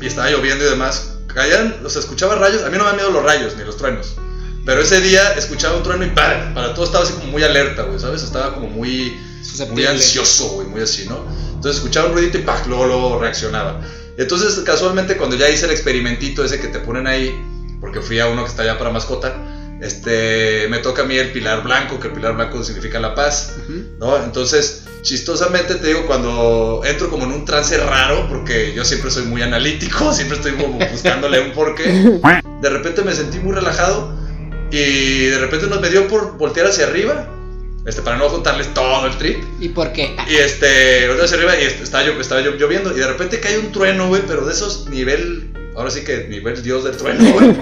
y 0.00 0.06
estaba 0.06 0.30
lloviendo 0.30 0.64
y 0.64 0.68
demás, 0.68 1.11
caían, 1.34 1.80
o 1.84 1.88
sea, 1.88 2.00
escuchaba 2.00 2.34
rayos. 2.36 2.62
A 2.62 2.70
mí 2.70 2.76
no 2.76 2.84
me 2.84 2.90
dan 2.90 2.96
miedo 2.96 3.10
los 3.10 3.24
rayos 3.24 3.56
ni 3.56 3.64
los 3.64 3.76
truenos. 3.76 4.14
Pero 4.64 4.80
ese 4.80 5.00
día 5.00 5.32
escuchaba 5.34 5.76
un 5.76 5.82
trueno 5.82 6.04
y 6.04 6.10
para, 6.10 6.54
para 6.54 6.74
todo 6.74 6.84
estaba 6.84 7.04
así 7.04 7.14
como 7.14 7.26
muy 7.26 7.42
alerta, 7.42 7.82
güey, 7.82 7.98
¿sabes? 7.98 8.22
Estaba 8.22 8.54
como 8.54 8.68
muy, 8.68 9.16
muy 9.70 9.84
ansioso, 9.86 10.50
güey, 10.50 10.68
muy 10.68 10.82
así, 10.82 11.06
¿no? 11.08 11.26
Entonces 11.54 11.76
escuchaba 11.76 12.08
un 12.08 12.14
ruidito 12.14 12.38
y 12.38 12.42
¡pac! 12.42 12.66
Luego, 12.66 12.86
luego 12.86 13.18
reaccionaba. 13.18 13.80
Entonces, 14.16 14.62
casualmente, 14.64 15.16
cuando 15.16 15.36
ya 15.36 15.48
hice 15.48 15.64
el 15.64 15.72
experimentito 15.72 16.44
ese 16.44 16.60
que 16.60 16.68
te 16.68 16.78
ponen 16.78 17.06
ahí, 17.06 17.34
porque 17.80 18.00
fui 18.00 18.20
a 18.20 18.28
uno 18.28 18.44
que 18.44 18.50
está 18.50 18.62
allá 18.62 18.78
para 18.78 18.90
mascota, 18.90 19.34
este, 19.80 20.68
me 20.68 20.78
toca 20.78 21.02
a 21.02 21.04
mí 21.06 21.16
el 21.16 21.32
pilar 21.32 21.64
blanco, 21.64 21.98
que 21.98 22.08
el 22.08 22.14
pilar 22.14 22.36
blanco 22.36 22.62
significa 22.62 23.00
la 23.00 23.14
paz, 23.16 23.54
Ujú. 23.64 23.84
¿no? 23.98 24.22
Entonces, 24.22 24.84
chistosamente 25.02 25.74
te 25.76 25.88
digo, 25.88 26.06
cuando 26.06 26.82
entro 26.84 27.10
como 27.10 27.24
en 27.24 27.32
un 27.32 27.44
trance 27.44 27.76
raro, 27.76 28.26
porque 28.28 28.72
yo 28.74 28.84
siempre 28.84 29.10
soy 29.10 29.24
muy 29.24 29.42
analítico, 29.42 30.12
siempre 30.14 30.36
estoy 30.38 30.52
como 30.52 30.78
buscándole 30.90 31.40
un 31.40 31.52
porqué, 31.52 31.84
de 32.60 32.70
repente 32.70 33.02
me 33.02 33.12
sentí 33.12 33.38
muy 33.38 33.54
relajado 33.54 34.14
y 34.70 35.26
de 35.26 35.38
repente 35.38 35.66
nos 35.66 35.80
me 35.80 35.90
dio 35.90 36.08
por 36.08 36.38
voltear 36.38 36.66
hacia 36.68 36.86
arriba, 36.86 37.28
este, 37.84 38.00
para 38.00 38.16
no 38.16 38.28
contarles 38.28 38.72
todo 38.74 39.04
el 39.06 39.18
trip. 39.18 39.42
¿Y 39.60 39.68
por 39.70 39.92
qué? 39.92 40.14
Y 40.30 40.36
este, 40.36 41.08
volteo 41.08 41.24
hacia 41.24 41.36
arriba 41.36 41.58
y 41.60 41.64
est- 41.64 41.82
estaba, 41.82 42.04
llo- 42.04 42.20
estaba 42.20 42.40
llo- 42.40 42.56
lloviendo. 42.56 42.92
Y 42.96 43.00
de 43.00 43.06
repente 43.08 43.40
cae 43.40 43.58
un 43.58 43.72
trueno, 43.72 44.06
güey, 44.06 44.22
pero 44.24 44.46
de 44.46 44.52
esos 44.52 44.88
nivel. 44.88 45.52
Ahora 45.74 45.90
sí 45.90 46.04
que 46.04 46.28
nivel 46.28 46.62
dios 46.62 46.84
del 46.84 46.96
trueno, 46.96 47.24
güey. 47.32 47.56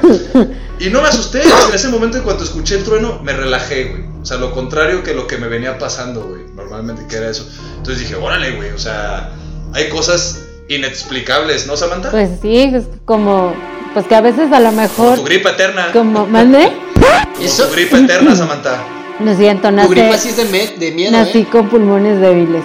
Y 0.78 0.88
no 0.90 1.00
me 1.02 1.08
asusté. 1.08 1.40
En 1.42 1.74
ese 1.74 1.88
momento, 1.88 2.18
en 2.18 2.22
cuanto 2.24 2.44
escuché 2.44 2.74
el 2.76 2.84
trueno, 2.84 3.20
me 3.22 3.32
relajé, 3.32 3.84
güey. 3.84 4.02
O 4.22 4.26
sea, 4.26 4.36
lo 4.36 4.52
contrario 4.52 5.02
que 5.02 5.14
lo 5.14 5.26
que 5.26 5.38
me 5.38 5.48
venía 5.48 5.78
pasando, 5.78 6.22
güey. 6.22 6.42
Normalmente 6.60 7.06
que 7.08 7.16
era 7.16 7.30
eso. 7.30 7.48
Entonces 7.78 8.00
dije, 8.00 8.14
órale, 8.16 8.52
güey. 8.52 8.70
O 8.70 8.78
sea, 8.78 9.30
hay 9.72 9.88
cosas 9.88 10.42
inexplicables, 10.68 11.66
¿no, 11.66 11.76
Samantha? 11.76 12.10
Pues 12.10 12.30
sí, 12.42 12.70
es 12.74 12.84
como, 13.04 13.54
pues 13.94 14.06
que 14.06 14.14
a 14.14 14.20
veces 14.20 14.52
a 14.52 14.60
lo 14.60 14.68
Como 14.70 14.82
mejor, 14.82 15.16
tu 15.16 15.24
gripa 15.24 15.50
eterna. 15.50 15.88
como, 15.92 16.26
¿mande? 16.26 16.70
Como 16.94 17.44
Eso- 17.44 17.66
tu 17.66 17.72
gripa 17.74 17.98
eterna, 17.98 18.36
Samantha. 18.36 18.82
Lo 19.18 19.36
siento, 19.36 19.68
Tu 19.68 19.88
gripa 19.88 20.08
nací, 20.10 20.30
sí 20.30 20.30
es 20.30 20.36
de, 20.36 20.44
me- 20.46 20.76
de 20.78 20.92
miedo, 20.92 21.12
nací 21.12 21.40
¿eh? 21.40 21.46
con 21.50 21.68
pulmones 21.68 22.20
débiles. 22.20 22.62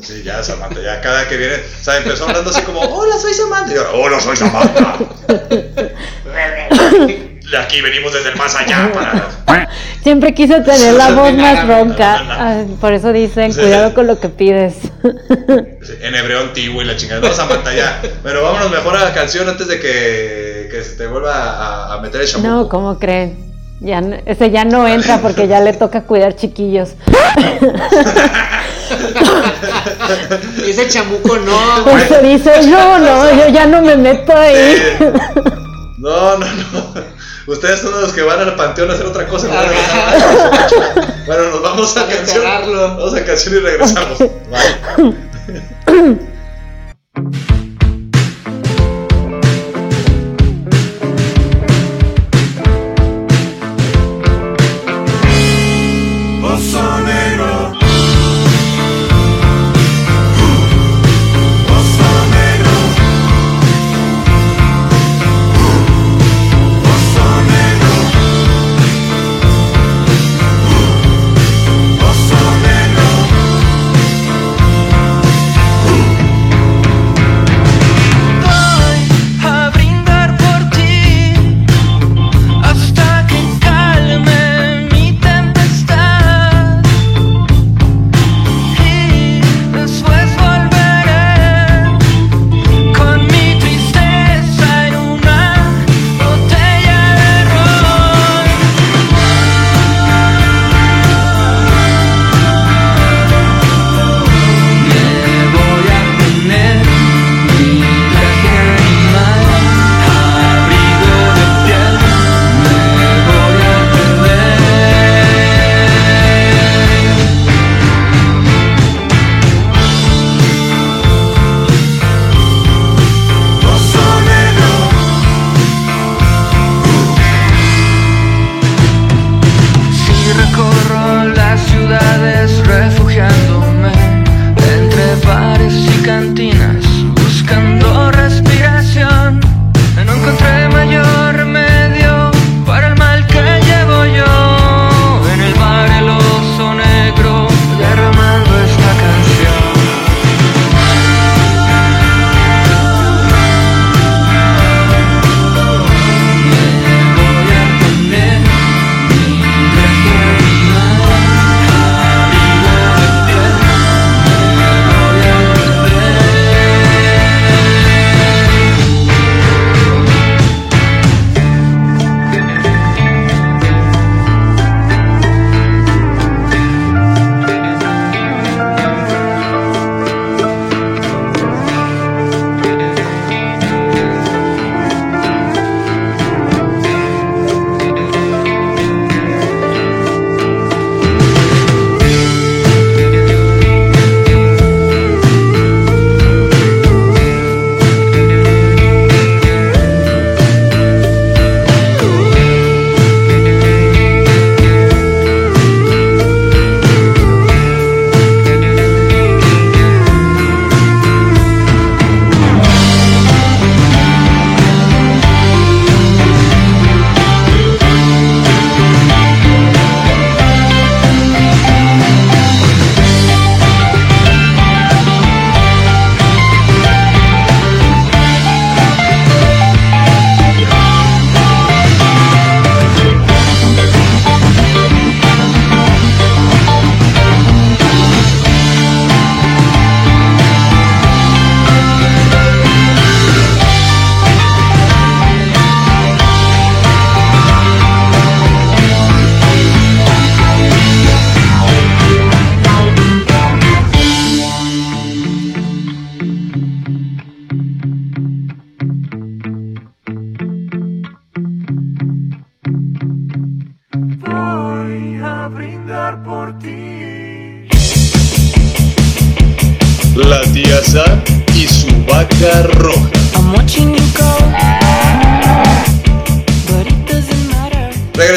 Sí, 0.00 0.22
ya, 0.24 0.42
Samantha, 0.44 0.80
ya 0.80 1.00
cada 1.00 1.28
que 1.28 1.36
viene, 1.36 1.54
o 1.56 1.84
sea, 1.84 1.96
empezó 1.98 2.24
hablando 2.28 2.50
así 2.50 2.62
como, 2.62 2.80
hola, 2.80 3.18
soy 3.18 3.34
Samantha. 3.34 3.74
Y 3.74 3.78
ahora, 3.78 3.90
hola, 3.94 4.20
soy 4.20 4.36
Samantha. 4.36 4.98
aquí 7.56 7.80
venimos 7.80 8.12
desde 8.12 8.30
el 8.30 8.36
más 8.36 8.54
allá 8.54 8.90
para... 9.46 9.68
Siempre 10.02 10.34
quise 10.34 10.60
tener 10.62 10.94
la 10.94 11.12
voz 11.12 11.32
más 11.34 11.64
ronca. 11.66 12.64
Por 12.80 12.92
eso 12.92 13.12
dicen, 13.12 13.52
cuidado 13.52 13.94
con 13.94 14.08
lo 14.08 14.18
que 14.18 14.28
pides. 14.28 14.74
En 16.00 16.14
hebreo 16.16 16.40
antiguo 16.40 16.82
y 16.82 16.84
la 16.84 16.96
chingada. 16.96 17.20
No, 17.20 17.32
Samantha, 17.32 17.72
ya. 17.72 18.02
Pero 18.22 18.42
vámonos 18.42 18.68
mejor 18.70 18.96
a 18.96 19.04
la 19.04 19.14
canción 19.14 19.48
antes 19.48 19.68
de 19.68 19.78
que, 19.78 20.68
que 20.72 20.82
se 20.82 20.96
te 20.96 21.06
vuelva 21.06 21.34
a, 21.34 21.94
a 21.94 22.00
meter 22.00 22.20
el 22.22 22.26
chamuco. 22.26 22.48
No, 22.48 22.68
¿cómo 22.68 22.98
creen? 22.98 23.52
Ya, 23.78 24.00
no- 24.00 24.16
ese 24.26 24.50
ya 24.50 24.64
no 24.64 24.88
entra 24.88 25.18
porque 25.18 25.46
ya 25.46 25.60
le 25.60 25.72
toca 25.72 26.02
cuidar 26.02 26.34
chiquillos. 26.34 26.94
Ese 30.66 30.88
chamuco 30.88 31.36
no. 31.38 31.84
Por 31.84 32.00
eso 32.00 32.18
dice, 32.22 32.52
no, 32.68 32.98
no, 32.98 33.30
yo 33.32 33.48
ya 33.48 33.66
no 33.66 33.82
me 33.82 33.96
meto 33.96 34.36
ahí. 34.36 34.54
Eh, 34.56 35.12
No, 35.98 36.38
no, 36.38 36.46
no. 36.46 36.94
Ustedes 37.46 37.80
son 37.80 38.00
los 38.00 38.12
que 38.12 38.22
van 38.22 38.40
al 38.40 38.56
panteón 38.56 38.90
a 38.90 38.94
hacer 38.94 39.06
otra 39.06 39.26
cosa. 39.26 39.48
no 39.48 39.54
a. 39.54 39.66
Bueno, 41.26 41.50
nos 41.50 41.62
vamos 41.62 41.96
a 41.96 42.06
que 42.06 42.16
canción. 42.16 42.44
Vamos 42.44 43.14
a 43.14 43.24
canción 43.24 43.54
y 43.54 43.58
regresamos. 43.58 44.18
Bye. 44.18 44.28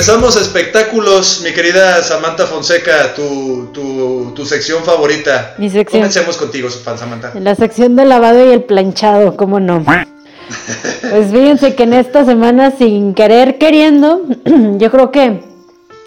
Regresamos 0.05 0.37
a 0.37 0.41
espectáculos, 0.41 1.41
mi 1.43 1.51
querida 1.51 1.99
Samantha 2.03 2.45
Fonseca, 2.45 3.15
tu, 3.15 3.69
tu, 3.73 4.33
tu 4.35 4.45
sección 4.45 4.83
favorita. 4.83 5.55
Mi 5.57 5.67
sección. 5.67 6.01
Comencemos 6.01 6.37
contigo, 6.37 6.69
Samantha. 6.69 7.31
La 7.39 7.55
sección 7.55 7.95
de 7.95 8.05
lavado 8.05 8.45
y 8.47 8.51
el 8.51 8.61
planchado, 8.65 9.35
¿cómo 9.35 9.59
no? 9.59 9.83
Pues 11.09 11.31
fíjense 11.31 11.73
que 11.73 11.83
en 11.83 11.93
esta 11.93 12.23
semana, 12.23 12.69
sin 12.77 13.15
querer 13.15 13.57
queriendo, 13.57 14.21
yo 14.77 14.91
creo 14.91 15.09
que 15.09 15.41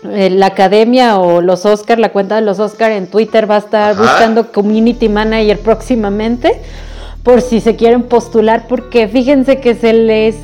eh, 0.04 0.30
la 0.30 0.46
academia 0.46 1.18
o 1.18 1.40
los 1.40 1.66
Oscar, 1.66 1.98
la 1.98 2.12
cuenta 2.12 2.36
de 2.36 2.42
los 2.42 2.60
Oscar 2.60 2.92
en 2.92 3.08
Twitter 3.08 3.50
va 3.50 3.56
a 3.56 3.58
estar 3.58 3.94
Ajá. 3.94 4.00
buscando 4.00 4.52
community 4.52 5.08
manager 5.08 5.58
próximamente 5.58 6.62
por 7.24 7.42
si 7.42 7.60
se 7.60 7.74
quieren 7.74 8.04
postular, 8.04 8.68
porque 8.68 9.08
fíjense 9.08 9.58
que 9.58 9.74
se 9.74 9.92
les 9.92 10.36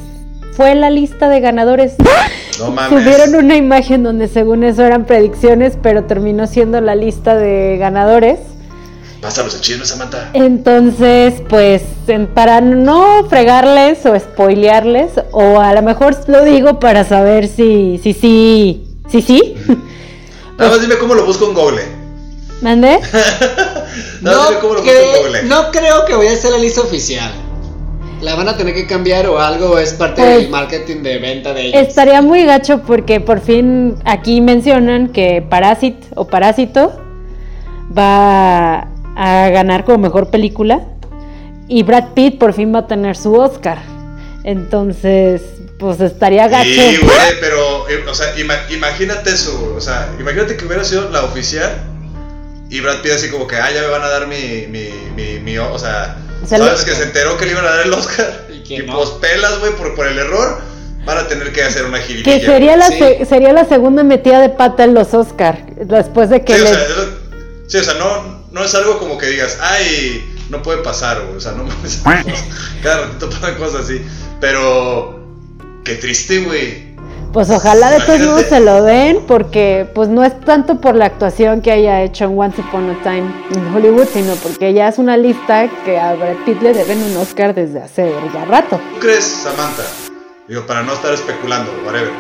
fue 0.57 0.75
la 0.75 0.91
lista 0.91 1.29
de 1.29 1.41
ganadores. 1.41 1.95
No 2.59 2.71
mames. 2.71 3.03
Subieron 3.03 3.35
una 3.35 3.57
imagen 3.57 4.03
donde 4.03 4.29
según 4.29 4.63
eso 4.65 4.83
eran 4.85 5.05
predicciones, 5.07 5.75
pero 5.83 6.05
terminó 6.05 6.47
siendo 6.47 6.81
la 6.81 6.95
lista 6.95 7.35
de 7.35 7.77
ganadores. 7.79 8.39
Pásalos 9.21 9.59
chisme, 9.61 9.87
Samantha. 9.87 10.31
Entonces, 10.35 11.35
pues, 11.49 11.83
en- 12.09 12.27
para 12.27 12.61
no 12.61 13.25
fregarles 13.29 14.05
o 14.07 14.19
spoilearles, 14.19 15.13
o 15.33 15.61
a 15.61 15.73
lo 15.73 15.83
mejor 15.83 16.17
lo 16.29 16.45
digo 16.45 16.79
para 16.79 17.05
saber 17.05 17.49
si, 17.49 17.99
si, 18.03 18.13
sí, 18.13 18.85
si, 19.11 19.23
sí. 19.23 19.55
Nada 20.59 20.71
más 20.71 20.81
dime 20.83 20.97
cómo 20.99 21.15
lo 21.15 21.25
busco 21.25 21.47
en 21.49 21.55
Google. 21.55 21.83
¿Mandé? 22.61 23.01
Nada 24.21 24.39
más 24.39 24.49
dime 24.51 24.61
cómo 24.61 24.75
lo 24.75 24.83
busco 24.83 24.95
en 24.97 25.23
Google. 25.25 25.43
no 25.45 25.71
creo 25.73 26.05
que 26.05 26.15
vaya 26.15 26.33
a 26.33 26.37
ser 26.37 26.53
la 26.53 26.59
lista 26.59 26.83
oficial. 26.83 27.33
La 28.25 28.35
van 28.37 28.49
a 28.49 28.57
tener 28.57 28.75
que 28.75 28.87
cambiar 28.87 29.27
o 29.27 29.39
algo 29.39 29.79
es 29.79 29.93
parte 29.93 30.23
Pues, 30.23 30.37
del 30.43 30.49
marketing 30.49 31.03
de 31.03 31.19
venta 31.19 31.53
de 31.53 31.67
ellos. 31.67 31.83
Estaría 31.89 32.23
muy 32.23 32.45
gacho 32.45 32.81
porque 32.87 33.21
por 33.21 33.41
fin 33.41 33.97
aquí 34.05 34.41
mencionan 34.41 35.09
que 35.09 35.45
Parásit 35.47 35.97
o 36.15 36.27
Parásito 36.27 36.99
va 37.97 38.89
a 39.17 39.49
ganar 39.51 39.85
como 39.85 39.99
mejor 39.99 40.31
película 40.31 40.81
y 41.69 41.83
Brad 41.83 42.13
Pitt 42.15 42.39
por 42.39 42.53
fin 42.55 42.75
va 42.75 42.81
a 42.81 42.87
tener 42.87 43.17
su 43.17 43.35
Oscar. 43.35 43.79
Entonces, 44.45 45.43
pues 45.79 46.01
estaría 46.01 46.49
gacho. 46.49 46.69
Sí, 46.69 46.99
güey, 47.03 47.41
pero, 47.41 47.89
eh, 47.89 48.05
o 48.09 48.15
sea, 48.15 48.35
ima- 48.37 48.71
imagínate 48.75 49.37
su, 49.37 49.75
o 49.77 49.81
sea, 49.81 50.09
imagínate 50.19 50.57
que 50.57 50.65
hubiera 50.67 50.85
sido 50.85 51.11
la 51.11 51.25
oficial 51.25 51.71
y 52.71 52.81
Brad 52.81 53.01
Pitt 53.03 53.13
así 53.13 53.29
como 53.31 53.47
que, 53.47 53.57
ah, 53.57 53.71
ya 53.73 53.83
me 53.83 53.89
van 53.89 54.03
a 54.03 54.09
dar 54.09 54.27
mi, 54.27 54.67
mi, 54.69 54.89
mi, 55.17 55.41
mi- 55.41 55.59
O 55.59 55.79
sea, 55.79 56.17
sabes 56.47 56.85
que 56.85 56.95
se 56.95 57.03
enteró 57.05 57.37
que 57.37 57.47
le 57.47 57.53
iban 57.53 57.65
a 57.65 57.71
dar 57.71 57.87
el 57.87 57.93
Oscar 57.93 58.47
Y 58.51 58.53
y, 58.55 58.63
que 58.63 58.83
no. 58.85 58.95
pues 58.97 59.11
pelas, 59.11 59.59
güey, 59.61 59.73
por, 59.77 59.95
por 59.95 60.07
el 60.07 60.19
error, 60.19 60.61
van 61.05 61.19
a 61.19 61.29
tener 61.29 61.53
que 61.53 61.63
hacer 61.63 61.85
una 61.85 61.99
jiribilla. 61.99 62.39
Que 62.41 62.45
sería 62.47 62.77
la, 62.77 62.89
Sí. 62.89 62.99
se- 62.99 63.25
sería 63.27 63.53
la 63.53 63.65
segunda 63.67 64.03
metida 64.05 64.41
de 64.41 64.49
pata 64.49 64.85
en 64.85 64.95
los 64.95 65.13
Oscar, 65.15 65.67
después 65.77 66.31
de 66.31 66.45
que 66.45 66.55
Sí, 66.57 66.61
o 66.61 66.65
le- 66.65 66.71
sea, 66.71 66.83
es 66.83 66.97
lo- 66.97 67.19
sí, 67.69 67.77
o 67.79 67.85
sea, 67.85 67.95
no, 67.95 68.45
no 68.53 68.65
es 68.65 68.75
algo 68.75 68.99
como 68.99 69.19
que 69.19 69.27
digas, 69.27 69.59
ay, 69.61 70.31
no 70.51 70.63
puede 70.63 70.79
pasar, 70.83 71.21
güey, 71.23 71.37
o 71.37 71.41
sea, 71.41 71.53
no 71.53 71.65
mames, 71.65 72.01
cada 72.83 73.03
ratito 73.07 73.29
pasan 73.31 73.55
cosas 73.57 73.83
así, 73.85 74.01
pero, 74.41 75.21
qué 75.85 75.95
triste, 75.97 76.39
güey. 76.41 76.94
Pues 77.35 77.51
ojalá 77.51 77.91
de 77.91 77.99
todos 78.07 78.21
modos 78.21 78.43
se 78.49 78.61
lo 78.61 78.85
den, 78.85 79.19
porque 79.27 79.91
pues 79.93 80.09
no 80.09 80.23
es 80.23 80.39
tanto 80.43 80.81
por 80.81 80.95
la 80.95 81.07
actuación 81.07 81.63
que 81.63 81.73
haya 81.73 82.01
hecho 82.03 82.27
en 82.27 82.39
Once 82.39 82.61
Upon 82.61 82.91
a 82.91 83.03
Time 83.03 83.25
en 83.57 83.75
Hollywood, 83.75 84.07
sino 84.13 84.35
porque 84.37 84.73
ya 84.73 84.87
es 84.87 84.99
una 84.99 85.17
lista 85.17 85.69
que 85.85 85.99
a 85.99 86.15
Brad 86.15 86.37
Pitt 86.47 86.63
le 86.63 86.73
deben 86.73 87.03
un 87.03 87.17
Oscar 87.17 87.53
desde 87.53 87.83
hace 87.83 88.15
ya 88.33 88.45
rato. 88.45 88.81
¿Tú 88.95 89.01
crees, 89.01 89.25
Samantha? 89.25 89.83
Digo, 90.47 90.65
para 90.65 90.85
no 90.85 90.93
estar 90.93 91.13
especulando, 91.13 91.73
whatever. 91.85 92.13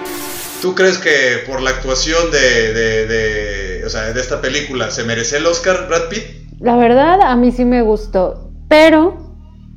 ¿Tú 0.60 0.74
crees 0.74 0.98
que 0.98 1.44
por 1.46 1.62
la 1.62 1.70
actuación 1.70 2.32
de, 2.32 2.72
de, 2.72 3.06
de, 3.06 3.84
o 3.86 3.90
sea, 3.90 4.12
de 4.12 4.20
esta 4.20 4.40
película 4.40 4.90
se 4.90 5.04
merece 5.04 5.36
el 5.36 5.46
Oscar 5.46 5.86
Brad 5.86 6.08
Pitt? 6.08 6.24
La 6.58 6.74
verdad, 6.74 7.20
a 7.22 7.36
mí 7.36 7.52
sí 7.52 7.64
me 7.64 7.82
gustó, 7.82 8.50
pero 8.68 9.16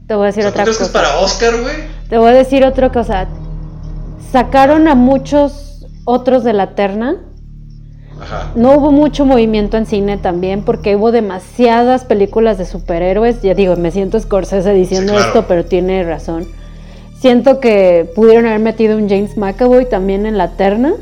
te 0.08 0.16
voy 0.16 0.26
a 0.26 0.30
O 0.30 0.34
decir 0.34 0.44
sea, 0.44 0.52
¿Tú 0.52 0.56
otra 0.56 0.64
crees 0.64 0.78
que 0.78 0.84
cosa. 0.86 0.98
es 1.00 1.06
para 1.06 1.20
Oscar, 1.20 1.62
güey? 1.62 1.76
Te 2.10 2.18
voy 2.18 2.30
a 2.30 2.34
decir 2.34 2.66
otra 2.66 2.92
cosa. 2.92 3.28
Sacaron 4.32 4.88
a 4.88 4.96
muchos 4.96 5.86
otros 6.06 6.44
de 6.44 6.54
la 6.54 6.76
terna. 6.76 7.18
Ajá. 8.20 8.52
No 8.56 8.72
hubo 8.74 8.92
mucho 8.92 9.26
movimiento 9.26 9.78
en 9.78 9.86
cine 9.86 10.18
también 10.18 10.64
porque 10.64 10.96
hubo 10.96 11.12
demasiadas 11.12 12.04
películas 12.04 12.58
de 12.58 12.66
superhéroes. 12.66 13.42
Ya 13.42 13.54
digo, 13.54 13.76
me 13.76 13.92
siento 13.92 14.20
Scorsese 14.20 14.74
diciendo 14.74 15.12
Sí, 15.14 15.18
claro. 15.18 15.28
esto, 15.28 15.46
pero 15.48 15.66
tiene 15.66 16.04
razón. 16.04 16.48
Siento 17.20 17.60
que 17.60 18.10
pudieron 18.16 18.46
haber 18.48 18.60
metido 18.60 18.98
un 18.98 19.08
James 19.10 19.38
McAvoy 19.38 19.88
también 19.90 20.26
en 20.26 20.38
la 20.38 20.52
terna. 20.52 20.94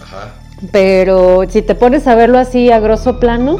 Ajá. 0.00 0.34
Pero 0.70 1.40
si 1.48 1.62
te 1.62 1.74
pones 1.74 2.06
a 2.06 2.14
verlo 2.14 2.38
así 2.38 2.70
a 2.70 2.78
grosso 2.80 3.18
plano, 3.18 3.56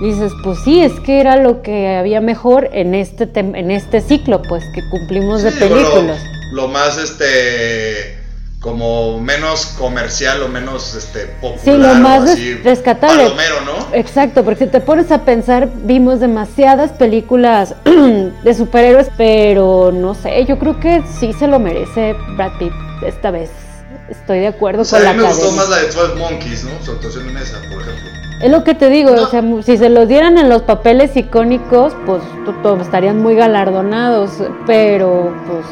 dices, 0.00 0.32
pues 0.44 0.58
sí, 0.64 0.80
es 0.80 0.92
que 1.00 1.20
era 1.20 1.36
lo 1.36 1.62
que 1.62 1.96
había 1.96 2.20
mejor 2.20 2.70
en 2.72 2.94
este, 2.94 3.32
tem- 3.32 3.56
en 3.56 3.70
este 3.72 4.00
ciclo, 4.00 4.42
pues 4.48 4.64
que 4.74 4.80
cumplimos 4.90 5.42
de 5.42 5.50
Sí, 5.50 5.58
películas. 5.58 6.18
Lo 6.52 6.68
más, 6.68 6.98
este, 6.98 8.18
como 8.60 9.20
menos 9.20 9.66
comercial 9.78 10.42
o 10.42 10.48
menos, 10.48 10.94
este, 10.94 11.26
popular. 11.40 11.60
Sí, 11.62 11.70
lo 11.76 11.92
o 11.92 11.94
más 11.96 12.30
así, 12.30 12.54
rescatable. 12.54 13.24
Palomero, 13.24 13.60
¿no? 13.62 13.94
Exacto, 13.94 14.44
porque 14.44 14.64
si 14.64 14.70
te 14.70 14.80
pones 14.80 15.12
a 15.12 15.24
pensar, 15.24 15.68
vimos 15.84 16.20
demasiadas 16.20 16.92
películas 16.92 17.74
de 17.84 18.54
superhéroes, 18.54 19.08
pero 19.16 19.90
no 19.92 20.14
sé, 20.14 20.44
yo 20.46 20.58
creo 20.58 20.80
que 20.80 21.02
sí 21.20 21.32
se 21.32 21.46
lo 21.46 21.58
merece 21.58 22.14
Brad 22.36 22.52
Pitt 22.58 22.72
esta 23.06 23.30
vez. 23.30 23.50
Estoy 24.08 24.40
de 24.40 24.48
acuerdo 24.48 24.82
O 24.82 24.84
sea, 24.84 24.98
con 24.98 25.08
a 25.08 25.10
la 25.12 25.16
mí 25.16 25.22
me 25.22 25.28
gustó 25.28 25.52
más 25.52 25.68
la 25.68 25.78
de 25.78 25.86
12 25.90 26.14
Monkeys, 26.16 26.64
¿no? 26.64 26.70
Su 26.84 26.92
actuación 26.92 27.28
en 27.28 27.36
esa, 27.38 27.58
por 27.72 27.82
ejemplo. 27.82 28.10
Es 28.42 28.50
lo 28.50 28.64
que 28.64 28.74
te 28.74 28.90
digo, 28.90 29.14
No. 29.14 29.22
o 29.22 29.30
sea, 29.30 29.42
si 29.64 29.78
se 29.78 29.88
los 29.88 30.08
dieran 30.08 30.36
en 30.38 30.48
los 30.48 30.62
papeles 30.62 31.16
icónicos, 31.16 31.94
pues 32.04 32.22
estarían 32.82 33.22
muy 33.22 33.34
galardonados, 33.34 34.32
pero 34.66 35.34
pues 35.46 35.64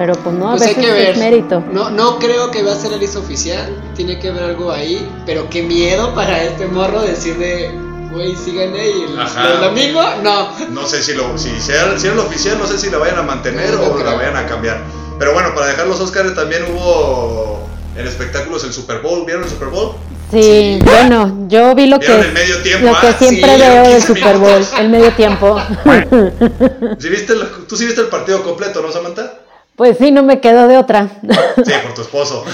pero 0.00 0.14
pues 0.14 0.34
no, 0.34 0.48
a 0.48 0.50
Pues 0.52 0.62
hay 0.62 0.74
veces 0.76 0.86
que 0.86 0.92
ver. 0.92 1.10
es 1.10 1.18
mérito. 1.18 1.62
No, 1.72 1.90
no 1.90 2.18
creo 2.18 2.50
que 2.50 2.62
va 2.62 2.72
a 2.72 2.74
ser 2.74 2.90
la 2.90 2.96
lista 2.96 3.18
oficial. 3.18 3.68
Tiene 3.94 4.18
que 4.18 4.30
haber 4.30 4.44
algo 4.44 4.72
ahí. 4.72 5.06
Pero 5.26 5.50
qué 5.50 5.62
miedo 5.62 6.14
para 6.14 6.42
este 6.42 6.66
morro 6.68 7.02
decirle, 7.02 7.70
güey, 8.10 8.34
sí 8.34 8.54
gané 8.54 8.88
y 8.88 9.02
el, 9.02 9.18
el 9.18 9.60
domingo, 9.60 10.00
no. 10.22 10.48
No 10.70 10.86
sé 10.86 11.02
si 11.02 11.12
lo, 11.12 11.36
si 11.36 11.50
sea, 11.60 11.98
si 11.98 12.06
era 12.06 12.16
lo 12.16 12.22
oficial, 12.22 12.56
no 12.58 12.66
sé 12.66 12.78
si 12.78 12.88
la 12.88 12.96
vayan 12.96 13.18
a 13.18 13.22
mantener 13.24 13.72
No, 13.74 13.76
no 13.76 13.92
o 13.92 13.98
la 13.98 14.04
creo. 14.04 14.16
vayan 14.16 14.36
a 14.36 14.46
cambiar. 14.46 14.80
Pero 15.18 15.34
bueno, 15.34 15.54
para 15.54 15.66
dejar 15.66 15.86
los 15.86 16.00
Oscars 16.00 16.34
también 16.34 16.62
hubo 16.74 17.60
en 17.94 18.06
espectáculos 18.06 18.64
el 18.64 18.72
Super 18.72 19.02
Bowl. 19.02 19.26
¿Vieron 19.26 19.44
el 19.44 19.50
Super 19.50 19.68
Bowl? 19.68 19.96
Sí, 20.30 20.78
bueno, 20.82 21.46
yo 21.48 21.74
vi 21.74 21.88
lo 21.88 21.98
que 22.00 22.06
¿Vieron 22.06 22.24
el 22.24 22.32
medio 22.32 22.62
tiempo? 22.62 22.86
lo 22.86 22.98
que 23.02 23.06
Ah, 23.08 23.16
siempre 23.18 23.52
sí, 23.54 23.60
veo 23.60 23.82
del 23.82 23.92
15 23.96 24.06
Super 24.06 24.38
Bowl, 24.38 24.52
minutos. 24.60 24.78
el 24.80 24.88
medio 24.88 25.12
tiempo. 25.12 25.60
¿Sí 27.00 27.08
viste 27.10 27.32
el- 27.34 27.66
tú 27.68 27.76
sí 27.76 27.84
viste 27.84 28.00
el 28.00 28.06
partido 28.06 28.42
completo, 28.42 28.80
¿no, 28.80 28.90
Samantha? 28.90 29.34
Pues 29.80 29.96
sí, 29.96 30.10
no 30.10 30.22
me 30.22 30.40
quedó 30.42 30.68
de 30.68 30.76
otra. 30.76 31.08
Sí, 31.22 31.72
por 31.82 31.94
tu 31.94 32.02
esposo. 32.02 32.44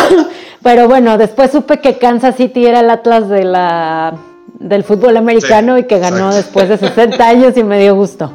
Pero 0.62 0.88
bueno, 0.88 1.18
después 1.18 1.50
supe 1.52 1.78
que 1.78 1.98
Kansas 1.98 2.36
City 2.36 2.64
era 2.64 2.80
el 2.80 2.88
Atlas 2.88 3.28
de 3.28 3.44
la 3.44 4.14
del 4.58 4.82
fútbol 4.82 5.18
americano 5.18 5.74
Sí, 5.76 5.82
y 5.82 5.84
que 5.84 5.98
ganó 5.98 6.28
exacto. 6.30 6.36
después 6.36 6.68
de 6.70 6.78
60 6.78 7.28
años 7.28 7.54
y 7.58 7.64
me 7.64 7.78
dio 7.78 7.94
gusto. 7.96 8.32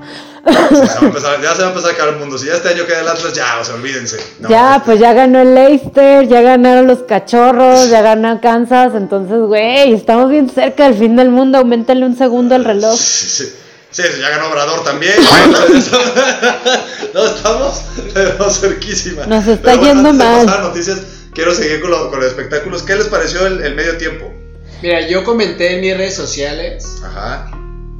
Sí, 0.47 0.53
se 0.75 0.79
va 0.79 0.93
a 0.93 1.05
empezar- 1.05 1.41
ya 1.41 1.55
se 1.55 1.61
va 1.63 1.67
a 1.69 1.71
empezar 1.71 1.89
a 1.89 1.93
acabar 1.95 2.13
el 2.13 2.19
mundo. 2.19 2.37
Si 2.37 2.45
ya 2.45 2.53
este 2.53 2.69
año 2.69 2.85
queda 2.85 2.99
el 3.01 3.07
Atlas, 3.07 3.33
ya, 3.33 3.45
o 3.59 3.63
sea, 3.65 3.73
olvídense. 3.73 4.17
No, 4.39 4.47
ya, 4.47 4.75
este, 4.75 4.85
pues 4.85 4.99
ya 4.99 5.13
ganó 5.13 5.39
el 5.41 5.55
Leicester, 5.55 6.27
ya 6.27 6.41
ganaron 6.43 6.85
los 6.85 6.99
cachorros, 6.99 7.89
ya 7.89 8.03
ganó 8.03 8.39
Kansas, 8.41 8.91
entonces, 8.95 9.39
güey, 9.39 9.91
estamos 9.91 10.29
bien 10.29 10.51
cerca 10.51 10.83
del 10.83 10.93
fin 10.93 11.15
del 11.15 11.29
mundo, 11.29 11.57
aumentale 11.57 12.05
un 12.05 12.15
segundo 12.15 12.53
al 12.53 12.63
reloj. 12.63 12.95
Sí, 12.95 13.43
sí, 13.43 13.55
sí, 13.95 14.03
ya 14.19 14.29
ganó 14.29 14.47
Obrador 14.49 14.83
también. 14.83 15.13
no 17.13 17.25
estamos, 17.25 17.81
pero 18.13 18.49
cerquísima. 18.51 19.25
Nos 19.25 19.47
está 19.47 19.71
Pero 19.71 19.77
bueno, 19.79 19.93
yendo 20.03 20.09
antes 20.25 20.39
de 20.39 20.45
mal. 20.45 20.61
noticias, 20.63 20.99
quiero 21.33 21.53
seguir 21.53 21.81
con, 21.81 21.91
lo- 21.91 22.09
con 22.09 22.19
los 22.19 22.29
espectáculos. 22.29 22.83
¿Qué 22.83 22.95
les 22.95 23.07
pareció 23.07 23.45
el, 23.47 23.61
el 23.63 23.75
medio 23.75 23.97
tiempo? 23.97 24.31
Mira, 24.81 25.07
yo 25.07 25.23
comenté 25.23 25.75
en 25.75 25.81
mis 25.81 25.95
redes 25.97 26.15
sociales 26.15 26.85
Ajá. 27.03 27.49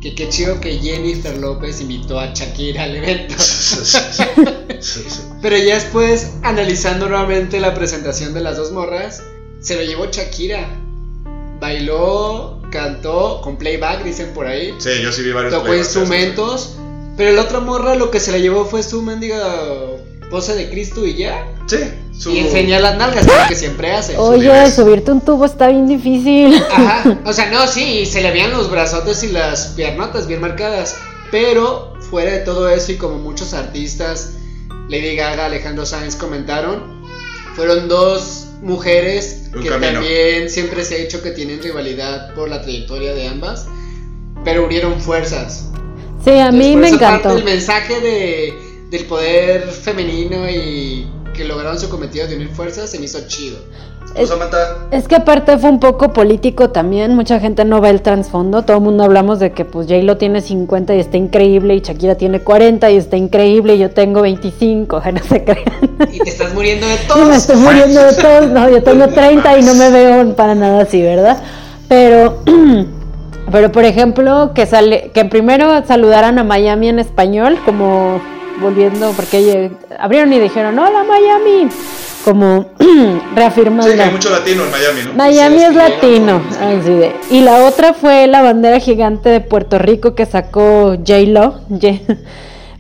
que 0.01 0.13
qué 0.13 0.29
chido 0.29 0.59
que 0.59 0.77
Jennifer 0.79 1.35
López 1.37 1.79
invitó 1.81 2.19
a 2.19 2.33
Shakira 2.33 2.83
al 2.83 2.95
evento. 2.97 3.35
Pero 5.41 5.57
ya 5.57 5.75
después, 5.75 6.31
analizando 6.43 7.07
nuevamente 7.07 7.59
la 7.59 7.73
presentación 7.73 8.33
de 8.33 8.41
las 8.41 8.57
dos 8.57 8.71
morras, 8.71 9.21
se 9.61 9.75
lo 9.75 9.83
llevó 9.83 10.07
Shakira. 10.11 10.67
Bailó, 11.59 12.61
cantó, 12.71 13.41
con 13.41 13.57
playback, 13.57 14.03
dicen 14.03 14.31
por 14.33 14.47
ahí. 14.47 14.73
Sí, 14.79 14.89
yo 15.01 15.11
sí 15.11 15.21
vi 15.23 15.31
varios 15.31 15.53
Tocó 15.53 15.73
instrumentos. 15.73 16.75
Pero 17.17 17.31
la 17.31 17.43
otra 17.43 17.59
morra 17.61 17.95
lo 17.95 18.11
que 18.11 18.19
se 18.19 18.31
la 18.31 18.37
llevó 18.39 18.65
fue 18.65 18.83
su 18.83 19.01
mendiga 19.01 19.41
pose 20.29 20.53
de 20.55 20.69
Cristo 20.69 21.05
y 21.05 21.15
ya. 21.15 21.47
Sí, 21.67 21.77
su- 22.17 22.31
Y 22.31 22.39
enseñar 22.39 22.81
las 22.81 22.97
nalgas, 22.97 23.25
lo 23.25 23.31
que 23.47 23.55
siempre 23.55 23.91
hace. 23.91 24.17
Oye, 24.17 24.49
bebés. 24.49 24.73
subirte 24.75 25.11
un 25.11 25.21
tubo 25.21 25.45
está 25.45 25.67
bien 25.69 25.87
difícil. 25.87 26.61
Ajá. 26.71 27.17
O 27.25 27.31
sea, 27.31 27.49
no, 27.51 27.67
sí, 27.67 28.05
se 28.05 28.21
le 28.21 28.31
veían 28.31 28.51
los 28.51 28.69
brazotes 28.69 29.23
y 29.23 29.29
las 29.31 29.67
piernotas 29.77 30.27
bien 30.27 30.41
marcadas. 30.41 30.97
Pero 31.31 31.93
fuera 32.09 32.31
de 32.33 32.39
todo 32.39 32.69
eso, 32.69 32.91
y 32.91 32.97
como 32.97 33.15
muchos 33.17 33.53
artistas, 33.53 34.33
Lady 34.89 35.15
Gaga, 35.15 35.45
Alejandro 35.45 35.85
Sáenz 35.85 36.15
comentaron, 36.15 37.01
fueron 37.55 37.87
dos 37.87 38.44
mujeres 38.65 39.49
Un 39.53 39.61
que 39.63 39.69
camino. 39.69 39.93
también 39.93 40.49
siempre 40.49 40.83
se 40.83 40.95
ha 40.95 40.97
dicho 40.97 41.21
que 41.21 41.31
tienen 41.31 41.61
rivalidad 41.61 42.33
por 42.33 42.49
la 42.49 42.61
trayectoria 42.61 43.13
de 43.13 43.27
ambas, 43.27 43.67
pero 44.43 44.65
unieron 44.65 44.99
fuerzas. 44.99 45.69
Sí, 46.23 46.31
a 46.31 46.51
mí 46.51 46.65
Entonces, 46.65 46.71
por 46.73 46.81
me 46.81 46.89
encantó. 46.89 47.23
parte, 47.29 47.39
el 47.39 47.43
mensaje 47.45 47.99
de, 48.01 48.53
del 48.89 49.05
poder 49.05 49.69
femenino 49.69 50.49
y 50.49 51.07
que 51.35 51.45
lograron 51.45 51.79
su 51.79 51.89
cometido 51.89 52.27
de 52.27 52.35
unir 52.35 52.49
fuerzas 52.49 52.89
se 52.89 52.97
me 52.99 53.05
hizo 53.05 53.19
chido. 53.27 53.57
¿Tú, 54.15 54.21
Es- 54.91 55.07
que 55.07 55.15
aparte 55.15 55.57
fue 55.57 55.69
un 55.69 55.79
poco 55.79 56.13
político 56.13 56.69
también, 56.69 57.15
mucha 57.15 57.39
gente 57.39 57.65
no 57.65 57.81
ve 57.81 57.89
el 57.89 58.01
trasfondo, 58.01 58.63
todo 58.63 58.77
el 58.77 58.83
mundo 58.83 59.03
hablamos 59.03 59.39
de 59.39 59.51
que 59.51 59.65
pues 59.65 59.87
J-Lo 59.87 60.17
tiene 60.17 60.41
50 60.41 60.95
y 60.95 60.99
está 60.99 61.17
increíble 61.17 61.75
y 61.75 61.81
Shakira 61.81 62.15
tiene 62.15 62.39
40 62.39 62.89
y 62.91 62.97
está 62.97 63.17
increíble 63.17 63.75
y 63.75 63.79
yo 63.79 63.89
tengo 63.91 64.21
25, 64.21 65.01
no 65.13 65.19
se 65.23 65.43
crean. 65.43 65.63
Y 66.13 66.19
te 66.19 66.29
estás 66.29 66.53
muriendo 66.53 66.87
de 66.87 66.93
Y 66.95 66.97
me 66.99 67.05
todos. 67.07 67.35
estoy 67.35 67.55
muriendo 67.57 68.01
de 68.03 68.13
todos, 68.13 68.47
no, 68.51 68.69
yo 68.69 68.81
tengo 68.83 69.07
30 69.09 69.57
y 69.57 69.61
no 69.63 69.73
me 69.75 69.89
veo 69.91 70.35
para 70.35 70.55
nada 70.55 70.83
así, 70.83 71.01
¿verdad? 71.01 71.37
Pero, 71.89 72.39
pero 73.51 73.71
por 73.71 73.83
ejemplo, 73.85 74.51
que 74.55 74.65
sale, 74.65 75.11
que 75.13 75.25
primero 75.25 75.85
saludaran 75.85 76.39
a 76.39 76.43
Miami 76.43 76.87
en 76.89 76.99
español, 76.99 77.57
como 77.65 78.21
volviendo, 78.61 79.11
porque 79.11 79.71
abrieron 79.99 80.31
y 80.31 80.39
dijeron, 80.39 80.79
hola 80.79 81.03
Miami, 81.03 81.69
como 82.25 82.65
reafirmando. 83.35 83.89
Sí, 83.89 83.95
que 83.95 84.03
hay 84.03 84.11
mucho 84.11 84.31
latino 84.31 84.63
en 84.63 84.71
Miami, 84.71 85.01
¿no? 85.05 85.13
Miami 85.13 85.63
es 85.63 85.75
latino. 85.75 86.41
sí. 86.49 86.57
así 86.59 86.89
de. 86.89 87.15
Y 87.29 87.41
la 87.41 87.63
otra 87.65 87.93
fue 87.93 88.25
la 88.25 88.41
bandera 88.41 88.79
gigante 88.79 89.29
de 89.29 89.39
Puerto 89.39 89.77
Rico 89.77 90.15
que 90.15 90.25
sacó 90.25 90.95
J-Lo. 90.97 91.61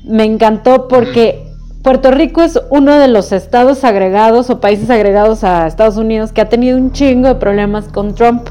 Me 0.03 0.23
encantó 0.23 0.87
porque 0.87 1.45
Puerto 1.83 2.09
Rico 2.09 2.41
es 2.41 2.59
uno 2.71 2.97
de 2.97 3.07
los 3.07 3.31
estados 3.31 3.83
agregados 3.83 4.49
o 4.49 4.59
países 4.59 4.89
agregados 4.89 5.43
a 5.43 5.67
Estados 5.67 5.97
Unidos 5.97 6.31
que 6.31 6.41
ha 6.41 6.49
tenido 6.49 6.77
un 6.77 6.91
chingo 6.91 7.27
de 7.27 7.35
problemas 7.35 7.85
con 7.85 8.15
Trump. 8.15 8.47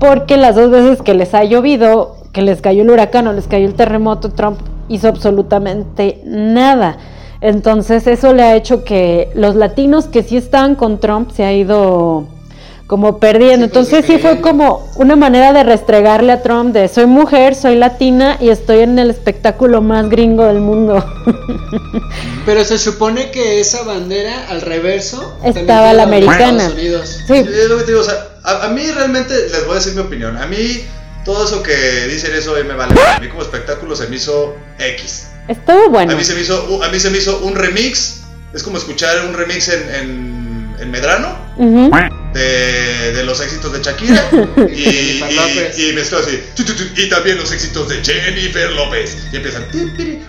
Porque 0.00 0.36
las 0.36 0.56
dos 0.56 0.70
veces 0.70 1.00
que 1.00 1.14
les 1.14 1.32
ha 1.34 1.44
llovido, 1.44 2.16
que 2.32 2.42
les 2.42 2.60
cayó 2.60 2.82
el 2.82 2.90
huracán 2.90 3.28
o 3.28 3.32
les 3.32 3.46
cayó 3.46 3.66
el 3.66 3.74
terremoto, 3.74 4.30
Trump 4.30 4.58
hizo 4.88 5.06
absolutamente 5.06 6.20
nada. 6.24 6.98
Entonces 7.44 8.06
eso 8.06 8.32
le 8.32 8.42
ha 8.42 8.56
hecho 8.56 8.84
que 8.84 9.28
los 9.34 9.54
latinos 9.54 10.06
que 10.06 10.22
sí 10.22 10.38
estaban 10.38 10.76
con 10.76 10.98
Trump 10.98 11.30
se 11.30 11.44
ha 11.44 11.52
ido 11.52 12.26
como 12.86 13.18
perdiendo. 13.18 13.66
Sí, 13.66 13.70
Entonces 13.70 14.06
sí 14.06 14.16
fue 14.16 14.40
como 14.40 14.90
una 14.96 15.14
manera 15.14 15.52
de 15.52 15.62
restregarle 15.62 16.32
a 16.32 16.42
Trump 16.42 16.72
de 16.72 16.88
soy 16.88 17.04
mujer, 17.04 17.54
soy 17.54 17.74
latina 17.74 18.38
y 18.40 18.48
estoy 18.48 18.78
en 18.78 18.98
el 18.98 19.10
espectáculo 19.10 19.82
más 19.82 20.08
gringo 20.08 20.46
del 20.46 20.60
mundo. 20.60 21.04
Pero 22.46 22.64
se 22.64 22.78
supone 22.78 23.30
que 23.30 23.60
esa 23.60 23.82
bandera 23.82 24.48
al 24.48 24.62
reverso 24.62 25.36
Estaba 25.44 25.92
la 25.92 26.04
americana. 26.04 26.62
Estados 26.62 26.72
Unidos. 26.72 27.20
sí, 27.26 27.44
Sí, 27.44 27.50
es 27.50 27.68
lo 27.68 27.76
que 27.76 27.84
te 27.84 27.90
digo, 27.90 28.00
o 28.00 28.04
sea, 28.04 28.26
a, 28.42 28.64
a 28.64 28.68
mí 28.70 28.90
realmente 28.90 29.34
les 29.34 29.66
voy 29.66 29.72
a 29.72 29.74
decir 29.80 29.92
mi 29.92 30.00
opinión. 30.00 30.38
A 30.38 30.46
mí 30.46 30.82
todo 31.26 31.44
eso 31.44 31.62
que 31.62 31.76
dicen 32.08 32.34
eso 32.34 32.52
hoy 32.52 32.64
me 32.64 32.72
vale. 32.72 32.94
A 32.98 33.20
mí 33.20 33.28
como 33.28 33.42
espectáculo 33.42 33.94
se 33.94 34.06
me 34.06 34.16
hizo 34.16 34.54
X. 34.78 35.26
estuvo 35.48 35.90
bueno. 35.90 36.12
A 36.12 36.16
mí 36.16 36.24
se 36.24 36.34
me 36.34 36.40
hizo, 36.40 36.82
a 36.82 36.88
mí 36.88 36.98
se 37.00 37.10
me 37.10 37.18
hizo 37.18 37.38
un 37.40 37.54
remix. 37.54 38.20
Es 38.52 38.62
como 38.62 38.78
escuchar 38.78 39.26
un 39.26 39.34
remix 39.34 39.68
en, 39.68 39.94
en, 39.94 40.76
en 40.80 40.90
Medrano 40.90 41.36
de, 42.32 43.12
de 43.12 43.24
los 43.24 43.40
éxitos 43.40 43.72
de 43.72 43.82
Shakira 43.82 44.28
y, 44.68 44.72
y, 44.72 45.24
y 45.76 45.98
así. 45.98 46.42
tu, 46.54 46.64
tu, 46.64 46.74
tu, 46.74 46.82
y 47.00 47.08
también 47.08 47.38
los 47.38 47.50
éxitos 47.52 47.88
de 47.88 48.02
Jennifer 48.04 48.70
López. 48.72 49.16
Y 49.32 49.36
empiezan. 49.36 49.64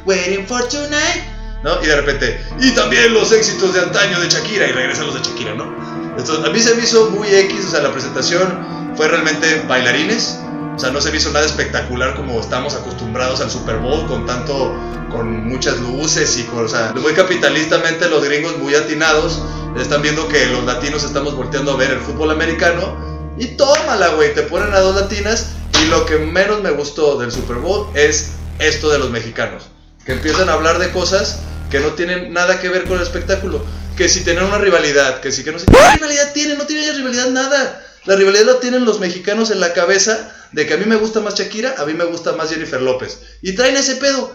Waiting 0.05 0.47
for 0.47 0.67
tonight. 0.67 1.23
¿No? 1.63 1.81
Y 1.83 1.87
de 1.87 1.95
repente. 1.95 2.39
Y 2.61 2.71
también 2.71 3.13
los 3.13 3.31
éxitos 3.31 3.73
de 3.73 3.81
antaño 3.81 4.19
de 4.19 4.27
Shakira. 4.29 4.67
Y 4.67 4.71
regresan 4.71 5.07
los 5.07 5.15
de 5.15 5.21
Shakira, 5.21 5.55
¿no? 5.55 5.75
Entonces, 6.17 6.45
a 6.45 6.49
mí 6.49 6.59
se 6.59 6.75
me 6.75 6.83
hizo 6.83 7.09
muy 7.09 7.27
X. 7.27 7.65
O 7.67 7.71
sea, 7.71 7.81
la 7.81 7.91
presentación 7.91 8.93
fue 8.95 9.07
realmente 9.07 9.63
bailarines. 9.67 10.39
O 10.75 10.79
sea, 10.79 10.91
no 10.91 10.99
se 10.99 11.09
me 11.09 11.17
hizo 11.17 11.31
nada 11.31 11.45
espectacular 11.45 12.15
como 12.15 12.39
estamos 12.41 12.75
acostumbrados 12.75 13.39
al 13.39 13.49
Super 13.49 13.77
Bowl 13.77 14.05
con 14.07 14.25
tanto, 14.25 14.75
con 15.09 15.47
muchas 15.47 15.79
luces 15.79 16.37
y 16.37 16.43
con, 16.43 16.65
o 16.65 16.67
sea, 16.67 16.93
muy 16.99 17.13
capitalistamente 17.13 18.09
los 18.09 18.23
gringos 18.25 18.57
muy 18.57 18.75
atinados 18.75 19.41
están 19.79 20.01
viendo 20.01 20.27
que 20.27 20.45
los 20.47 20.65
latinos 20.65 21.05
estamos 21.05 21.33
volteando 21.35 21.71
a 21.71 21.77
ver 21.77 21.91
el 21.91 21.99
fútbol 21.99 22.31
americano 22.31 22.97
y 23.37 23.47
tómala, 23.55 24.09
güey, 24.09 24.33
te 24.33 24.43
ponen 24.43 24.73
a 24.73 24.79
dos 24.79 24.95
latinas 24.95 25.47
y 25.81 25.85
lo 25.85 26.05
que 26.05 26.17
menos 26.17 26.61
me 26.61 26.71
gustó 26.71 27.17
del 27.17 27.31
Super 27.31 27.57
Bowl 27.57 27.87
es 27.93 28.31
esto 28.59 28.89
de 28.89 28.99
los 28.99 29.11
mexicanos, 29.11 29.63
que 30.05 30.11
empiezan 30.11 30.49
a 30.49 30.53
hablar 30.53 30.79
de 30.79 30.91
cosas 30.91 31.39
que 31.69 31.79
no 31.79 31.89
tienen 31.91 32.33
nada 32.33 32.59
que 32.59 32.67
ver 32.67 32.83
con 32.83 32.97
el 32.97 33.03
espectáculo, 33.03 33.63
que 33.95 34.09
si 34.09 34.25
tienen 34.25 34.43
una 34.43 34.57
rivalidad, 34.57 35.21
que 35.21 35.31
si 35.31 35.45
que 35.45 35.53
no 35.53 35.59
sé, 35.59 35.67
¿qué 35.67 35.95
rivalidad 35.95 36.33
tienen? 36.33 36.57
No 36.57 36.65
tienen 36.65 36.95
rivalidad 36.97 37.29
nada. 37.29 37.81
La 38.05 38.15
rivalidad 38.15 38.45
la 38.45 38.59
tienen 38.59 38.85
los 38.85 38.99
mexicanos 38.99 39.49
en 39.49 39.59
la 39.59 39.73
cabeza 39.73 40.31
de 40.55 40.65
que 40.65 40.73
a 40.73 40.77
mí 40.77 40.85
me 40.85 40.95
gusta 40.95 41.19
más 41.19 41.35
Shakira, 41.35 41.75
a 41.77 41.85
mí 41.85 41.93
me 41.93 42.05
gusta 42.05 42.31
más 42.33 42.49
Jennifer 42.49 42.81
López. 42.81 43.19
Y 43.41 43.53
traen 43.55 43.75
ese 43.75 43.97
pedo. 43.97 44.31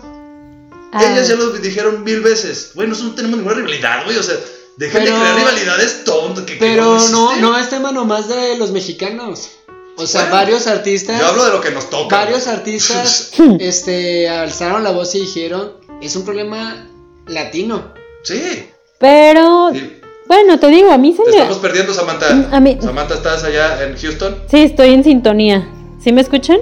Ah, 0.93 1.03
Ellas 1.13 1.29
ya 1.29 1.37
lo 1.37 1.51
dijeron 1.51 2.05
mil 2.05 2.21
veces. 2.21 2.73
Güey, 2.75 2.89
nosotros 2.89 3.11
no 3.13 3.17
tenemos 3.17 3.39
ninguna 3.39 3.57
rivalidad, 3.57 4.05
güey. 4.05 4.17
O 4.19 4.23
sea, 4.23 4.35
dejen 4.77 5.03
Pero- 5.05 5.15
de 5.17 5.21
crear 5.23 5.37
rivalidades 5.37 6.05
tonto. 6.05 6.45
Que, 6.45 6.55
que 6.55 6.59
Pero 6.59 6.85
no, 6.85 6.97
existen. 6.97 7.41
no 7.41 7.59
es 7.59 7.71
tema 7.71 7.93
nomás 7.93 8.29
de 8.29 8.57
los 8.59 8.71
mexicanos. 8.71 9.51
O 9.97 10.07
sea, 10.07 10.23
Bueno, 10.23 10.37
varios 10.37 10.67
artistas. 10.67 11.21
Yo 11.21 11.27
hablo 11.27 11.45
de 11.45 11.53
lo 11.53 11.61
que 11.61 11.71
nos 11.71 11.89
toca. 11.91 12.17
Varios 12.17 12.45
güey. 12.45 12.57
artistas 12.57 13.33
este, 13.61 14.29
alzaron 14.29 14.83
la 14.85 14.91
voz 14.91 15.15
y 15.15 15.21
dijeron: 15.21 15.73
Es 16.03 16.17
un 16.17 16.25
problema 16.25 16.87
latino. 17.27 17.95
sí. 18.25 18.67
Pero, 18.99 19.71
Y 19.75 19.99
bueno, 20.27 20.59
te 20.61 20.67
digo, 20.69 20.91
a 20.91 20.99
mí 20.99 21.15
se 21.17 21.23
te 21.23 21.31
me... 21.31 21.37
estamos 21.37 21.57
perdiendo, 21.59 21.95
Samantha. 21.95 22.49
A 22.53 22.61
mí- 22.61 22.77
Samantha, 22.83 23.15
¿estás 23.15 23.45
allá 23.45 23.83
en 23.83 23.97
Houston? 23.97 24.37
Sí, 24.51 24.59
estoy 24.65 24.91
en 24.93 25.03
sintonía. 25.05 25.67
¿Sí 26.03 26.13
me 26.13 26.21
escuchan? 26.21 26.59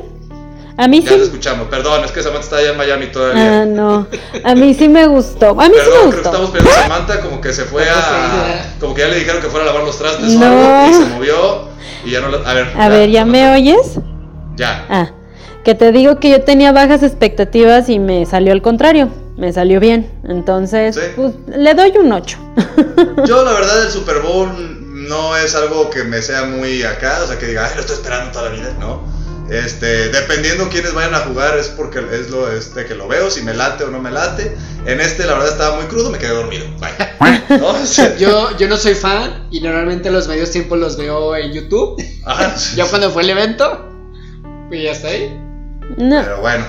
A 0.77 0.87
mí 0.87 1.03
Ya 1.03 1.11
sí... 1.11 1.17
te 1.17 1.23
escuchamos. 1.25 1.69
Perdón, 1.69 2.05
es 2.05 2.13
que 2.13 2.23
Samantha 2.23 2.45
está 2.45 2.57
allá 2.59 2.71
en 2.71 2.77
Miami 2.77 3.07
Ah, 3.07 3.13
todavía. 3.13 3.65
no. 3.67 4.07
A 4.45 4.55
mí 4.55 4.75
sí 4.75 4.89
me 4.89 5.07
gustó. 5.07 5.61
A 5.61 5.69
mí 5.69 5.75
sí 5.75 5.81
Perdón, 5.85 5.85
me 5.85 5.91
creo 5.91 6.11
que 6.11 6.17
gustó. 6.17 6.29
estamos 6.31 6.51
perdiendo 6.51 6.79
a 6.81 6.83
Samantha, 6.83 7.21
como 7.21 7.41
que 7.41 7.53
se 7.53 7.65
fue 7.65 7.85
a. 7.89 8.75
Como 8.81 8.95
que 8.95 9.01
ya 9.03 9.09
le 9.09 9.17
dijeron 9.17 9.41
que 9.43 9.49
fuera 9.49 9.65
a 9.65 9.69
lavar 9.73 9.85
los 9.85 9.99
trastes 9.99 10.37
o 10.37 10.39
No. 10.39 10.47
algo 10.47 10.91
y 10.91 10.95
se 10.95 11.05
movió 11.15 11.69
y 12.05 12.11
ya 12.13 12.21
no 12.21 12.29
la. 12.29 12.49
A 12.49 12.55
ver. 12.55 12.69
A 12.79 12.89
ver, 12.89 13.11
¿ya 13.11 13.25
me 13.25 13.53
oyes? 13.53 13.99
Ya. 14.57 14.87
Ah, 14.89 15.11
que 15.65 15.75
te 15.75 15.91
digo 15.93 16.19
que 16.21 16.31
yo 16.31 16.43
tenía 16.43 16.71
bajas 16.73 17.03
expectativas 17.03 17.89
y 17.89 17.99
me 17.99 18.25
salió 18.27 18.53
al 18.53 18.63
contrario. 18.63 19.09
Me 19.37 19.53
salió 19.53 19.79
bien. 19.81 20.11
Entonces, 20.29 20.95
Sí. 20.97 21.01
pues 21.17 21.33
le 21.57 21.75
doy 21.75 21.93
un 21.97 22.11
8. 22.13 22.39
Yo, 23.27 23.45
la 23.45 23.53
verdad, 23.53 23.85
el 23.85 23.91
Super 23.91 24.19
Bowl 24.21 24.49
no 25.09 25.37
es 25.37 25.55
algo 25.55 25.91
que 25.91 26.03
me 26.03 26.23
sea 26.23 26.45
muy 26.45 26.83
acá, 26.83 27.21
o 27.23 27.27
sea, 27.29 27.39
que 27.39 27.47
diga, 27.47 27.65
ay, 27.67 27.73
lo 27.77 27.81
estoy 27.83 27.97
esperando 27.97 28.33
toda 28.33 28.47
la 28.51 28.57
vida, 28.57 28.73
¿no? 28.81 29.01
Este, 29.51 30.11
dependiendo 30.11 30.69
quiénes 30.69 30.93
vayan 30.93 31.15
a 31.15 31.21
jugar, 31.21 31.57
es 31.59 31.69
porque 31.69 32.01
es 32.13 32.29
lo 32.31 32.53
este, 32.53 32.85
que 32.85 32.95
lo 32.95 33.09
veo, 33.09 33.31
si 33.31 33.43
me 33.43 33.55
late 33.55 33.85
o 33.85 33.91
no 33.91 34.01
me 34.01 34.11
late. 34.11 34.55
En 34.85 35.01
este, 35.01 35.25
la 35.25 35.35
verdad, 35.35 35.49
estaba 35.49 35.77
muy 35.77 35.87
crudo, 35.87 36.11
me 36.11 36.19
quedé 36.19 36.31
dormido. 36.35 36.67
Yo, 38.19 38.57
yo 38.59 38.69
no 38.69 38.77
soy 38.77 38.95
fan 38.95 39.49
y 39.51 39.61
normalmente 39.61 40.11
los 40.11 40.29
medios 40.29 40.51
tiempos 40.51 40.79
los 40.79 40.97
veo 40.99 41.35
en 41.35 41.53
YouTube. 41.53 42.03
ajá. 42.25 42.55
Ya 42.77 42.85
cuando 42.87 43.11
fue 43.11 43.23
el 43.23 43.31
evento, 43.31 43.89
pues 44.69 44.83
ya 44.83 44.93
está 44.93 45.09
ahí. 45.09 45.35
No, 45.97 46.21
Pero 46.23 46.41
bueno. 46.43 46.65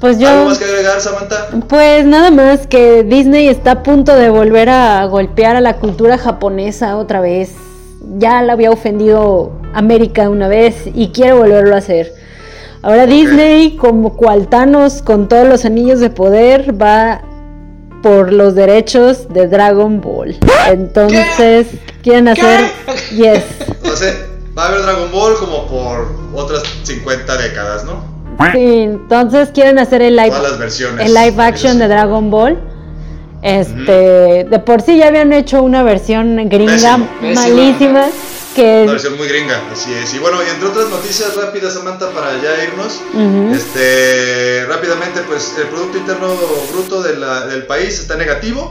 pues 0.00 0.16
¿Algo 0.18 0.42
yo... 0.42 0.44
más 0.46 0.58
que 0.58 0.64
agregar, 0.64 1.00
Samantha? 1.00 1.48
Pues 1.68 2.04
nada 2.04 2.32
más 2.32 2.66
que 2.66 3.04
Disney 3.04 3.48
está 3.48 3.70
a 3.70 3.82
punto 3.84 4.14
de 4.16 4.30
volver 4.30 4.68
a 4.68 5.04
golpear 5.06 5.54
a 5.54 5.60
la 5.60 5.76
cultura 5.76 6.18
japonesa 6.18 6.96
otra 6.96 7.20
vez. 7.20 7.52
Ya 8.18 8.42
la 8.42 8.54
había 8.54 8.70
ofendido 8.70 9.52
América 9.74 10.28
una 10.28 10.48
vez 10.48 10.74
y 10.92 11.08
quiere 11.08 11.32
volverlo 11.32 11.74
a 11.74 11.78
hacer. 11.78 12.12
Ahora 12.86 13.04
Disney, 13.04 13.76
como 13.76 14.16
cual 14.16 14.46
Thanos 14.46 15.02
con 15.02 15.26
todos 15.26 15.48
los 15.48 15.64
anillos 15.64 15.98
de 15.98 16.08
poder, 16.08 16.80
va 16.80 17.20
por 18.00 18.32
los 18.32 18.54
derechos 18.54 19.26
de 19.28 19.48
Dragon 19.48 20.00
Ball. 20.00 20.36
Entonces, 20.68 21.66
quieren 22.04 22.28
hacer... 22.28 22.70
Yes. 23.10 23.42
No 23.82 23.90
sé, 23.96 24.14
va 24.56 24.66
a 24.66 24.68
haber 24.68 24.82
Dragon 24.82 25.10
Ball 25.10 25.34
como 25.34 25.66
por 25.66 26.06
otras 26.32 26.62
50 26.84 27.36
décadas, 27.38 27.84
¿no? 27.84 28.04
Sí, 28.52 28.82
entonces 28.82 29.50
quieren 29.52 29.80
hacer 29.80 30.02
el 30.02 30.14
live, 30.14 30.28
Todas 30.28 30.50
las 30.50 30.58
versiones. 30.60 31.06
el 31.06 31.12
live 31.12 31.42
action 31.42 31.80
de 31.80 31.88
Dragon 31.88 32.30
Ball. 32.30 32.56
Este, 33.42 34.44
de 34.44 34.58
por 34.64 34.80
sí 34.80 34.98
ya 34.98 35.08
habían 35.08 35.32
hecho 35.32 35.60
una 35.64 35.82
versión 35.82 36.36
gringa 36.48 36.98
Pésimo, 37.20 37.34
malísima 37.34 38.04
que 38.56 38.82
Una 38.82 38.92
versión 38.92 39.16
muy 39.16 39.28
gringa, 39.28 39.62
así 39.72 39.92
es. 39.92 40.14
Y 40.14 40.18
bueno, 40.18 40.38
y 40.42 40.48
entre 40.48 40.66
otras 40.68 40.88
noticias 40.88 41.36
rápidas, 41.36 41.74
Samantha, 41.74 42.10
para 42.10 42.42
ya 42.42 42.64
irnos. 42.64 43.00
Este, 43.54 44.64
rápidamente, 44.66 45.20
pues 45.28 45.52
el 45.58 45.66
Producto 45.68 45.98
Interno 45.98 46.34
Bruto 46.72 47.02
de 47.02 47.16
la- 47.16 47.46
del 47.46 47.66
país 47.66 47.98
está 48.00 48.16
negativo. 48.16 48.70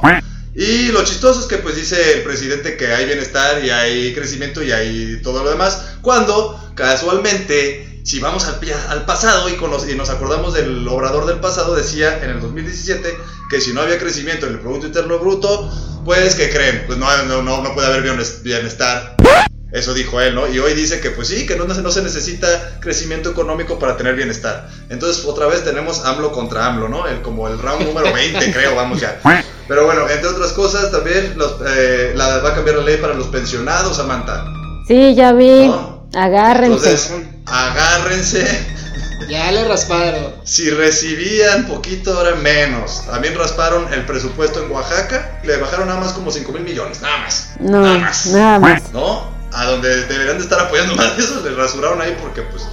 Y 0.55 0.87
lo 0.87 1.03
chistoso 1.03 1.41
es 1.41 1.45
que 1.47 1.57
pues 1.57 1.75
dice 1.75 2.13
el 2.13 2.23
presidente 2.23 2.77
que 2.77 2.87
hay 2.87 3.05
bienestar 3.05 3.63
y 3.63 3.69
hay 3.69 4.13
crecimiento 4.13 4.63
y 4.63 4.71
hay 4.71 5.21
todo 5.21 5.43
lo 5.43 5.49
demás. 5.51 5.81
Cuando 6.01 6.57
casualmente, 6.75 8.01
si 8.05 8.19
vamos 8.19 8.45
al, 8.47 9.05
pasado 9.05 9.49
y, 9.49 9.53
cono- 9.57 9.85
y 9.89 9.95
nos 9.95 10.09
acordamos 10.09 10.53
del 10.53 10.87
obrador 10.87 11.25
del 11.25 11.39
pasado, 11.39 11.75
decía 11.75 12.19
en 12.23 12.29
el 12.31 12.39
2017 12.41 13.17
que 13.49 13.59
si 13.61 13.73
no 13.73 13.81
había 13.81 13.97
crecimiento 13.99 14.47
en 14.47 14.53
el 14.53 14.59
Producto 14.59 14.87
Interno 14.87 15.19
Bruto, 15.19 15.69
pues 16.05 16.35
¿qué 16.35 16.49
creen? 16.49 16.83
Pues 16.87 16.97
no, 16.97 17.05
no, 17.25 17.41
no, 17.41 17.61
no 17.61 17.73
puede 17.73 17.87
haber 17.87 18.03
bienes- 18.03 18.41
bienestar. 18.41 19.15
Eso 19.71 19.93
dijo 19.93 20.21
él, 20.21 20.35
¿no? 20.35 20.47
Y 20.47 20.59
hoy 20.59 20.73
dice 20.73 20.99
que 21.01 21.09
pues 21.09 21.27
sí, 21.27 21.45
que 21.45 21.55
no, 21.55 21.65
no 21.65 21.91
se 21.91 22.01
necesita 22.01 22.79
crecimiento 22.79 23.31
económico 23.31 23.77
para 23.79 23.97
tener 23.97 24.15
bienestar. 24.15 24.69
Entonces 24.89 25.25
otra 25.25 25.47
vez 25.47 25.63
tenemos 25.63 26.05
AMLO 26.05 26.31
contra 26.31 26.65
AMLO, 26.67 26.87
¿no? 26.87 27.07
El, 27.07 27.21
como 27.21 27.47
el 27.47 27.59
round 27.59 27.85
número 27.85 28.13
20, 28.13 28.51
creo, 28.53 28.75
vamos 28.75 29.01
ya. 29.01 29.19
Pero 29.67 29.85
bueno, 29.85 30.07
entre 30.07 30.27
otras 30.27 30.53
cosas 30.53 30.91
también 30.91 31.33
los, 31.35 31.55
eh, 31.65 32.13
la, 32.15 32.37
va 32.37 32.51
a 32.51 32.55
cambiar 32.55 32.77
la 32.77 32.83
ley 32.83 32.97
para 32.97 33.15
los 33.15 33.27
pensionados, 33.27 33.97
Samantha. 33.97 34.45
Sí, 34.87 35.15
ya 35.15 35.33
vi. 35.33 35.67
¿no? 35.67 36.07
Agárrense. 36.13 36.91
Entonces, 36.91 37.11
agárrense. 37.45 38.75
Ya 39.27 39.51
le 39.51 39.67
rasparon. 39.67 40.35
Si 40.43 40.69
recibían 40.69 41.65
poquito, 41.65 42.15
ahora 42.15 42.35
menos. 42.35 43.03
También 43.07 43.35
rasparon 43.35 43.91
el 43.91 44.05
presupuesto 44.05 44.63
en 44.63 44.71
Oaxaca. 44.71 45.39
Le 45.43 45.57
bajaron 45.57 45.87
nada 45.87 45.99
más 45.99 46.13
como 46.13 46.31
5 46.31 46.51
mil 46.51 46.61
millones. 46.61 47.01
Nada 47.01 47.17
más. 47.17 47.49
no, 47.59 47.81
Nada 47.81 47.97
más. 47.97 48.25
nada 48.27 48.59
más. 48.59 48.93
¿no? 48.93 49.34
A 49.55 49.65
donde 49.65 50.05
deberían 50.05 50.37
de 50.37 50.43
estar 50.43 50.59
apoyando 50.59 50.95
más 50.95 51.17
eso, 51.17 51.41
le 51.43 51.55
rasuraron 51.55 52.01
ahí 52.01 52.15
porque 52.21 52.41
pues... 52.43 52.63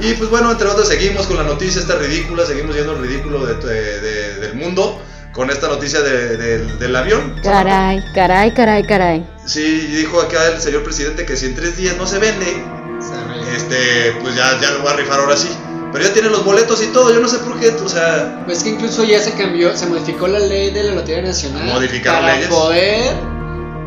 Y 0.00 0.14
pues 0.14 0.30
bueno, 0.30 0.50
entre 0.50 0.66
otros 0.68 0.88
seguimos 0.88 1.26
con 1.26 1.36
la 1.36 1.44
noticia 1.44 1.80
esta 1.80 1.94
ridícula, 1.96 2.44
seguimos 2.46 2.74
yendo 2.74 2.92
el 2.92 3.02
ridículo 3.02 3.44
de, 3.46 3.54
de- 3.54 4.00
de- 4.00 4.34
del 4.40 4.54
mundo 4.54 5.00
con 5.32 5.50
esta 5.50 5.68
noticia 5.68 6.00
de- 6.00 6.36
del- 6.36 6.78
del 6.78 6.96
avión. 6.96 7.38
Caray, 7.42 8.02
caray, 8.14 8.52
caray, 8.54 8.82
caray. 8.84 9.26
Sí, 9.46 9.62
dijo 9.62 10.20
acá 10.20 10.48
el 10.48 10.60
señor 10.60 10.82
presidente 10.84 11.24
que 11.26 11.36
si 11.36 11.46
en 11.46 11.54
tres 11.54 11.76
días 11.76 11.96
no 11.96 12.06
se 12.06 12.18
vende, 12.18 12.46
este, 13.54 14.12
pues 14.22 14.34
ya, 14.34 14.58
ya 14.60 14.70
lo 14.72 14.82
va 14.84 14.92
a 14.92 14.96
rifar 14.96 15.20
ahora 15.20 15.36
sí. 15.36 15.48
Pero 15.92 16.04
ya 16.06 16.12
tiene 16.12 16.28
los 16.30 16.44
boletos 16.44 16.82
y 16.82 16.86
todo, 16.88 17.12
yo 17.14 17.20
no 17.20 17.28
sé 17.28 17.38
por 17.38 17.60
qué, 17.60 17.68
o 17.68 17.88
sea, 17.88 18.42
Pues 18.46 18.64
que 18.64 18.70
incluso 18.70 19.04
ya 19.04 19.20
se 19.20 19.32
cambió, 19.34 19.76
se 19.76 19.86
modificó 19.86 20.26
la 20.26 20.40
ley 20.40 20.70
de 20.70 20.82
la 20.82 20.94
Lotería 20.94 21.22
Nacional 21.22 21.66
Modificaron 21.66 22.20
para 22.22 22.34
leyes. 22.34 22.48
poder 22.48 23.14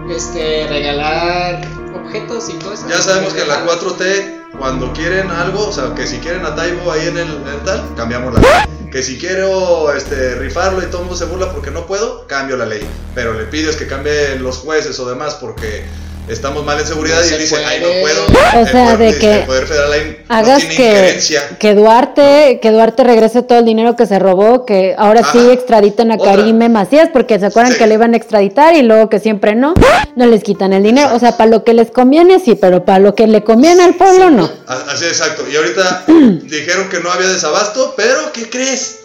este, 0.10 0.68
regalar 0.70 1.62
objetos 1.94 2.50
y 2.50 2.54
cosas. 2.54 2.90
ya 2.90 3.02
sabemos 3.02 3.34
que 3.34 3.42
en 3.42 3.48
la 3.48 3.66
4T, 3.66 4.58
cuando 4.58 4.94
quieren 4.94 5.30
algo, 5.30 5.68
o 5.68 5.72
sea, 5.72 5.94
que 5.94 6.08
si 6.08 6.18
quieren 6.18 6.46
a 6.46 6.56
Taibo 6.56 6.92
ahí 6.92 7.08
en 7.08 7.18
el, 7.18 7.28
en 7.28 7.48
el 7.48 7.60
tal, 7.64 7.84
cambiamos 7.96 8.34
la 8.34 8.40
ley. 8.40 8.90
Que 8.92 9.04
si 9.04 9.18
quiero 9.18 9.92
este, 9.94 10.36
rifarlo 10.36 10.82
y 10.82 10.86
todo 10.86 11.00
el 11.00 11.08
mundo 11.08 11.18
se 11.18 11.26
burla 11.26 11.52
porque 11.52 11.72
no 11.72 11.86
puedo, 11.86 12.26
cambio 12.26 12.56
la 12.56 12.66
ley. 12.66 12.88
Pero 13.14 13.34
le 13.34 13.44
pides 13.44 13.76
que 13.76 13.86
cambie 13.86 14.40
los 14.40 14.58
jueces 14.60 14.98
o 15.00 15.10
demás 15.10 15.36
porque 15.36 15.86
estamos 16.28 16.66
mal 16.66 16.80
en 16.80 16.86
seguridad 16.86 17.20
No 17.20 17.26
y 17.26 17.30
se 17.30 17.36
él 17.36 17.42
dice, 17.42 17.66
ay, 17.66 17.80
no 17.82 17.88
puedo. 18.02 18.26
O 18.26 18.60
El 18.60 18.68
sea, 18.68 18.94
poder- 18.96 19.14
de 19.14 19.20
que 19.20 19.36
el 19.40 19.46
Poder 19.46 19.66
Federal 19.68 19.92
ahí 19.94 20.18
no 20.28 20.36
Hagas 20.36 20.64
que, 20.66 20.72
injerencia. 20.74 21.58
que 21.60 21.74
Duarte, 21.74 22.60
que 22.62 22.72
Duarte 22.72 23.04
regrese 23.04 23.44
todo 23.44 23.60
el 23.60 23.66
dinero 23.66 23.96
que 23.96 24.06
se 24.06 24.20
robó, 24.20 24.66
que 24.66 24.94
ahora 24.98 25.22
sí 25.32 25.40
extraditen 25.52 26.12
a 26.12 26.16
Otra. 26.16 26.36
Karime 26.36 26.70
Macías, 26.70 27.10
porque 27.14 27.40
se 27.40 27.46
acuerdan 27.48 27.72
Sí. 27.74 27.78
que 27.80 27.88
le 27.88 27.94
iban 27.94 28.14
a 28.14 28.18
extraditar 28.18 28.76
y 28.76 28.82
luego 28.82 29.10
que 29.10 29.20
siempre 29.20 29.56
no, 29.56 29.74
no 30.16 30.26
les 30.26 30.44
quitan 30.44 30.74
el 30.74 30.84
dinero. 30.84 31.16
O 31.16 31.20
sea, 31.20 31.38
para 31.38 31.50
lo 31.50 31.64
que 31.64 31.74
les 31.74 31.92
conviene 31.92 32.40
sí, 32.40 32.56
pero 32.56 32.84
para 32.84 33.00
lo 33.00 33.16
que 33.16 33.28
le 33.28 33.44
conviene 33.44 33.84
al 33.84 33.96
pueblo 33.96 34.30
no. 34.30 34.52
Así 34.68 35.06
exacto. 35.06 35.44
Y 35.50 35.56
ahorita 35.56 36.04
dijeron 36.44 36.90
que 36.90 37.00
no 37.00 37.12
había 37.12 37.28
desabasto, 37.28 37.94
pero 37.96 38.32
¿qué 38.34 38.50
crees? 38.50 39.00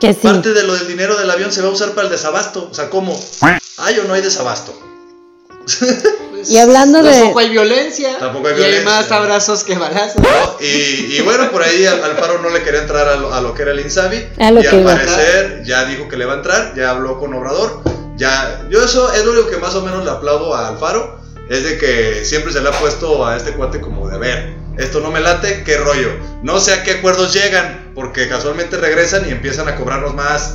Que 0.00 0.12
sí. 0.12 0.20
Parte 0.22 0.52
de 0.52 0.64
lo 0.64 0.74
del 0.74 0.88
dinero 0.88 1.16
del 1.16 1.30
avión 1.30 1.52
se 1.52 1.62
va 1.62 1.68
a 1.68 1.70
usar 1.70 1.90
para 1.90 2.08
el 2.08 2.12
desabasto. 2.12 2.68
O 2.70 2.74
sea, 2.74 2.90
¿cómo? 2.90 3.16
¿Hay 3.78 3.98
o 4.00 4.04
no 4.04 4.14
hay 4.14 4.22
desabasto? 4.22 4.74
Pues, 6.44 6.50
Y 6.50 6.58
hablando 6.58 7.02
de- 7.02 7.10
Tampoco 7.12 7.38
hay 7.40 7.48
violencia. 7.50 8.18
Tampoco 8.18 8.48
hay 8.48 8.52
Y 8.54 8.56
hay 8.56 8.62
violencia. 8.72 8.90
más 8.90 9.10
abrazos 9.12 9.64
que 9.64 9.76
balazos. 9.76 10.22
Y, 10.60 11.16
y 11.16 11.20
bueno, 11.22 11.50
por 11.50 11.62
ahí 11.62 11.84
Al- 11.86 12.02
Alfaro 12.04 12.38
no 12.40 12.50
le 12.50 12.62
quería 12.62 12.80
entrar 12.80 13.08
a 13.08 13.16
lo, 13.16 13.32
a 13.32 13.40
lo 13.40 13.54
que 13.54 13.62
era 13.62 13.72
el 13.72 13.80
Insabi. 13.80 14.26
A 14.38 14.50
lo 14.50 14.60
y 14.60 14.62
que 14.62 14.68
al 14.68 14.84
parecer 14.84 15.62
ya 15.64 15.84
dijo 15.84 16.08
que 16.08 16.16
le 16.16 16.26
va 16.26 16.34
a 16.34 16.36
entrar, 16.36 16.74
ya 16.76 16.90
habló 16.90 17.18
con 17.18 17.32
Obrador. 17.34 17.82
Ya, 18.16 18.64
yo 18.70 18.84
eso 18.84 19.12
es 19.12 19.24
lo 19.24 19.32
único 19.32 19.48
que 19.48 19.56
más 19.56 19.74
o 19.74 19.82
menos 19.82 20.04
le 20.04 20.10
aplaudo 20.10 20.54
a 20.54 20.68
Alfaro. 20.68 21.18
Es 21.50 21.64
de 21.64 21.76
que 21.78 22.24
siempre 22.24 22.52
se 22.52 22.60
le 22.60 22.68
ha 22.68 22.72
puesto 22.72 23.26
a 23.26 23.36
este 23.36 23.52
cuate 23.52 23.80
como 23.80 24.08
de 24.08 24.18
ver. 24.18 24.54
Esto 24.78 25.00
no 25.00 25.10
me 25.10 25.20
late, 25.20 25.62
qué 25.64 25.76
rollo. 25.76 26.08
No 26.42 26.58
sé 26.58 26.72
a 26.72 26.82
qué 26.82 26.92
acuerdos 26.92 27.32
llegan, 27.32 27.92
porque 27.94 28.28
casualmente 28.28 28.76
regresan 28.76 29.28
y 29.28 29.32
empiezan 29.32 29.68
a 29.68 29.76
cobrarnos 29.76 30.14
más. 30.14 30.52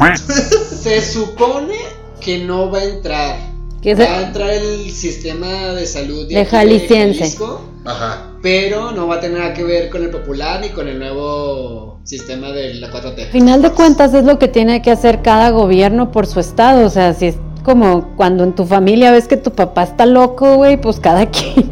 Se 0.84 1.02
supone 1.06 1.78
que 2.20 2.40
no 2.40 2.70
va 2.72 2.80
a 2.80 2.84
entrar. 2.84 3.38
Que 3.82 3.96
Va 3.96 4.04
a 4.04 4.22
entrar 4.24 4.50
el 4.50 4.92
sistema 4.92 5.48
de 5.74 5.88
salud 5.88 6.28
De 6.28 6.40
aquí 6.40 6.52
Jalisciense. 6.52 7.20
Jalisco, 7.20 7.62
Ajá. 7.86 8.34
pero 8.42 8.92
no 8.92 9.08
va 9.08 9.16
a 9.16 9.20
tener 9.22 9.40
nada 9.40 9.54
que 9.54 9.64
ver 9.64 9.90
con 9.90 10.04
el 10.04 10.10
popular 10.10 10.60
ni 10.60 10.70
con 10.70 10.88
el 10.88 11.00
nuevo 11.00 12.02
sistema 12.04 12.52
de 12.52 12.74
la 12.76 12.92
4T. 12.92 13.32
Final 13.32 13.62
de 13.62 13.72
cuentas 13.72 14.14
es 14.14 14.26
lo 14.26 14.38
que 14.38 14.48
tiene 14.50 14.82
que 14.82 14.92
hacer 14.92 15.22
cada 15.22 15.52
gobierno 15.52 16.12
por 16.12 16.28
su 16.28 16.40
estado, 16.40 16.86
o 16.86 16.90
sea, 16.90 17.14
si 17.14 17.28
es 17.28 17.36
como 17.64 18.16
cuando 18.16 18.44
en 18.44 18.54
tu 18.54 18.66
familia 18.66 19.12
ves 19.12 19.28
que 19.28 19.38
tu 19.38 19.54
papá 19.54 19.84
está 19.84 20.06
loco, 20.06 20.56
güey, 20.56 20.80
pues 20.82 21.00
cada 21.00 21.26
quien. 21.32 21.72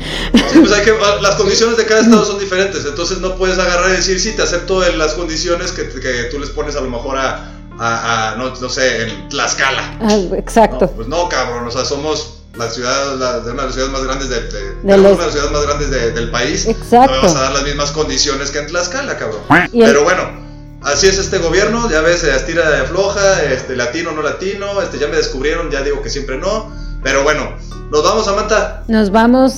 Sí, 0.52 0.60
pues 0.60 0.72
hay 0.72 0.86
que, 0.86 0.94
las 1.22 1.36
condiciones 1.36 1.76
de 1.76 1.86
cada 1.86 2.02
estado 2.02 2.24
son 2.24 2.40
diferentes, 2.40 2.86
entonces 2.86 3.20
no 3.20 3.36
puedes 3.36 3.58
agarrar 3.60 3.90
y 3.90 3.98
decir, 3.98 4.20
sí, 4.20 4.34
te 4.34 4.44
acepto 4.44 4.86
en 4.86 4.98
las 4.98 5.14
condiciones 5.14 5.72
que, 5.72 5.90
que 5.90 6.26
tú 6.32 6.40
les 6.40 6.52
pones 6.52 6.76
a 6.76 6.82
lo 6.82 6.90
mejor 6.90 7.18
a, 7.18 7.57
a- 7.80 8.32
a, 8.32 8.36
no, 8.36 8.54
no 8.56 8.70
sé, 8.70 9.04
en 9.04 9.30
Tlaxcala. 9.30 9.98
Ah, 10.02 10.16
exacto. 10.38 10.86
No, 10.86 10.92
pues 10.92 11.08
no, 11.08 11.30
cabrón, 11.30 11.68
o 11.68 11.72
sea, 11.72 11.86
somos 11.86 12.34
la 12.56 12.70
ciudad, 12.70 13.16
la, 13.18 13.40
de 13.42 13.52
una 13.52 13.62
de 13.62 13.68
las 13.68 13.74
ciudades 13.76 13.94
más 13.94 14.04
grandes 14.04 14.30
de, 14.30 14.42
de- 14.42 14.42
De 14.42 14.74
tenemos 14.82 15.04
los- 15.04 15.12
una 15.14 15.18
de 15.20 15.24
las 15.26 15.32
ciudades 15.32 15.52
más 15.52 15.62
grandes 15.64 15.92
de- 15.92 16.12
del 16.12 16.32
país. 16.32 16.66
Exacto. 16.66 17.16
No 17.16 17.22
me 17.22 17.28
vas 17.28 17.36
a 17.36 17.42
dar 17.42 17.52
las 17.54 17.64
mismas 17.64 17.92
condiciones 17.92 18.50
que 18.52 18.60
en 18.60 18.68
Tlaxcala, 18.68 19.18
cabrón. 19.18 19.42
Y 19.72 19.82
el- 19.82 19.88
Pero 19.90 20.04
bueno, 20.04 20.24
así 20.84 21.08
es 21.08 21.18
este 21.20 21.38
gobierno, 21.38 21.90
ya 21.90 22.02
ves, 22.02 22.22
se 22.22 22.36
estira 22.36 22.70
de 22.70 22.84
floja, 22.88 23.44
este, 23.44 23.76
latino, 23.76 24.12
no 24.12 24.22
latino, 24.24 24.82
este, 24.82 24.98
ya 24.98 25.08
me 25.08 25.18
descubrieron, 25.18 25.70
ya 25.70 25.82
digo 25.82 26.02
que 26.02 26.10
siempre 26.10 26.38
no. 26.38 26.72
Pero 27.04 27.22
bueno, 27.24 27.54
nos 27.92 28.04
vamos, 28.04 28.26
Samantha. 28.26 28.84
Nos 28.88 29.12
vamos. 29.12 29.54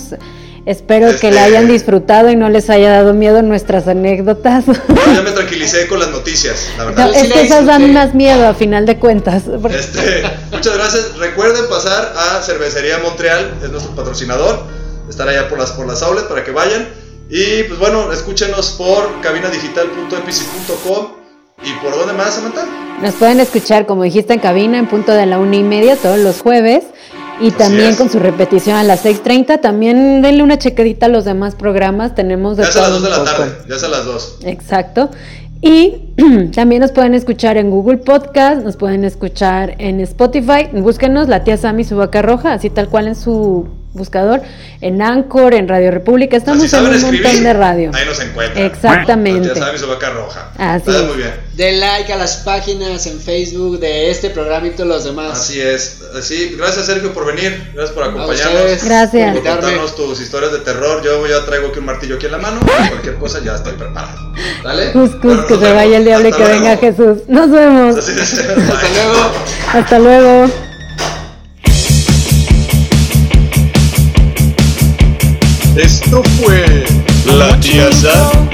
Espero 0.66 1.08
que 1.08 1.14
Este- 1.16 1.32
la 1.32 1.44
hayan 1.44 1.68
disfrutado 1.68 2.30
y 2.30 2.36
no 2.36 2.50
les 2.50 2.70
haya 2.70 2.92
dado 2.92 3.14
miedo 3.14 3.42
nuestras 3.42 3.88
anécdotas. 3.88 4.66
Ya 4.66 5.22
me 5.22 5.32
tranquilicé 5.36 5.88
con 5.88 6.00
las 6.00 6.10
noticias, 6.12 6.70
la 6.78 6.84
No, 6.84 6.90
verdad. 6.92 7.12
Sí 7.14 7.20
es 7.28 7.34
que 7.34 7.42
esas 7.42 7.66
dan 7.66 7.92
más 7.94 8.14
miedo 8.14 8.48
a 8.48 8.54
final 8.54 8.86
de 8.86 8.98
cuentas. 9.00 9.44
Este, 9.70 10.24
muchas 10.52 10.74
gracias. 10.76 11.18
Recuerden 11.18 11.68
pasar 11.70 12.14
a 12.18 12.42
Cervecería 12.44 12.98
Montreal, 13.00 13.54
es 13.64 13.70
nuestro 13.72 13.96
patrocinador. 13.96 14.64
Estar 15.10 15.28
allá 15.28 15.48
por 15.50 15.58
las, 15.58 15.72
por 15.72 15.88
las 15.88 16.02
outlets 16.04 16.28
para 16.28 16.44
que 16.44 16.52
vayan. 16.52 16.88
Y 17.30 17.64
pues 17.64 17.80
bueno, 17.80 18.12
escúchenos 18.12 18.72
por 18.72 19.22
cabinadigital.epici.com. 19.22 21.08
¿Y 21.64 21.74
por 21.84 21.92
dónde 21.92 22.14
más, 22.14 22.36
Samantha? 22.36 22.66
Nos 23.02 23.16
pueden 23.16 23.40
escuchar, 23.40 23.86
como 23.86 24.04
dijiste, 24.04 24.34
en 24.34 24.40
cabina 24.40 24.78
en 24.80 24.88
punto 24.88 25.12
de 25.12 25.26
la 25.26 25.40
una 25.40 25.56
y 25.58 25.64
media 25.64 25.96
todos 25.98 26.18
los 26.20 26.40
jueves. 26.42 26.84
Y 27.42 27.52
también 27.52 27.96
con 27.96 28.10
su 28.10 28.20
repetición 28.20 28.76
a 28.76 28.84
las 28.84 29.06
6.30. 29.06 29.62
También 29.62 30.22
denle 30.22 30.44
una 30.44 30.58
chequedita 30.58 31.06
a 31.06 31.10
los 31.10 31.26
demás 31.26 31.56
programas. 31.56 32.14
Tenemos 32.14 32.58
de 32.58 32.64
Ya 32.64 32.70
es 32.70 32.76
a 32.76 32.82
las 32.82 32.90
todo 32.90 33.00
2 33.00 33.04
de 33.04 33.10
la 33.10 33.24
tarde. 33.24 33.52
Ya 33.70 33.76
es 33.76 33.84
a 33.84 33.88
las 33.88 34.06
2. 34.06 34.38
Exacto. 34.44 35.10
Y 35.62 36.14
también 36.54 36.82
nos 36.82 36.92
pueden 36.92 37.14
escuchar 37.14 37.58
en 37.58 37.70
Google 37.70 37.98
Podcast, 37.98 38.64
nos 38.64 38.76
pueden 38.78 39.04
escuchar 39.04 39.76
en 39.78 40.00
Spotify. 40.02 40.70
Búsquenos 40.74 41.28
la 41.28 41.44
tía 41.44 41.58
Sammy 41.58 41.84
su 41.84 41.98
vaca 41.98 42.22
roja, 42.22 42.54
así 42.54 42.70
tal 42.70 42.90
cual 42.90 43.08
en 43.08 43.16
su 43.16 43.68
buscador, 43.94 44.42
en 44.82 45.02
Anchor, 45.02 45.54
en 45.54 45.68
Radio 45.68 45.92
República. 45.92 46.38
Estamos 46.38 46.70
si 46.70 46.76
en 46.76 46.86
un 46.86 46.94
escribir, 46.94 47.24
montón 47.24 47.44
de 47.44 47.54
radio. 47.54 47.92
ahí 47.94 48.06
nos 48.06 48.20
encuentran. 48.22 48.66
Exactamente. 48.66 49.48
Ya 49.48 49.56
saben 49.56 49.80
su 49.80 49.88
vaca 49.88 50.10
roja. 50.12 50.52
Así 50.58 50.90
es. 50.90 51.04
muy 51.04 51.18
bien. 51.18 51.34
Den 51.56 51.80
like 51.80 52.14
a 52.14 52.16
las 52.18 52.38
páginas 52.38 53.06
en 53.08 53.20
Facebook 53.20 53.80
de 53.80 54.10
este 54.12 54.30
programa 54.30 54.68
y 54.68 54.72
todos 54.72 54.88
los 54.90 55.04
demás. 55.04 55.32
Así 55.40 55.60
es. 55.60 56.02
Así, 56.18 56.56
gracias 56.58 56.86
Sergio 56.86 57.14
por 57.14 57.26
venir. 57.26 57.72
Gracias 57.74 57.94
por 57.96 58.04
acompañarnos. 58.04 58.84
Gracias. 58.84 59.34
por 59.34 59.44
contarnos 59.44 59.96
tus 59.96 60.22
historias 60.22 60.52
de 60.52 60.60
terror. 60.60 61.02
Yo 61.04 61.26
ya 61.28 61.46
traigo 61.46 61.68
aquí 61.68 61.80
un 61.80 61.86
martillo 61.86 62.16
aquí 62.16 62.28
en 62.28 62.32
la 62.34 62.38
mano. 62.38 62.60
Cualquier 62.90 63.16
cosa 63.16 63.40
ya 63.44 63.56
estoy 63.56 63.74
preparado. 63.74 64.34
¿Dale? 64.64 64.92
Cus, 64.94 65.10
cus, 65.12 65.22
Bueno, 65.24 65.48
que 65.48 65.58
se 65.58 65.74
vaya 65.74 65.98
el 65.98 66.06
diablo 66.06 66.28
y 66.30 66.32
Hasta 66.32 66.44
que 66.44 66.50
luego. 66.50 66.64
venga 66.66 66.78
Jesús. 66.78 67.18
Nos 67.28 67.52
vemos. 67.52 67.98
Así 67.98 68.12
es. 68.12 68.34
Hasta 68.40 68.90
luego. 68.94 69.32
Hasta 69.74 70.00
luego. 70.00 70.69
Esto 76.10 76.24
fue 76.42 76.86
La 77.38 77.60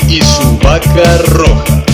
y 0.09 0.21
su 0.21 0.57
vaca 0.61 1.19
roja. 1.29 1.85